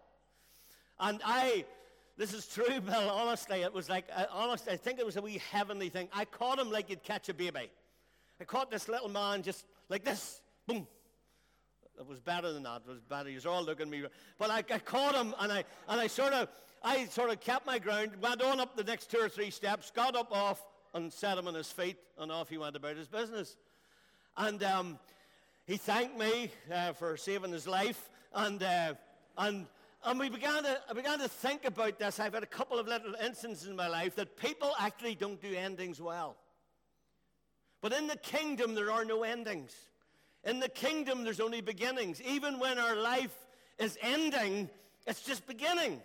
And 0.99 1.21
I, 1.25 1.65
this 2.17 2.35
is 2.35 2.49
true, 2.49 2.81
Bill, 2.85 3.09
honestly, 3.09 3.63
it 3.63 3.73
was 3.73 3.89
like, 3.89 4.07
uh, 4.13 4.25
honestly, 4.33 4.73
I 4.73 4.77
think 4.77 4.99
it 4.99 5.07
was 5.07 5.17
a 5.17 5.23
wee 5.23 5.41
heavenly 5.53 5.89
thing. 5.89 6.09
I 6.13 6.25
caught 6.25 6.59
him 6.59 6.73
like 6.73 6.91
you'd 6.91 7.05
catch 7.05 7.29
a 7.29 7.35
baby. 7.35 7.71
I 8.41 8.45
caught 8.45 8.73
this 8.73 8.89
little 8.89 9.09
man 9.09 9.45
just 9.45 9.65
like 9.89 10.05
this, 10.05 10.41
boom. 10.67 10.89
It 11.97 12.09
was 12.09 12.19
better 12.19 12.53
than 12.53 12.65
that. 12.65 12.83
It 12.89 12.91
was 12.91 13.03
better. 13.03 13.29
He 13.29 13.37
was 13.37 13.47
all 13.47 13.63
looking 13.63 13.87
at 13.87 13.89
me. 13.93 14.03
But 14.37 14.51
I, 14.51 14.65
I 14.75 14.81
caught 14.81 15.15
him, 15.15 15.33
and 15.39 15.53
I, 15.53 15.63
and 15.89 16.01
I 16.01 16.09
sort 16.09 16.33
of, 16.33 16.49
I 16.83 17.05
sort 17.05 17.31
of 17.31 17.39
kept 17.39 17.67
my 17.67 17.79
ground, 17.79 18.17
went 18.21 18.43
on 18.43 18.59
up 18.59 18.77
the 18.77 18.83
next 18.83 19.13
two 19.13 19.19
or 19.19 19.29
three 19.29 19.51
steps, 19.51 19.93
got 19.95 20.17
up 20.17 20.33
off, 20.33 20.61
and 20.95 21.13
set 21.13 21.39
him 21.39 21.47
on 21.47 21.55
his 21.55 21.71
feet, 21.71 21.97
and 22.19 22.31
off 22.33 22.49
he 22.49 22.59
went 22.59 22.77
about 22.77 22.97
his 22.97 23.09
business. 23.09 23.57
And 24.37 24.63
um, 24.63 24.99
he 25.67 25.77
thanked 25.77 26.19
me 26.19 26.51
uh, 26.73 26.93
for 26.93 27.17
saving 27.17 27.53
his 27.53 27.67
life, 27.67 28.09
and 28.35 28.63
uh, 28.63 28.95
and 29.39 29.67
and 30.05 30.19
we 30.19 30.31
began 30.31 30.63
to, 30.63 30.81
I 30.89 30.95
began 30.95 31.19
to 31.19 31.29
think 31.29 31.67
about 31.67 31.99
this. 31.99 32.19
I've 32.19 32.33
had 32.33 32.43
a 32.43 32.47
couple 32.47 32.79
of 32.79 32.89
little 32.89 33.15
instances 33.23 33.69
in 33.69 33.77
my 33.77 33.89
life 33.89 34.17
that 34.17 34.37
people 34.37 34.73
actually 34.79 35.15
don't 35.15 35.41
do 35.41 35.55
endings 35.55 36.01
well. 36.01 36.37
But 37.83 37.93
in 37.93 38.07
the 38.07 38.17
kingdom, 38.17 38.75
there 38.75 38.91
are 38.91 39.05
no 39.05 39.25
endings. 39.25 39.75
In 40.45 40.59
the 40.59 40.71
kingdom, 40.71 41.23
there's 41.23 41.41
only 41.41 41.61
beginnings. 41.61 42.23
Even 42.23 42.59
when 42.59 42.79
our 42.79 42.97
life 42.97 43.37
is 43.79 43.99
ending, 44.01 44.71
it's 45.07 45.23
just 45.23 45.47
beginning. 45.47 46.01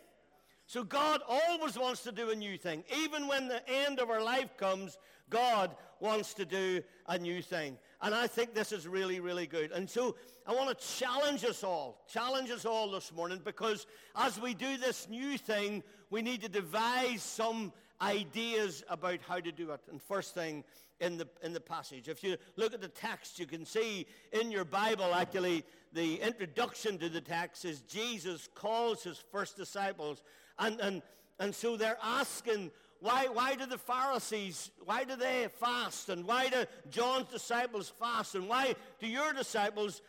So 0.68 0.84
God 0.84 1.22
always 1.28 1.78
wants 1.78 2.03
to 2.03 2.11
do 2.11 2.32
a 2.32 2.36
new 2.36 2.57
thing. 2.57 2.84
Even 2.97 3.28
when 3.28 3.47
the 3.47 3.61
end 3.70 3.99
of 3.99 4.09
our 4.09 4.24
life 4.24 4.57
comes, 4.57 4.97
God 5.30 5.76
wants 5.99 6.34
to 6.36 6.45
do 6.45 6.82
a 7.07 7.18
new 7.18 7.41
thing. 7.41 7.78
And 8.01 8.13
I 8.13 8.28
think 8.28 8.53
this 8.53 8.72
is 8.72 8.88
really, 8.88 9.20
really 9.20 9.47
good. 9.47 9.72
And 9.72 9.89
so 9.89 10.16
I 10.45 10.53
want 10.53 10.78
to 10.78 10.88
challenge 10.97 11.43
us 11.45 11.63
all, 11.63 12.03
challenge 12.11 12.51
us 12.51 12.66
all 12.66 12.91
this 12.91 13.11
morning, 13.13 13.41
because 13.43 13.88
as 14.16 14.39
we 14.39 14.53
do 14.53 14.78
this 14.78 15.07
new 15.09 15.38
thing, 15.38 15.84
we 16.09 16.22
need 16.22 16.41
to 16.41 16.49
devise 16.49 17.22
some 17.22 17.72
ideas 18.01 18.84
about 18.89 19.20
how 19.28 19.39
to 19.39 19.51
do 19.51 19.72
it. 19.72 19.82
And 19.89 20.01
first 20.01 20.34
thing 20.34 20.63
in 20.99 21.18
the, 21.18 21.28
in 21.43 21.53
the 21.53 21.59
passage. 21.59 22.07
If 22.07 22.24
you 22.24 22.38
look 22.55 22.74
at 22.74 22.82
the 22.82 22.88
text, 22.88 23.39
you 23.39 23.45
can 23.45 23.66
see 23.66 24.05
in 24.32 24.51
your 24.51 24.66
Bible, 24.66 25.13
actually, 25.13 25.63
the 25.93 26.16
introduction 26.22 26.97
to 26.99 27.09
the 27.09 27.22
text 27.22 27.66
is 27.66 27.82
Jesus 27.82 28.49
calls 28.53 29.03
his 29.03 29.18
first 29.32 29.57
disciples. 29.57 30.24
And, 30.60 30.80
and, 30.80 31.01
and 31.39 31.53
so 31.53 31.78
they're 31.78 31.97
asking, 32.01 32.72
why, 32.99 33.28
why 33.32 33.56
do 33.56 33.66
the 33.66 33.78
Pharisees, 33.78 34.72
why 34.84 35.03
do 35.03 35.16
they 35.16 35.47
fast? 35.60 36.10
And 36.10 36.26
why 36.26 36.49
do 36.49 36.66
John's 36.89 37.28
disciples 37.28 37.89
fast? 37.99 38.36
And 38.36 38.47
why 38.47 38.76
do 38.99 39.08
your 39.08 39.34
disciples 39.34 40.01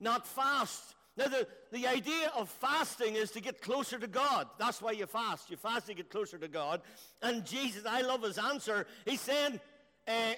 not 0.00 0.26
fast? 0.26 0.94
Now, 1.16 1.28
the, 1.28 1.46
the 1.70 1.86
idea 1.86 2.32
of 2.36 2.48
fasting 2.48 3.14
is 3.14 3.30
to 3.32 3.40
get 3.40 3.60
closer 3.60 3.98
to 3.98 4.06
God. 4.06 4.48
That's 4.58 4.80
why 4.80 4.92
you 4.92 5.06
fast. 5.06 5.50
You 5.50 5.56
fast 5.56 5.86
to 5.88 5.94
get 5.94 6.08
closer 6.08 6.38
to 6.38 6.48
God. 6.48 6.80
And 7.20 7.44
Jesus, 7.44 7.84
I 7.86 8.00
love 8.02 8.22
his 8.22 8.38
answer. 8.38 8.86
He's 9.04 9.20
saying, 9.20 9.60
uh, 10.08 10.32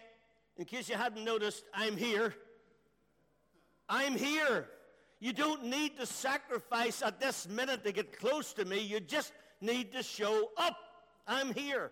in 0.57 0.65
case 0.65 0.89
you 0.89 0.97
hadn't 0.97 1.25
noticed, 1.25 1.65
I'm 1.73 1.97
here. 1.97 2.35
I'm 3.89 4.17
here. 4.17 4.67
You 5.21 5.33
don't 5.33 5.67
need 5.67 5.99
to 5.99 6.07
sacrifice 6.07 7.01
at 7.01 7.21
this 7.21 7.49
minute 7.49 7.85
to 7.85 7.93
get 7.93 8.19
close 8.19 8.53
to 8.55 8.65
me. 8.65 8.81
You 8.81 8.99
just 8.99 9.33
need 9.63 9.93
to 9.93 10.03
show 10.03 10.51
up. 10.57 10.77
I'm 11.27 11.55
here. 11.55 11.91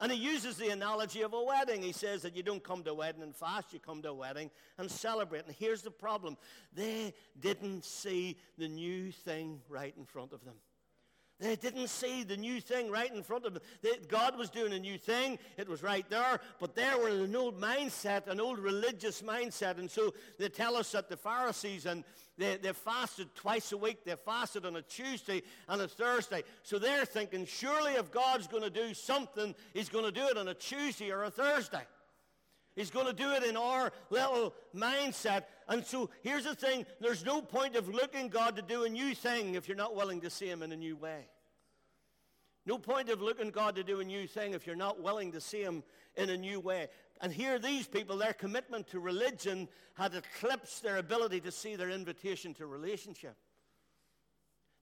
And 0.00 0.10
he 0.10 0.18
uses 0.18 0.56
the 0.56 0.70
analogy 0.70 1.22
of 1.22 1.32
a 1.32 1.42
wedding. 1.42 1.82
He 1.82 1.92
says 1.92 2.22
that 2.22 2.36
you 2.36 2.42
don't 2.42 2.62
come 2.62 2.82
to 2.82 2.90
a 2.90 2.94
wedding 2.94 3.22
and 3.22 3.34
fast, 3.34 3.72
you 3.72 3.78
come 3.78 4.02
to 4.02 4.10
a 4.10 4.14
wedding 4.14 4.50
and 4.76 4.90
celebrate. 4.90 5.46
And 5.46 5.54
here's 5.54 5.82
the 5.82 5.90
problem 5.90 6.36
they 6.74 7.14
didn't 7.38 7.84
see 7.84 8.36
the 8.58 8.68
new 8.68 9.12
thing 9.12 9.60
right 9.68 9.94
in 9.96 10.04
front 10.04 10.32
of 10.32 10.44
them. 10.44 10.54
They 11.40 11.56
didn't 11.56 11.88
see 11.88 12.22
the 12.22 12.36
new 12.36 12.60
thing 12.60 12.90
right 12.90 13.12
in 13.12 13.22
front 13.22 13.44
of 13.44 13.54
them. 13.54 13.62
They, 13.82 13.96
God 14.06 14.38
was 14.38 14.50
doing 14.50 14.72
a 14.72 14.78
new 14.78 14.96
thing. 14.96 15.38
It 15.56 15.68
was 15.68 15.82
right 15.82 16.08
there. 16.08 16.38
But 16.60 16.76
they 16.76 16.88
were 16.98 17.08
in 17.08 17.20
an 17.20 17.34
old 17.34 17.60
mindset, 17.60 18.28
an 18.28 18.40
old 18.40 18.60
religious 18.60 19.20
mindset. 19.20 19.78
And 19.78 19.90
so 19.90 20.14
they 20.38 20.48
tell 20.48 20.76
us 20.76 20.92
that 20.92 21.08
the 21.08 21.16
Pharisees, 21.16 21.86
and 21.86 22.04
they, 22.38 22.56
they 22.56 22.72
fasted 22.72 23.34
twice 23.34 23.72
a 23.72 23.76
week. 23.76 24.04
They 24.04 24.14
fasted 24.14 24.64
on 24.64 24.76
a 24.76 24.82
Tuesday 24.82 25.42
and 25.68 25.82
a 25.82 25.88
Thursday. 25.88 26.44
So 26.62 26.78
they're 26.78 27.04
thinking, 27.04 27.46
surely 27.46 27.94
if 27.94 28.12
God's 28.12 28.46
going 28.46 28.62
to 28.62 28.70
do 28.70 28.94
something, 28.94 29.56
he's 29.72 29.88
going 29.88 30.04
to 30.04 30.12
do 30.12 30.26
it 30.28 30.38
on 30.38 30.46
a 30.46 30.54
Tuesday 30.54 31.10
or 31.10 31.24
a 31.24 31.30
Thursday. 31.30 31.82
He's 32.74 32.90
going 32.90 33.06
to 33.06 33.12
do 33.12 33.32
it 33.32 33.44
in 33.44 33.56
our 33.56 33.92
little 34.10 34.52
mindset. 34.74 35.44
And 35.68 35.84
so 35.84 36.10
here's 36.22 36.44
the 36.44 36.54
thing 36.54 36.86
there's 37.00 37.24
no 37.24 37.40
point 37.40 37.76
of 37.76 37.88
looking 37.88 38.28
God 38.28 38.56
to 38.56 38.62
do 38.62 38.84
a 38.84 38.88
new 38.88 39.14
thing 39.14 39.54
if 39.54 39.68
you're 39.68 39.76
not 39.76 39.94
willing 39.94 40.20
to 40.22 40.30
see 40.30 40.48
Him 40.48 40.62
in 40.62 40.72
a 40.72 40.76
new 40.76 40.96
way. 40.96 41.28
No 42.66 42.78
point 42.78 43.10
of 43.10 43.20
looking 43.20 43.50
God 43.50 43.76
to 43.76 43.84
do 43.84 44.00
a 44.00 44.04
new 44.04 44.26
thing 44.26 44.54
if 44.54 44.66
you're 44.66 44.74
not 44.74 45.00
willing 45.00 45.32
to 45.32 45.40
see 45.40 45.62
Him 45.62 45.84
in 46.16 46.30
a 46.30 46.36
new 46.36 46.58
way. 46.58 46.88
And 47.20 47.32
here, 47.32 47.58
these 47.58 47.86
people, 47.86 48.16
their 48.16 48.32
commitment 48.32 48.88
to 48.88 48.98
religion 48.98 49.68
had 49.94 50.14
eclipsed 50.14 50.82
their 50.82 50.96
ability 50.96 51.40
to 51.42 51.52
see 51.52 51.76
their 51.76 51.90
invitation 51.90 52.54
to 52.54 52.66
relationship. 52.66 53.36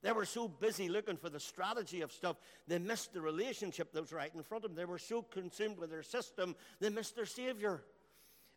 They 0.03 0.11
were 0.11 0.25
so 0.25 0.49
busy 0.49 0.89
looking 0.89 1.15
for 1.15 1.29
the 1.29 1.39
strategy 1.39 2.01
of 2.01 2.11
stuff, 2.11 2.35
they 2.67 2.77
missed 2.77 3.13
the 3.13 3.21
relationship 3.21 3.93
that 3.93 4.01
was 4.01 4.11
right 4.11 4.31
in 4.35 4.43
front 4.43 4.65
of 4.65 4.71
them. 4.71 4.77
They 4.77 4.85
were 4.85 4.99
so 4.99 5.21
consumed 5.21 5.77
with 5.77 5.89
their 5.89 6.03
system, 6.03 6.55
they 6.79 6.89
missed 6.89 7.15
their 7.15 7.25
Savior. 7.25 7.81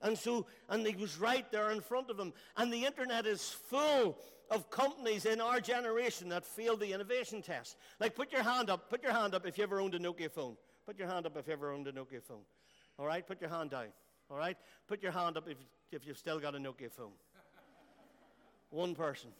And 0.02 0.18
so, 0.18 0.46
and 0.68 0.86
he 0.86 0.94
was 0.94 1.18
right 1.18 1.50
there 1.50 1.70
in 1.70 1.80
front 1.80 2.10
of 2.10 2.18
them. 2.18 2.34
And 2.56 2.70
the 2.70 2.84
internet 2.84 3.26
is 3.26 3.48
full 3.50 4.18
of 4.50 4.68
companies 4.70 5.24
in 5.24 5.40
our 5.40 5.58
generation 5.58 6.28
that 6.28 6.44
failed 6.44 6.80
the 6.80 6.92
innovation 6.92 7.40
test. 7.40 7.76
Like, 7.98 8.14
put 8.14 8.30
your 8.30 8.42
hand 8.42 8.68
up, 8.68 8.90
put 8.90 9.02
your 9.02 9.12
hand 9.12 9.34
up 9.34 9.46
if 9.46 9.56
you 9.56 9.64
ever 9.64 9.80
owned 9.80 9.94
a 9.94 9.98
Nokia 9.98 10.30
phone. 10.30 10.56
Put 10.84 10.98
your 10.98 11.08
hand 11.08 11.24
up 11.24 11.36
if 11.36 11.46
you 11.46 11.54
ever 11.54 11.72
owned 11.72 11.86
a 11.86 11.92
Nokia 11.92 12.22
phone. 12.22 12.42
All 12.98 13.06
right, 13.06 13.26
put 13.26 13.40
your 13.40 13.48
hand 13.48 13.70
down. 13.70 13.86
All 14.30 14.36
right, 14.36 14.56
put 14.86 15.02
your 15.02 15.12
hand 15.12 15.36
up 15.36 15.48
if, 15.48 15.56
if 15.90 16.06
you've 16.06 16.18
still 16.18 16.40
got 16.40 16.54
a 16.54 16.58
Nokia 16.58 16.90
phone. 16.90 17.12
One 18.70 18.94
person. 18.94 19.30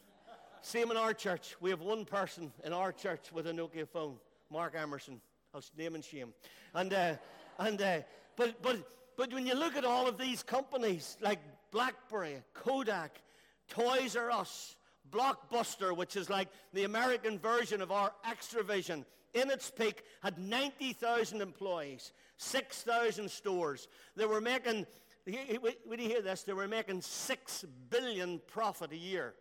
Same 0.61 0.91
in 0.91 0.97
our 0.97 1.13
church. 1.13 1.55
We 1.61 1.69
have 1.69 1.81
one 1.81 2.05
person 2.05 2.51
in 2.63 2.73
our 2.73 2.91
church 2.91 3.31
with 3.31 3.47
a 3.47 3.51
Nokia 3.51 3.87
phone, 3.87 4.17
Mark 4.51 4.75
Emerson. 4.75 5.21
I'll 5.53 5.63
name 5.77 5.95
and 5.95 6.03
shame. 6.03 6.33
And, 6.73 6.93
uh, 6.93 7.13
and, 7.59 7.81
uh, 7.81 7.99
but, 8.35 8.61
but, 8.61 8.77
but 9.17 9.33
when 9.33 9.45
you 9.45 9.55
look 9.55 9.75
at 9.75 9.85
all 9.85 10.07
of 10.07 10.17
these 10.17 10.43
companies 10.43 11.17
like 11.21 11.39
BlackBerry, 11.71 12.43
Kodak, 12.53 13.21
Toys 13.67 14.15
R 14.15 14.31
Us, 14.31 14.75
Blockbuster, 15.11 15.95
which 15.95 16.15
is 16.15 16.29
like 16.29 16.49
the 16.73 16.83
American 16.83 17.39
version 17.39 17.81
of 17.81 17.91
our 17.91 18.11
Xtra-vision, 18.27 19.05
in 19.33 19.49
its 19.49 19.69
peak 19.69 20.03
had 20.21 20.37
90,000 20.37 21.41
employees, 21.41 22.11
6,000 22.37 23.29
stores. 23.29 23.87
They 24.15 24.25
were 24.25 24.41
making, 24.41 24.85
when 25.25 25.99
you 25.99 26.09
hear 26.09 26.21
this, 26.21 26.43
they 26.43 26.53
were 26.53 26.67
making 26.67 27.01
6 27.01 27.65
billion 27.89 28.41
profit 28.47 28.91
a 28.91 28.97
year. 28.97 29.33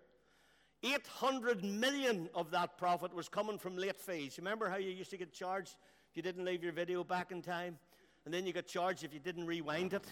800 0.83 1.65
million 1.65 2.29
of 2.35 2.51
that 2.51 2.77
profit 2.79 3.15
was 3.15 3.29
coming 3.29 3.59
from 3.59 3.77
late 3.77 3.99
fees. 3.99 4.37
Remember 4.39 4.69
how 4.69 4.77
you 4.77 4.91
used 4.91 5.11
to 5.11 5.17
get 5.17 5.33
charged 5.33 5.77
if 6.11 6.17
you 6.17 6.23
didn't 6.23 6.45
leave 6.45 6.63
your 6.63 6.73
video 6.73 7.03
back 7.03 7.33
in 7.33 7.43
time? 7.43 7.79
And 8.25 8.35
then 8.35 8.47
you 8.47 8.53
got 8.53 8.67
charged 8.67 9.05
if 9.05 9.15
you 9.15 9.21
didn't 9.21 9.47
rewind 9.47 9.95
it? 9.95 10.05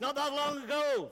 Not 0.00 0.14
that 0.16 0.32
long 0.32 0.62
ago. 0.62 1.10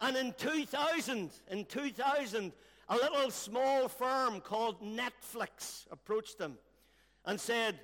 And 0.00 0.16
in 0.16 0.32
2000, 0.34 1.30
in 1.50 1.64
2000, 1.64 2.52
a 2.88 2.94
little 2.94 3.30
small 3.30 3.88
firm 3.88 4.40
called 4.40 4.80
Netflix 4.82 5.86
approached 5.90 6.38
them 6.38 6.58
and 7.24 7.40
said, 7.40 7.80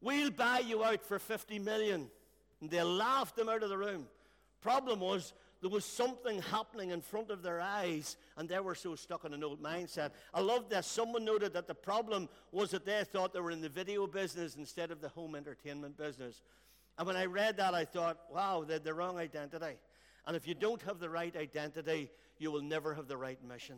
We'll 0.00 0.30
buy 0.30 0.60
you 0.60 0.84
out 0.84 1.04
for 1.04 1.18
50 1.18 1.58
million. 1.58 2.08
And 2.60 2.70
they 2.70 2.82
laughed 2.82 3.36
them 3.36 3.48
out 3.48 3.62
of 3.62 3.70
the 3.70 3.78
room. 3.78 4.06
Problem 4.60 5.00
was, 5.00 5.32
there 5.60 5.70
was 5.70 5.84
something 5.84 6.42
happening 6.42 6.90
in 6.90 7.00
front 7.00 7.30
of 7.30 7.42
their 7.42 7.60
eyes, 7.60 8.16
and 8.36 8.48
they 8.48 8.60
were 8.60 8.74
so 8.74 8.94
stuck 8.94 9.24
in 9.24 9.32
an 9.32 9.42
old 9.42 9.62
mindset. 9.62 10.10
I 10.34 10.40
love 10.40 10.68
this. 10.68 10.86
Someone 10.86 11.24
noted 11.24 11.54
that 11.54 11.66
the 11.66 11.74
problem 11.74 12.28
was 12.52 12.70
that 12.72 12.84
they 12.84 13.02
thought 13.04 13.32
they 13.32 13.40
were 13.40 13.50
in 13.50 13.62
the 13.62 13.68
video 13.68 14.06
business 14.06 14.56
instead 14.56 14.90
of 14.90 15.00
the 15.00 15.08
home 15.08 15.34
entertainment 15.34 15.96
business. 15.96 16.42
And 16.98 17.06
when 17.06 17.16
I 17.16 17.26
read 17.26 17.56
that, 17.56 17.74
I 17.74 17.84
thought, 17.84 18.18
wow, 18.32 18.64
they 18.66 18.74
had 18.74 18.84
the 18.84 18.94
wrong 18.94 19.18
identity. 19.18 19.76
And 20.26 20.36
if 20.36 20.46
you 20.46 20.54
don't 20.54 20.82
have 20.82 20.98
the 20.98 21.10
right 21.10 21.34
identity, 21.34 22.10
you 22.38 22.50
will 22.50 22.62
never 22.62 22.94
have 22.94 23.08
the 23.08 23.16
right 23.16 23.42
mission. 23.46 23.76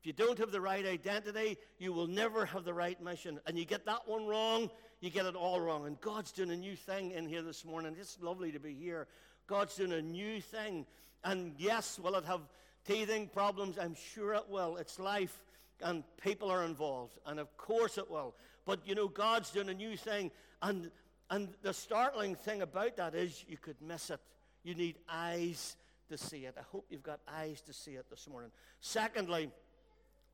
If 0.00 0.06
you 0.06 0.12
don't 0.12 0.38
have 0.38 0.50
the 0.50 0.60
right 0.60 0.84
identity, 0.84 1.56
you 1.78 1.92
will 1.92 2.06
never 2.06 2.44
have 2.46 2.64
the 2.64 2.74
right 2.74 3.00
mission. 3.02 3.40
And 3.46 3.58
you 3.58 3.64
get 3.64 3.86
that 3.86 4.06
one 4.06 4.26
wrong, 4.26 4.70
you 5.00 5.10
get 5.10 5.26
it 5.26 5.34
all 5.34 5.60
wrong. 5.60 5.86
And 5.86 6.00
God's 6.00 6.32
doing 6.32 6.50
a 6.50 6.56
new 6.56 6.76
thing 6.76 7.12
in 7.12 7.26
here 7.26 7.42
this 7.42 7.64
morning. 7.64 7.96
It's 7.98 8.18
lovely 8.20 8.52
to 8.52 8.60
be 8.60 8.74
here. 8.74 9.08
God's 9.46 9.76
doing 9.76 9.92
a 9.92 10.02
new 10.02 10.40
thing. 10.40 10.86
And 11.24 11.54
yes, 11.58 11.98
will 11.98 12.14
it 12.16 12.24
have 12.24 12.40
teething 12.86 13.28
problems? 13.28 13.78
I'm 13.78 13.96
sure 14.12 14.34
it 14.34 14.48
will. 14.48 14.76
It's 14.76 14.98
life 14.98 15.42
and 15.82 16.04
people 16.22 16.50
are 16.50 16.64
involved. 16.64 17.18
And 17.26 17.38
of 17.38 17.56
course 17.56 17.98
it 17.98 18.10
will. 18.10 18.34
But 18.64 18.80
you 18.86 18.94
know, 18.94 19.08
God's 19.08 19.50
doing 19.50 19.68
a 19.68 19.74
new 19.74 19.96
thing. 19.96 20.30
And, 20.62 20.90
and 21.30 21.48
the 21.62 21.72
startling 21.72 22.34
thing 22.34 22.62
about 22.62 22.96
that 22.96 23.14
is 23.14 23.44
you 23.48 23.56
could 23.56 23.80
miss 23.80 24.10
it. 24.10 24.20
You 24.62 24.74
need 24.74 24.96
eyes 25.08 25.76
to 26.08 26.18
see 26.18 26.46
it. 26.46 26.54
I 26.58 26.62
hope 26.72 26.86
you've 26.90 27.02
got 27.02 27.20
eyes 27.28 27.60
to 27.62 27.72
see 27.72 27.92
it 27.92 28.06
this 28.10 28.28
morning. 28.28 28.50
Secondly, 28.80 29.50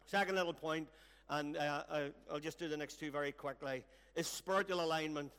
second 0.06 0.36
little 0.36 0.52
point, 0.52 0.88
and 1.28 1.56
uh, 1.56 1.82
I'll 2.30 2.40
just 2.40 2.58
do 2.58 2.68
the 2.68 2.76
next 2.76 3.00
two 3.00 3.10
very 3.10 3.32
quickly, 3.32 3.84
is 4.14 4.26
spiritual 4.26 4.82
alignment. 4.82 5.32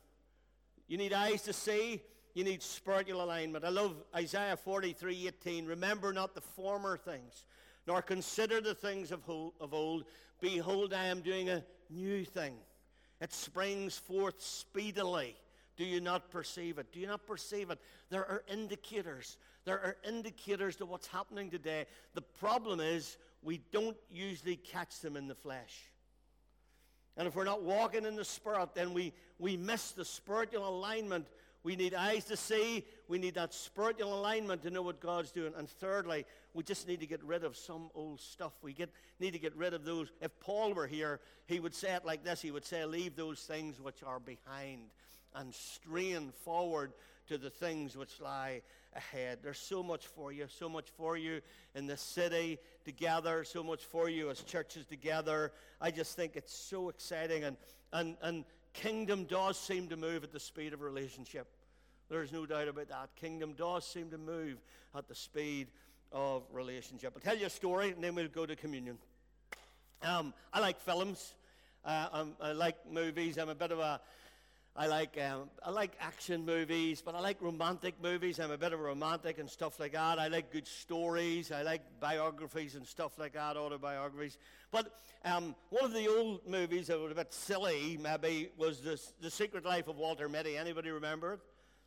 You 0.87 0.97
need 0.97 1.13
eyes 1.13 1.43
to 1.43 1.53
see 1.53 2.01
you 2.33 2.43
need 2.43 2.63
spiritual 2.63 3.23
alignment. 3.23 3.63
I 3.63 3.69
love 3.69 3.95
Isaiah 4.15 4.57
43 4.57 5.27
18. 5.27 5.65
Remember 5.65 6.11
not 6.13 6.33
the 6.33 6.41
former 6.41 6.97
things, 6.97 7.45
nor 7.87 8.01
consider 8.01 8.59
the 8.61 8.73
things 8.73 9.11
of, 9.11 9.21
old. 9.29 10.05
Behold, 10.41 10.93
I 10.93 11.05
am 11.05 11.21
doing 11.21 11.49
a 11.49 11.63
new 11.89 12.25
thing. 12.25 12.55
It 13.21 13.31
springs 13.31 13.97
forth 13.97 14.41
speedily. 14.41 15.35
Do 15.75 15.85
you 15.85 16.01
not 16.01 16.29
perceive 16.29 16.77
it? 16.77 16.91
Do 16.91 16.99
you 16.99 17.07
not 17.07 17.25
perceive 17.25 17.69
it? 17.71 17.79
There 18.09 18.25
are 18.25 18.43
indicators. 18.51 19.37
There 19.65 19.79
are 19.79 19.95
indicators 20.07 20.75
to 20.77 20.85
what's 20.85 21.07
happening 21.07 21.49
today. 21.49 21.85
The 22.13 22.21
problem 22.21 22.79
is 22.79 23.17
we 23.41 23.61
don't 23.71 23.97
usually 24.11 24.57
catch 24.57 24.99
them 24.99 25.15
in 25.15 25.27
the 25.27 25.35
flesh. 25.35 25.89
And 27.15 27.27
if 27.27 27.35
we're 27.35 27.43
not 27.43 27.63
walking 27.63 28.05
in 28.05 28.15
the 28.15 28.25
Spirit, 28.25 28.73
then 28.73 28.93
we, 28.93 29.13
we 29.39 29.55
miss 29.55 29.91
the 29.91 30.05
spiritual 30.05 30.67
alignment 30.67 31.27
we 31.63 31.75
need 31.75 31.93
eyes 31.93 32.25
to 32.25 32.35
see. 32.35 32.83
We 33.07 33.17
need 33.17 33.35
that 33.35 33.53
spiritual 33.53 34.13
alignment 34.13 34.63
to 34.63 34.69
know 34.69 34.81
what 34.81 34.99
God's 34.99 35.31
doing. 35.31 35.53
And 35.57 35.69
thirdly, 35.69 36.25
we 36.53 36.63
just 36.63 36.87
need 36.87 36.99
to 36.99 37.07
get 37.07 37.23
rid 37.23 37.43
of 37.43 37.55
some 37.55 37.89
old 37.95 38.19
stuff. 38.19 38.51
We 38.61 38.73
get, 38.73 38.89
need 39.19 39.31
to 39.31 39.39
get 39.39 39.55
rid 39.55 39.73
of 39.73 39.85
those. 39.85 40.11
If 40.21 40.37
Paul 40.41 40.73
were 40.73 40.87
here, 40.87 41.21
he 41.47 41.59
would 41.59 41.73
say 41.73 41.93
it 41.93 42.05
like 42.05 42.23
this 42.23 42.41
He 42.41 42.51
would 42.51 42.65
say, 42.65 42.83
Leave 42.85 43.15
those 43.15 43.39
things 43.41 43.79
which 43.79 44.03
are 44.03 44.19
behind 44.19 44.81
and 45.35 45.53
strain 45.53 46.31
forward 46.43 46.93
to 47.27 47.37
the 47.37 47.49
things 47.49 47.95
which 47.95 48.19
lie 48.19 48.61
ahead. 48.95 49.39
There's 49.41 49.57
so 49.57 49.81
much 49.81 50.07
for 50.07 50.31
you, 50.31 50.45
so 50.49 50.67
much 50.67 50.89
for 50.97 51.17
you 51.17 51.41
in 51.75 51.87
the 51.87 51.97
city 51.97 52.59
together, 52.85 53.43
so 53.43 53.63
much 53.63 53.85
for 53.85 54.09
you 54.09 54.29
as 54.29 54.41
churches 54.41 54.85
together. 54.85 55.51
I 55.81 55.91
just 55.91 56.15
think 56.15 56.35
it's 56.35 56.53
so 56.53 56.89
exciting. 56.89 57.45
And, 57.45 57.57
and, 57.93 58.17
and 58.21 58.45
kingdom 58.73 59.25
does 59.25 59.57
seem 59.57 59.87
to 59.89 59.95
move 59.95 60.23
at 60.23 60.31
the 60.31 60.39
speed 60.39 60.73
of 60.73 60.81
relationship. 60.81 61.47
There's 62.09 62.31
no 62.31 62.45
doubt 62.45 62.67
about 62.67 62.89
that. 62.89 63.09
Kingdom 63.15 63.53
does 63.53 63.85
seem 63.85 64.09
to 64.11 64.17
move 64.17 64.57
at 64.95 65.07
the 65.07 65.15
speed 65.15 65.67
of 66.11 66.43
relationship. 66.51 67.13
I'll 67.15 67.21
tell 67.21 67.37
you 67.37 67.47
a 67.47 67.49
story 67.49 67.91
and 67.91 68.03
then 68.03 68.15
we'll 68.15 68.27
go 68.27 68.45
to 68.45 68.55
communion. 68.55 68.97
Um, 70.01 70.33
I 70.51 70.59
like 70.59 70.79
films. 70.79 71.33
Uh, 71.85 72.25
I 72.41 72.51
like 72.51 72.75
movies. 72.91 73.37
I'm 73.37 73.49
a 73.49 73.55
bit 73.55 73.71
of 73.71 73.79
a 73.79 73.99
I 74.75 74.87
like, 74.87 75.19
um, 75.21 75.51
I 75.63 75.69
like 75.69 75.91
action 75.99 76.45
movies, 76.45 77.03
but 77.05 77.13
I 77.13 77.19
like 77.19 77.39
romantic 77.41 77.93
movies. 78.01 78.39
I'm 78.39 78.49
a 78.49 78.57
bit 78.57 78.73
of 78.73 78.79
a 78.79 78.83
romantic 78.83 79.37
and 79.37 79.47
stuff 79.47 79.79
like 79.79 79.91
that. 79.91 80.17
I 80.17 80.29
like 80.29 80.51
good 80.51 80.65
stories. 80.65 81.51
I 81.51 81.61
like 81.61 81.81
biographies 81.99 82.73
and 82.73 82.85
stuff 82.87 83.19
like 83.19 83.33
that, 83.33 83.55
autobiographies. 83.55 84.39
But 84.71 84.91
um, 85.25 85.53
one 85.69 85.85
of 85.85 85.93
the 85.93 86.07
old 86.07 86.47
movies 86.47 86.87
that 86.87 86.99
was 86.99 87.11
a 87.11 87.15
bit 87.15 87.31
silly, 87.31 87.99
maybe, 88.01 88.49
was 88.57 88.79
the, 88.79 88.99
the 89.21 89.29
Secret 89.29 89.63
Life 89.63 89.87
of 89.87 89.97
Walter 89.97 90.27
Mitty. 90.27 90.57
Anybody 90.57 90.89
remember 90.89 91.33
it? 91.33 91.39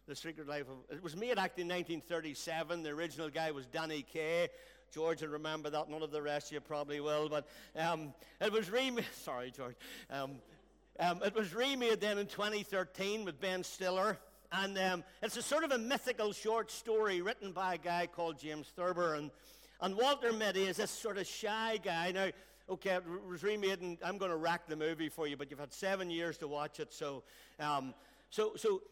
The 0.06 0.14
Secret 0.14 0.46
Life 0.46 0.66
of... 0.68 0.96
It 0.96 1.02
was 1.02 1.16
made 1.16 1.38
actually 1.38 1.62
in 1.62 1.68
1937. 1.68 2.84
The 2.84 2.90
original 2.90 3.30
guy 3.30 3.50
was 3.50 3.66
Danny 3.66 4.02
Kaye. 4.02 4.48
George 4.94 5.22
will 5.22 5.30
remember 5.30 5.70
that. 5.70 5.90
None 5.90 6.02
of 6.02 6.12
the 6.12 6.22
rest 6.22 6.46
of 6.46 6.52
you 6.52 6.60
probably 6.60 7.00
will. 7.00 7.28
But 7.28 7.48
um, 7.74 8.14
it 8.40 8.52
was 8.52 8.70
remade... 8.70 9.04
Sorry, 9.12 9.50
George. 9.50 9.74
Um, 10.08 10.36
um, 10.98 11.22
it 11.24 11.34
was 11.34 11.54
remade 11.54 12.00
then 12.00 12.18
in 12.18 12.26
2013 12.26 13.24
with 13.24 13.40
Ben 13.40 13.62
Stiller. 13.62 14.18
And 14.52 14.78
um, 14.78 15.04
it's 15.22 15.36
a 15.36 15.42
sort 15.42 15.64
of 15.64 15.72
a 15.72 15.78
mythical 15.78 16.32
short 16.32 16.70
story 16.70 17.20
written 17.20 17.52
by 17.52 17.74
a 17.74 17.78
guy 17.78 18.06
called 18.06 18.38
James 18.38 18.72
Thurber. 18.76 19.14
And, 19.14 19.30
and 19.80 19.96
Walter 19.96 20.32
Mitty 20.32 20.64
is 20.64 20.76
this 20.76 20.90
sort 20.90 21.18
of 21.18 21.26
shy 21.26 21.78
guy. 21.82 22.12
Now, 22.12 22.28
okay, 22.70 22.94
it 22.94 23.04
was 23.28 23.42
remade, 23.42 23.80
and 23.80 23.98
I'm 24.04 24.18
going 24.18 24.30
to 24.30 24.36
rack 24.36 24.66
the 24.66 24.76
movie 24.76 25.08
for 25.08 25.26
you, 25.26 25.36
but 25.36 25.50
you've 25.50 25.60
had 25.60 25.72
seven 25.72 26.10
years 26.10 26.38
to 26.38 26.48
watch 26.48 26.80
it. 26.80 26.92
So, 26.92 27.24
um, 27.60 27.92
so, 28.30 28.52
so 28.56 28.82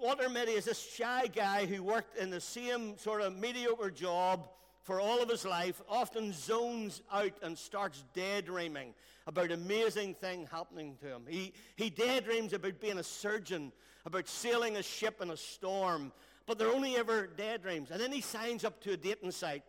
Walter 0.00 0.28
Mitty 0.28 0.52
is 0.52 0.64
this 0.66 0.80
shy 0.80 1.28
guy 1.28 1.66
who 1.66 1.82
worked 1.82 2.18
in 2.18 2.30
the 2.30 2.40
same 2.40 2.98
sort 2.98 3.22
of 3.22 3.36
mediocre 3.36 3.90
job 3.90 4.48
for 4.84 5.00
all 5.00 5.22
of 5.22 5.30
his 5.30 5.46
life, 5.46 5.80
often 5.88 6.32
zones 6.32 7.00
out 7.10 7.32
and 7.42 7.56
starts 7.56 8.04
daydreaming 8.12 8.94
about 9.26 9.50
amazing 9.50 10.14
thing 10.14 10.46
happening 10.52 10.96
to 11.00 11.06
him. 11.06 11.22
He, 11.26 11.54
he 11.74 11.88
daydreams 11.88 12.52
about 12.52 12.80
being 12.80 12.98
a 12.98 13.02
surgeon, 13.02 13.72
about 14.04 14.28
sailing 14.28 14.76
a 14.76 14.82
ship 14.82 15.22
in 15.22 15.30
a 15.30 15.38
storm, 15.38 16.12
but 16.46 16.58
they're 16.58 16.68
only 16.68 16.96
ever 16.96 17.26
daydreams. 17.26 17.90
And 17.90 17.98
then 17.98 18.12
he 18.12 18.20
signs 18.20 18.62
up 18.62 18.82
to 18.82 18.92
a 18.92 18.96
dating 18.98 19.30
site 19.30 19.62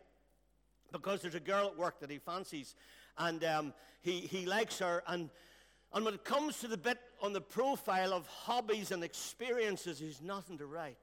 because 0.92 1.22
there's 1.22 1.34
a 1.34 1.40
girl 1.40 1.66
at 1.66 1.78
work 1.78 1.98
that 2.00 2.10
he 2.10 2.18
fancies, 2.18 2.74
and 3.16 3.42
um, 3.42 3.74
he, 4.02 4.20
he 4.20 4.44
likes 4.44 4.78
her. 4.80 5.02
And, 5.06 5.30
and 5.94 6.04
when 6.04 6.12
it 6.12 6.24
comes 6.24 6.60
to 6.60 6.68
the 6.68 6.76
bit 6.76 6.98
on 7.22 7.32
the 7.32 7.40
profile 7.40 8.12
of 8.12 8.26
hobbies 8.26 8.92
and 8.92 9.02
experiences, 9.02 9.98
he's 9.98 10.20
nothing 10.20 10.58
to 10.58 10.66
write. 10.66 10.98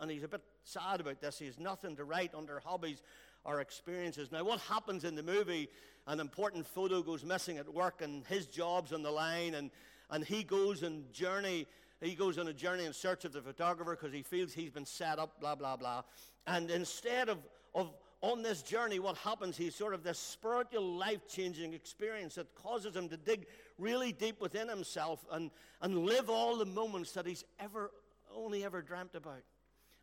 And 0.00 0.10
he's 0.10 0.24
a 0.24 0.28
bit 0.28 0.42
sad 0.64 1.00
about 1.00 1.20
this. 1.20 1.38
He 1.38 1.46
has 1.46 1.58
nothing 1.58 1.96
to 1.96 2.04
write 2.04 2.34
under 2.34 2.60
hobbies 2.60 3.02
or 3.44 3.60
experiences. 3.60 4.32
Now, 4.32 4.44
what 4.44 4.60
happens 4.60 5.04
in 5.04 5.14
the 5.14 5.22
movie, 5.22 5.68
an 6.06 6.20
important 6.20 6.66
photo 6.66 7.02
goes 7.02 7.24
missing 7.24 7.58
at 7.58 7.72
work, 7.72 8.02
and 8.02 8.24
his 8.26 8.46
job's 8.46 8.92
on 8.92 9.02
the 9.02 9.10
line, 9.10 9.54
and, 9.54 9.70
and 10.10 10.24
he 10.24 10.42
goes 10.42 10.82
on 10.82 11.04
journey. 11.12 11.66
He 12.00 12.14
goes 12.14 12.38
on 12.38 12.48
a 12.48 12.52
journey 12.52 12.84
in 12.84 12.92
search 12.92 13.24
of 13.24 13.32
the 13.32 13.40
photographer 13.40 13.96
because 13.98 14.12
he 14.12 14.22
feels 14.22 14.52
he's 14.52 14.70
been 14.70 14.86
set 14.86 15.18
up, 15.18 15.40
blah, 15.40 15.54
blah, 15.54 15.76
blah. 15.76 16.02
And 16.46 16.70
instead 16.70 17.28
of, 17.28 17.38
of 17.74 17.90
on 18.20 18.42
this 18.42 18.62
journey, 18.62 18.98
what 18.98 19.16
happens, 19.18 19.56
he's 19.56 19.74
sort 19.74 19.94
of 19.94 20.02
this 20.02 20.18
spiritual, 20.18 20.82
life 20.96 21.28
changing 21.28 21.74
experience 21.74 22.34
that 22.36 22.54
causes 22.54 22.96
him 22.96 23.08
to 23.10 23.16
dig 23.16 23.46
really 23.78 24.12
deep 24.12 24.40
within 24.40 24.68
himself 24.68 25.24
and, 25.30 25.50
and 25.82 26.06
live 26.06 26.30
all 26.30 26.56
the 26.56 26.64
moments 26.64 27.12
that 27.12 27.26
he's 27.26 27.44
ever, 27.60 27.90
only 28.34 28.64
ever 28.64 28.80
dreamt 28.80 29.14
about. 29.14 29.42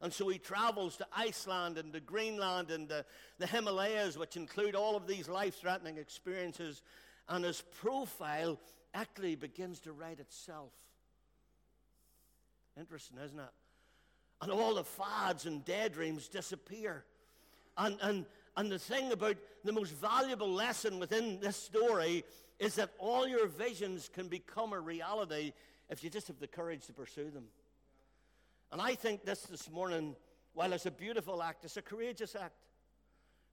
And 0.02 0.12
so 0.12 0.30
he 0.30 0.39
travels 0.39 0.97
to 0.97 1.08
Iceland 1.16 1.78
and 1.78 1.93
to 1.93 1.99
Greenland 1.99 2.72
and 2.72 2.88
the, 2.88 3.06
the 3.38 3.45
Himalayas, 3.45 4.18
which 4.18 4.36
include 4.36 4.76
all 4.76 4.95
of 4.95 5.06
these 5.06 5.30
life 5.30 5.60
threatening 5.60 5.97
experiences. 5.97 6.82
And 7.30 7.45
his 7.45 7.62
profile 7.80 8.60
actually 8.93 9.36
begins 9.36 9.80
to 9.82 9.91
write 9.91 10.20
itself. 10.20 10.72
Interesting, 12.80 13.18
isn't 13.24 13.39
it? 13.39 13.45
And 14.41 14.52
all 14.52 14.74
the 14.74 14.84
fads 14.84 15.45
and 15.45 15.64
daydreams 15.64 16.28
disappear. 16.28 17.06
And, 17.78 17.97
and, 18.02 18.26
and 18.58 18.72
the 18.72 18.80
thing 18.80 19.12
about 19.12 19.38
the 19.64 19.72
most 19.72 19.93
valuable 19.93 20.52
lesson 20.52 20.99
within 20.99 21.39
this 21.39 21.58
story 21.58 22.24
is 22.60 22.76
that 22.76 22.91
all 22.97 23.28
your 23.28 23.47
visions 23.47 24.10
can 24.12 24.28
become 24.28 24.74
a 24.74 24.80
reality 24.80 25.54
if 25.89 26.04
you 26.04 26.10
just 26.10 26.28
have 26.28 26.39
the 26.39 26.47
courage 26.47 26.88
to 26.88 26.93
pursue 26.93 27.30
them. 27.30 27.45
And 28.72 28.82
I 28.82 28.96
think 28.96 29.26
this 29.26 29.42
this 29.44 29.70
morning, 29.70 30.16
while 30.54 30.74
it's 30.74 30.86
a 30.86 30.92
beautiful 30.92 31.44
act, 31.44 31.66
it's 31.66 31.78
a 31.78 31.82
courageous 31.82 32.36
act. 32.36 32.56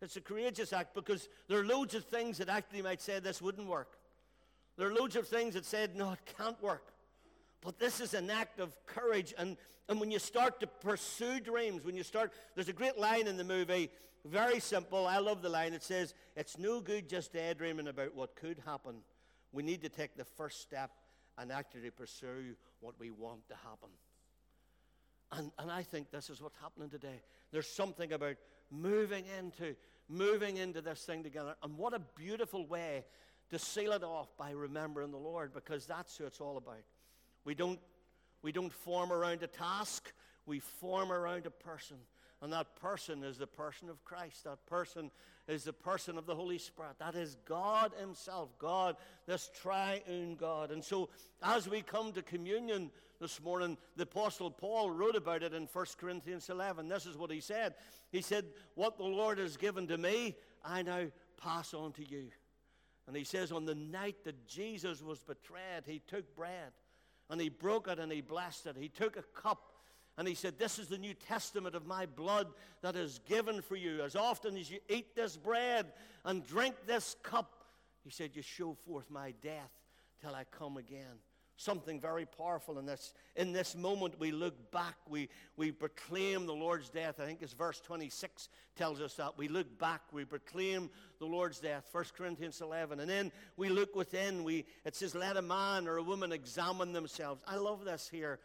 It's 0.00 0.16
a 0.16 0.20
courageous 0.20 0.72
act 0.72 0.94
because 0.94 1.28
there 1.48 1.58
are 1.58 1.64
loads 1.64 1.94
of 1.94 2.04
things 2.04 2.38
that 2.38 2.48
actually 2.48 2.82
might 2.82 3.00
say 3.00 3.18
this 3.18 3.42
wouldn't 3.42 3.66
work. 3.66 3.98
There 4.76 4.88
are 4.88 4.94
loads 4.94 5.16
of 5.16 5.26
things 5.26 5.54
that 5.54 5.64
said, 5.64 5.96
no, 5.96 6.12
it 6.12 6.20
can't 6.38 6.60
work. 6.62 6.92
But 7.62 7.80
this 7.80 8.00
is 8.00 8.14
an 8.14 8.30
act 8.30 8.60
of 8.60 8.78
courage. 8.86 9.34
And, 9.36 9.56
and 9.88 9.98
when 9.98 10.12
you 10.12 10.20
start 10.20 10.60
to 10.60 10.68
pursue 10.68 11.40
dreams, 11.40 11.84
when 11.84 11.96
you 11.96 12.04
start, 12.04 12.32
there's 12.54 12.68
a 12.68 12.72
great 12.72 12.96
line 12.96 13.26
in 13.26 13.36
the 13.36 13.42
movie, 13.42 13.90
very 14.24 14.60
simple. 14.60 15.06
I 15.06 15.18
love 15.18 15.42
the 15.42 15.48
line. 15.48 15.72
It 15.72 15.82
says, 15.82 16.14
It's 16.36 16.58
no 16.58 16.80
good 16.80 17.08
just 17.08 17.32
daydreaming 17.32 17.88
about 17.88 18.14
what 18.14 18.36
could 18.36 18.60
happen. 18.64 18.96
We 19.52 19.62
need 19.62 19.82
to 19.82 19.88
take 19.88 20.16
the 20.16 20.24
first 20.24 20.60
step 20.60 20.90
and 21.38 21.50
actually 21.50 21.90
pursue 21.90 22.54
what 22.80 22.94
we 23.00 23.10
want 23.10 23.48
to 23.48 23.54
happen. 23.54 23.90
And, 25.32 25.50
and 25.58 25.70
I 25.70 25.82
think 25.82 26.10
this 26.10 26.30
is 26.30 26.40
what's 26.40 26.56
happening 26.60 26.88
today. 26.88 27.20
There's 27.52 27.68
something 27.68 28.12
about 28.12 28.36
moving 28.70 29.24
into, 29.38 29.74
moving 30.08 30.56
into 30.56 30.80
this 30.80 31.02
thing 31.02 31.22
together. 31.22 31.54
And 31.62 31.76
what 31.76 31.94
a 31.94 32.00
beautiful 32.16 32.66
way 32.66 33.04
to 33.50 33.58
seal 33.58 33.92
it 33.92 34.02
off 34.02 34.28
by 34.36 34.50
remembering 34.50 35.10
the 35.10 35.18
Lord, 35.18 35.52
because 35.52 35.86
that's 35.86 36.16
who 36.16 36.24
it's 36.24 36.40
all 36.40 36.56
about. 36.56 36.82
We 37.44 37.54
don't, 37.54 37.78
we 38.42 38.52
don't 38.52 38.72
form 38.72 39.12
around 39.12 39.42
a 39.42 39.46
task, 39.46 40.12
we 40.46 40.60
form 40.60 41.12
around 41.12 41.46
a 41.46 41.50
person. 41.50 41.96
And 42.40 42.52
that 42.52 42.76
person 42.76 43.24
is 43.24 43.36
the 43.36 43.48
person 43.48 43.88
of 43.88 44.04
Christ. 44.04 44.44
That 44.44 44.64
person 44.66 45.10
is 45.48 45.64
the 45.64 45.72
person 45.72 46.16
of 46.16 46.26
the 46.26 46.36
Holy 46.36 46.58
Spirit. 46.58 46.96
That 47.00 47.16
is 47.16 47.36
God 47.44 47.92
Himself, 47.98 48.56
God, 48.58 48.96
this 49.26 49.50
triune 49.60 50.36
God. 50.38 50.70
And 50.70 50.84
so, 50.84 51.08
as 51.42 51.68
we 51.68 51.82
come 51.82 52.12
to 52.12 52.22
communion 52.22 52.90
this 53.20 53.42
morning, 53.42 53.76
the 53.96 54.04
Apostle 54.04 54.52
Paul 54.52 54.90
wrote 54.90 55.16
about 55.16 55.42
it 55.42 55.52
in 55.52 55.68
1 55.72 55.86
Corinthians 55.98 56.48
11. 56.48 56.88
This 56.88 57.06
is 57.06 57.16
what 57.16 57.32
he 57.32 57.40
said 57.40 57.74
He 58.12 58.22
said, 58.22 58.44
What 58.74 58.98
the 58.98 59.04
Lord 59.04 59.38
has 59.38 59.56
given 59.56 59.88
to 59.88 59.98
me, 59.98 60.36
I 60.64 60.82
now 60.82 61.06
pass 61.42 61.74
on 61.74 61.92
to 61.94 62.08
you. 62.08 62.28
And 63.08 63.16
he 63.16 63.24
says, 63.24 63.50
On 63.50 63.64
the 63.64 63.74
night 63.74 64.16
that 64.24 64.46
Jesus 64.46 65.02
was 65.02 65.24
betrayed, 65.24 65.84
he 65.86 66.00
took 66.06 66.36
bread 66.36 66.72
and 67.30 67.40
he 67.40 67.48
broke 67.48 67.88
it 67.88 67.98
and 67.98 68.12
he 68.12 68.20
blessed 68.20 68.66
it. 68.66 68.76
He 68.78 68.88
took 68.88 69.16
a 69.16 69.22
cup 69.22 69.67
and 70.18 70.26
he 70.26 70.34
said, 70.34 70.58
This 70.58 70.80
is 70.80 70.88
the 70.88 70.98
New 70.98 71.14
Testament 71.14 71.76
of 71.76 71.86
my 71.86 72.04
blood 72.04 72.48
that 72.82 72.96
is 72.96 73.20
given 73.26 73.62
for 73.62 73.76
you. 73.76 74.02
As 74.02 74.16
often 74.16 74.56
as 74.56 74.68
you 74.70 74.80
eat 74.88 75.14
this 75.14 75.36
bread 75.36 75.86
and 76.24 76.44
drink 76.44 76.74
this 76.86 77.14
cup, 77.22 77.64
he 78.02 78.10
said, 78.10 78.32
You 78.34 78.42
show 78.42 78.74
forth 78.74 79.10
my 79.10 79.32
death 79.40 79.70
till 80.20 80.34
I 80.34 80.44
come 80.44 80.76
again. 80.76 81.22
Something 81.56 82.00
very 82.00 82.24
powerful 82.24 82.78
in 82.78 82.86
this. 82.86 83.14
In 83.34 83.52
this 83.52 83.76
moment, 83.76 84.18
we 84.18 84.30
look 84.30 84.70
back, 84.70 84.94
we, 85.08 85.28
we 85.56 85.72
proclaim 85.72 86.46
the 86.46 86.54
Lord's 86.54 86.88
death. 86.88 87.18
I 87.20 87.24
think 87.24 87.42
it's 87.42 87.52
verse 87.52 87.80
26 87.80 88.48
tells 88.76 89.00
us 89.00 89.14
that. 89.14 89.36
We 89.36 89.48
look 89.48 89.78
back, 89.78 90.02
we 90.12 90.24
proclaim 90.24 90.90
the 91.18 91.26
Lord's 91.26 91.58
death, 91.58 91.88
1 91.90 92.04
Corinthians 92.16 92.60
11. 92.60 93.00
And 93.00 93.10
then 93.10 93.32
we 93.56 93.70
look 93.70 93.96
within, 93.96 94.44
we, 94.44 94.66
it 94.84 94.94
says, 94.94 95.14
Let 95.14 95.36
a 95.36 95.42
man 95.42 95.86
or 95.86 95.96
a 95.96 96.02
woman 96.02 96.32
examine 96.32 96.92
themselves. 96.92 97.42
I 97.46 97.56
love 97.56 97.84
this 97.84 98.08
here. 98.08 98.40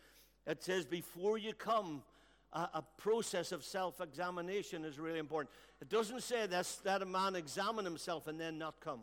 It 0.46 0.64
says, 0.64 0.86
before 0.86 1.38
you 1.38 1.54
come, 1.54 2.04
a, 2.52 2.70
a 2.76 2.84
process 2.98 3.52
of 3.52 3.64
self 3.64 4.02
examination 4.02 4.86
is 4.86 5.00
really 5.00 5.20
important. 5.20 5.54
It 5.82 5.90
doesn't 5.90 6.22
say 6.22 6.48
this, 6.48 6.82
let 6.86 7.02
a 7.02 7.06
man 7.06 7.36
examine 7.36 7.86
himself 7.86 8.28
and 8.28 8.40
then 8.40 8.58
not 8.58 8.80
come. 8.80 9.02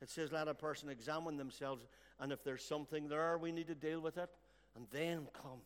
It 0.00 0.08
says, 0.08 0.32
let 0.32 0.48
a 0.48 0.54
person 0.54 0.88
examine 0.88 1.36
themselves, 1.36 1.84
and 2.20 2.32
if 2.32 2.42
there's 2.42 2.64
something 2.64 3.08
there, 3.08 3.36
we 3.36 3.52
need 3.52 3.66
to 3.66 3.74
deal 3.74 4.00
with 4.00 4.16
it, 4.16 4.30
and 4.74 4.86
then 4.90 5.28
come. 5.42 5.60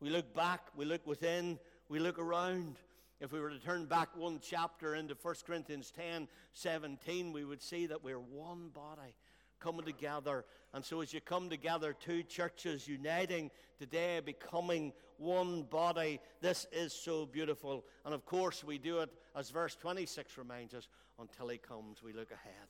We 0.00 0.10
look 0.10 0.34
back, 0.34 0.62
we 0.74 0.84
look 0.84 1.06
within, 1.06 1.58
we 1.88 1.98
look 1.98 2.18
around. 2.18 2.76
If 3.20 3.32
we 3.32 3.40
were 3.40 3.50
to 3.50 3.58
turn 3.58 3.86
back 3.86 4.08
one 4.14 4.40
chapter 4.42 4.94
into 4.94 5.14
1 5.20 5.34
Corinthians 5.46 5.90
10 5.90 6.28
17, 6.52 7.32
we 7.32 7.44
would 7.44 7.62
see 7.62 7.86
that 7.86 8.02
we're 8.02 8.18
one 8.18 8.68
body 8.68 9.14
coming 9.60 9.84
together. 9.84 10.44
And 10.72 10.84
so, 10.84 11.00
as 11.00 11.12
you 11.12 11.20
come 11.20 11.48
together, 11.48 11.94
two 11.98 12.22
churches 12.22 12.86
uniting 12.86 13.50
today, 13.78 14.20
becoming 14.24 14.92
one 15.18 15.62
body, 15.62 16.20
this 16.40 16.66
is 16.72 16.92
so 16.92 17.26
beautiful. 17.26 17.84
And 18.04 18.14
of 18.14 18.24
course, 18.26 18.62
we 18.62 18.78
do 18.78 19.00
it, 19.00 19.10
as 19.34 19.50
verse 19.50 19.74
26 19.76 20.36
reminds 20.38 20.74
us, 20.74 20.88
until 21.18 21.48
He 21.48 21.58
comes, 21.58 22.02
we 22.02 22.12
look 22.12 22.30
ahead. 22.30 22.68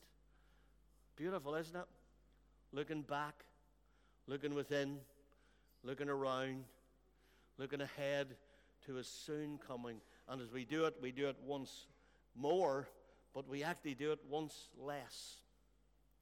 Beautiful, 1.16 1.54
isn't 1.54 1.76
it? 1.76 1.86
Looking 2.72 3.02
back, 3.02 3.44
looking 4.26 4.54
within, 4.54 4.98
looking 5.82 6.08
around, 6.08 6.64
looking 7.58 7.80
ahead 7.80 8.36
to 8.86 8.94
His 8.94 9.08
soon 9.08 9.58
coming. 9.66 10.00
And 10.28 10.40
as 10.40 10.52
we 10.52 10.64
do 10.64 10.84
it, 10.84 10.94
we 11.00 11.12
do 11.12 11.28
it 11.28 11.36
once 11.44 11.86
more, 12.34 12.88
but 13.34 13.48
we 13.48 13.62
actually 13.62 13.94
do 13.94 14.12
it 14.12 14.20
once 14.28 14.68
less. 14.78 15.40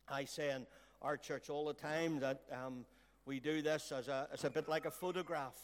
I 0.09 0.25
say 0.25 0.51
in 0.51 0.67
our 1.01 1.17
church 1.17 1.49
all 1.49 1.65
the 1.65 1.75
time 1.75 2.21
that 2.21 2.43
um, 2.53 2.85
we 3.27 3.41
do 3.41 3.63
this 3.63 3.91
as 3.91 4.09
a, 4.09 4.29
it's 4.33 4.45
a 4.45 4.51
bit 4.51 4.69
like 4.69 4.85
a 4.85 4.91
photograph. 4.91 5.57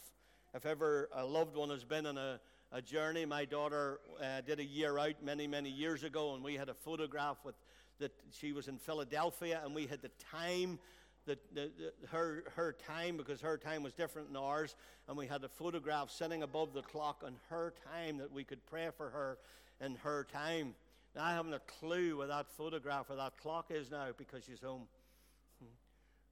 If 0.53 0.65
ever 0.65 1.09
a 1.13 1.23
loved 1.25 1.55
one 1.55 1.69
has 1.69 1.83
been 1.83 2.05
on 2.05 2.17
a, 2.17 2.39
a 2.71 2.81
journey, 2.81 3.25
my 3.25 3.45
daughter 3.45 3.99
uh, 4.21 4.41
did 4.41 4.59
a 4.59 4.65
year 4.65 4.97
out 4.97 5.23
many, 5.23 5.45
many 5.45 5.69
years 5.69 6.03
ago, 6.03 6.33
and 6.33 6.43
we 6.43 6.55
had 6.55 6.69
a 6.69 6.73
photograph 6.73 7.37
with 7.43 7.55
that 7.99 8.11
she 8.31 8.51
was 8.51 8.67
in 8.67 8.79
Philadelphia, 8.79 9.61
and 9.63 9.75
we 9.75 9.85
had 9.85 10.01
the 10.01 10.09
time 10.31 10.79
that 11.27 11.39
the, 11.53 11.71
the, 11.77 12.07
her, 12.07 12.43
her 12.55 12.75
time 12.87 13.15
because 13.15 13.41
her 13.41 13.57
time 13.57 13.83
was 13.83 13.93
different 13.93 14.27
than 14.29 14.37
ours 14.37 14.75
and 15.07 15.15
we 15.15 15.27
had 15.27 15.43
a 15.43 15.49
photograph 15.49 16.09
sitting 16.09 16.41
above 16.41 16.73
the 16.73 16.81
clock 16.81 17.21
on 17.23 17.35
her 17.51 17.75
time 17.93 18.17
that 18.17 18.31
we 18.31 18.43
could 18.43 18.65
pray 18.65 18.89
for 18.97 19.11
her 19.11 19.37
in 19.79 19.93
her 19.97 20.25
time 20.33 20.73
I 21.19 21.33
haven't 21.33 21.53
a 21.53 21.59
clue 21.59 22.17
where 22.17 22.27
that 22.27 22.47
photograph 22.49 23.09
or 23.09 23.17
that 23.17 23.37
clock 23.37 23.69
is 23.69 23.91
now 23.91 24.07
because 24.17 24.45
she's 24.45 24.61
home. 24.61 24.83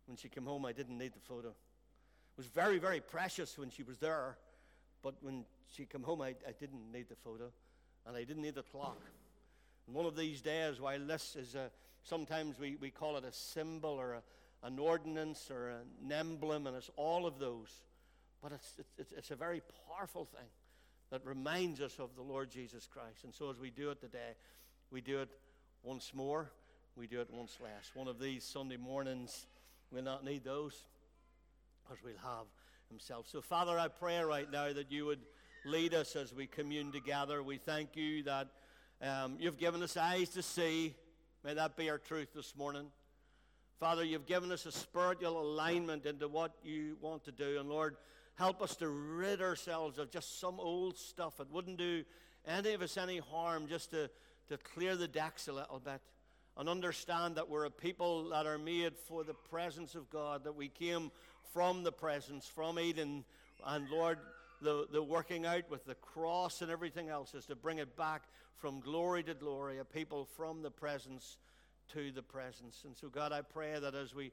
When 0.05 0.17
she 0.17 0.30
came 0.30 0.45
home, 0.45 0.65
I 0.65 0.71
didn't 0.71 0.97
need 0.97 1.13
the 1.13 1.19
photo. 1.19 1.49
It 1.49 2.38
was 2.38 2.47
very, 2.47 2.80
very 2.80 2.99
precious 2.99 3.57
when 3.57 3.69
she 3.69 3.84
was 3.84 3.97
there, 3.99 4.38
but 5.03 5.15
when 5.21 5.45
she 5.67 5.86
came 5.86 6.01
home, 6.01 6.21
I, 6.21 6.30
I 6.47 6.53
didn't 6.57 6.91
need 6.91 7.09
the 7.09 7.15
photo, 7.15 7.51
and 8.07 8.15
I 8.15 8.23
didn't 8.23 8.41
need 8.41 8.55
the 8.55 8.63
clock. 8.63 9.01
And 9.86 9.95
one 9.95 10.05
of 10.05 10.15
these 10.15 10.41
days, 10.41 10.80
while 10.80 10.99
this 11.05 11.36
is 11.36 11.55
a, 11.55 11.69
sometimes 12.03 12.57
we, 12.57 12.77
we 12.80 12.89
call 12.89 13.17
it 13.17 13.23
a 13.23 13.34
symbol 13.34 13.91
or 13.91 14.13
a, 14.13 14.21
an 14.63 14.80
ordinance 14.80 15.51
or 15.51 15.69
an 15.69 16.11
emblem, 16.11 16.65
and 16.65 16.75
it's 16.75 16.89
all 16.95 17.27
of 17.27 17.38
those, 17.38 17.69
but 18.41 18.51
it's, 18.53 18.80
it's, 18.97 19.11
it's 19.11 19.32
a 19.32 19.36
very 19.36 19.61
powerful 19.88 20.25
thing 20.25 20.47
that 21.11 21.25
reminds 21.25 21.82
us 21.82 21.97
of 21.99 22.15
the 22.15 22.21
Lord 22.21 22.49
Jesus 22.49 22.88
Christ. 22.88 23.23
And 23.25 23.34
so 23.34 23.49
as 23.49 23.59
we 23.59 23.69
do 23.69 23.89
it 23.91 23.99
today, 23.99 24.36
we 24.91 25.01
do 25.01 25.19
it 25.19 25.29
once 25.83 26.13
more, 26.13 26.51
we 26.95 27.07
do 27.07 27.21
it 27.21 27.29
once 27.31 27.57
less. 27.61 27.91
One 27.93 28.07
of 28.07 28.19
these 28.19 28.43
Sunday 28.43 28.77
mornings, 28.77 29.45
we'll 29.91 30.03
not 30.03 30.25
need 30.25 30.43
those, 30.43 30.75
because 31.83 32.03
we'll 32.03 32.17
have 32.23 32.47
Himself. 32.89 33.27
So, 33.27 33.41
Father, 33.41 33.77
I 33.77 33.87
pray 33.87 34.19
right 34.21 34.51
now 34.51 34.73
that 34.73 34.91
you 34.91 35.05
would 35.05 35.19
lead 35.65 35.93
us 35.93 36.15
as 36.15 36.33
we 36.33 36.47
commune 36.47 36.91
together. 36.91 37.43
We 37.43 37.57
thank 37.57 37.95
you 37.95 38.23
that 38.23 38.47
um, 39.01 39.37
you've 39.39 39.57
given 39.57 39.83
us 39.83 39.95
eyes 39.95 40.29
to 40.29 40.41
see. 40.41 40.95
May 41.43 41.53
that 41.53 41.77
be 41.77 41.89
our 41.89 41.97
truth 41.97 42.29
this 42.33 42.55
morning. 42.55 42.87
Father, 43.79 44.03
you've 44.03 44.25
given 44.25 44.51
us 44.51 44.65
a 44.65 44.71
spiritual 44.71 45.39
alignment 45.39 46.05
into 46.05 46.27
what 46.27 46.51
you 46.63 46.97
want 46.99 47.23
to 47.25 47.31
do. 47.31 47.59
And 47.59 47.69
Lord, 47.69 47.95
help 48.35 48.61
us 48.61 48.75
to 48.77 48.89
rid 48.89 49.41
ourselves 49.41 49.97
of 49.99 50.11
just 50.11 50.39
some 50.39 50.59
old 50.59 50.97
stuff. 50.97 51.39
It 51.39 51.47
wouldn't 51.51 51.77
do 51.77 52.03
any 52.45 52.73
of 52.73 52.81
us 52.81 52.97
any 52.97 53.19
harm 53.19 53.67
just 53.67 53.91
to 53.91 54.09
to 54.49 54.57
clear 54.57 54.95
the 54.95 55.07
decks 55.07 55.47
a 55.47 55.53
little 55.53 55.79
bit 55.79 56.01
and 56.57 56.67
understand 56.67 57.35
that 57.35 57.49
we're 57.49 57.65
a 57.65 57.71
people 57.71 58.29
that 58.29 58.45
are 58.45 58.57
made 58.57 58.97
for 58.97 59.23
the 59.23 59.33
presence 59.33 59.95
of 59.95 60.09
God, 60.09 60.43
that 60.43 60.55
we 60.55 60.67
came 60.67 61.11
from 61.53 61.83
the 61.83 61.91
presence, 61.91 62.45
from 62.47 62.77
Eden. 62.77 63.23
And 63.65 63.89
Lord, 63.89 64.17
the, 64.61 64.87
the 64.91 65.01
working 65.01 65.45
out 65.45 65.69
with 65.69 65.85
the 65.85 65.95
cross 65.95 66.61
and 66.61 66.69
everything 66.69 67.09
else 67.09 67.33
is 67.33 67.45
to 67.45 67.55
bring 67.55 67.77
it 67.77 67.95
back 67.95 68.23
from 68.57 68.81
glory 68.81 69.23
to 69.23 69.33
glory, 69.33 69.79
a 69.79 69.85
people 69.85 70.27
from 70.35 70.61
the 70.61 70.71
presence 70.71 71.37
to 71.93 72.11
the 72.11 72.21
presence. 72.21 72.83
And 72.85 72.95
so, 72.97 73.07
God, 73.07 73.31
I 73.31 73.41
pray 73.41 73.79
that 73.79 73.95
as 73.95 74.13
we 74.13 74.31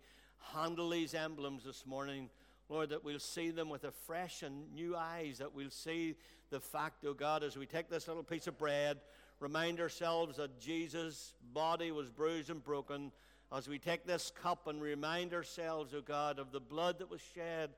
handle 0.52 0.90
these 0.90 1.14
emblems 1.14 1.64
this 1.64 1.86
morning, 1.86 2.28
Lord, 2.68 2.88
that 2.90 3.04
we'll 3.04 3.20
see 3.20 3.50
them 3.50 3.68
with 3.68 3.84
a 3.84 3.92
fresh 3.92 4.42
and 4.42 4.74
new 4.74 4.96
eyes, 4.96 5.38
that 5.38 5.54
we'll 5.54 5.70
see 5.70 6.16
the 6.50 6.60
fact, 6.60 7.04
oh 7.04 7.14
God, 7.14 7.44
as 7.44 7.56
we 7.56 7.66
take 7.66 7.88
this 7.88 8.08
little 8.08 8.24
piece 8.24 8.48
of 8.48 8.58
bread, 8.58 8.98
remind 9.40 9.80
ourselves 9.80 10.36
that 10.36 10.60
Jesus' 10.60 11.34
body 11.52 11.90
was 11.90 12.10
bruised 12.10 12.50
and 12.50 12.62
broken. 12.62 13.12
As 13.52 13.68
we 13.68 13.78
take 13.78 14.06
this 14.06 14.32
cup 14.42 14.66
and 14.66 14.82
remind 14.82 15.34
ourselves, 15.34 15.94
oh 15.94 16.00
God, 16.00 16.38
of 16.38 16.52
the 16.52 16.60
blood 16.60 16.98
that 16.98 17.10
was 17.10 17.20
shed 17.34 17.70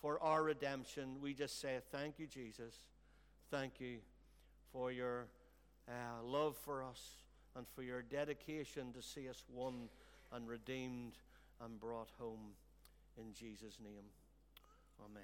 for 0.00 0.20
our 0.22 0.42
redemption, 0.42 1.16
we 1.20 1.34
just 1.34 1.60
say, 1.60 1.78
Thank 1.92 2.18
you, 2.18 2.26
Jesus. 2.26 2.74
Thank 3.50 3.80
you 3.80 3.98
for 4.72 4.92
your 4.92 5.26
uh, 5.88 6.24
love 6.24 6.56
for 6.56 6.82
us 6.82 7.00
and 7.56 7.66
for 7.74 7.82
your 7.82 8.02
dedication 8.02 8.92
to 8.92 9.02
see 9.02 9.28
us 9.28 9.44
won 9.52 9.88
and 10.32 10.48
redeemed 10.48 11.14
and 11.64 11.80
brought 11.80 12.10
home. 12.18 12.54
In 13.18 13.34
Jesus' 13.34 13.78
name, 13.82 14.04
amen. 15.04 15.18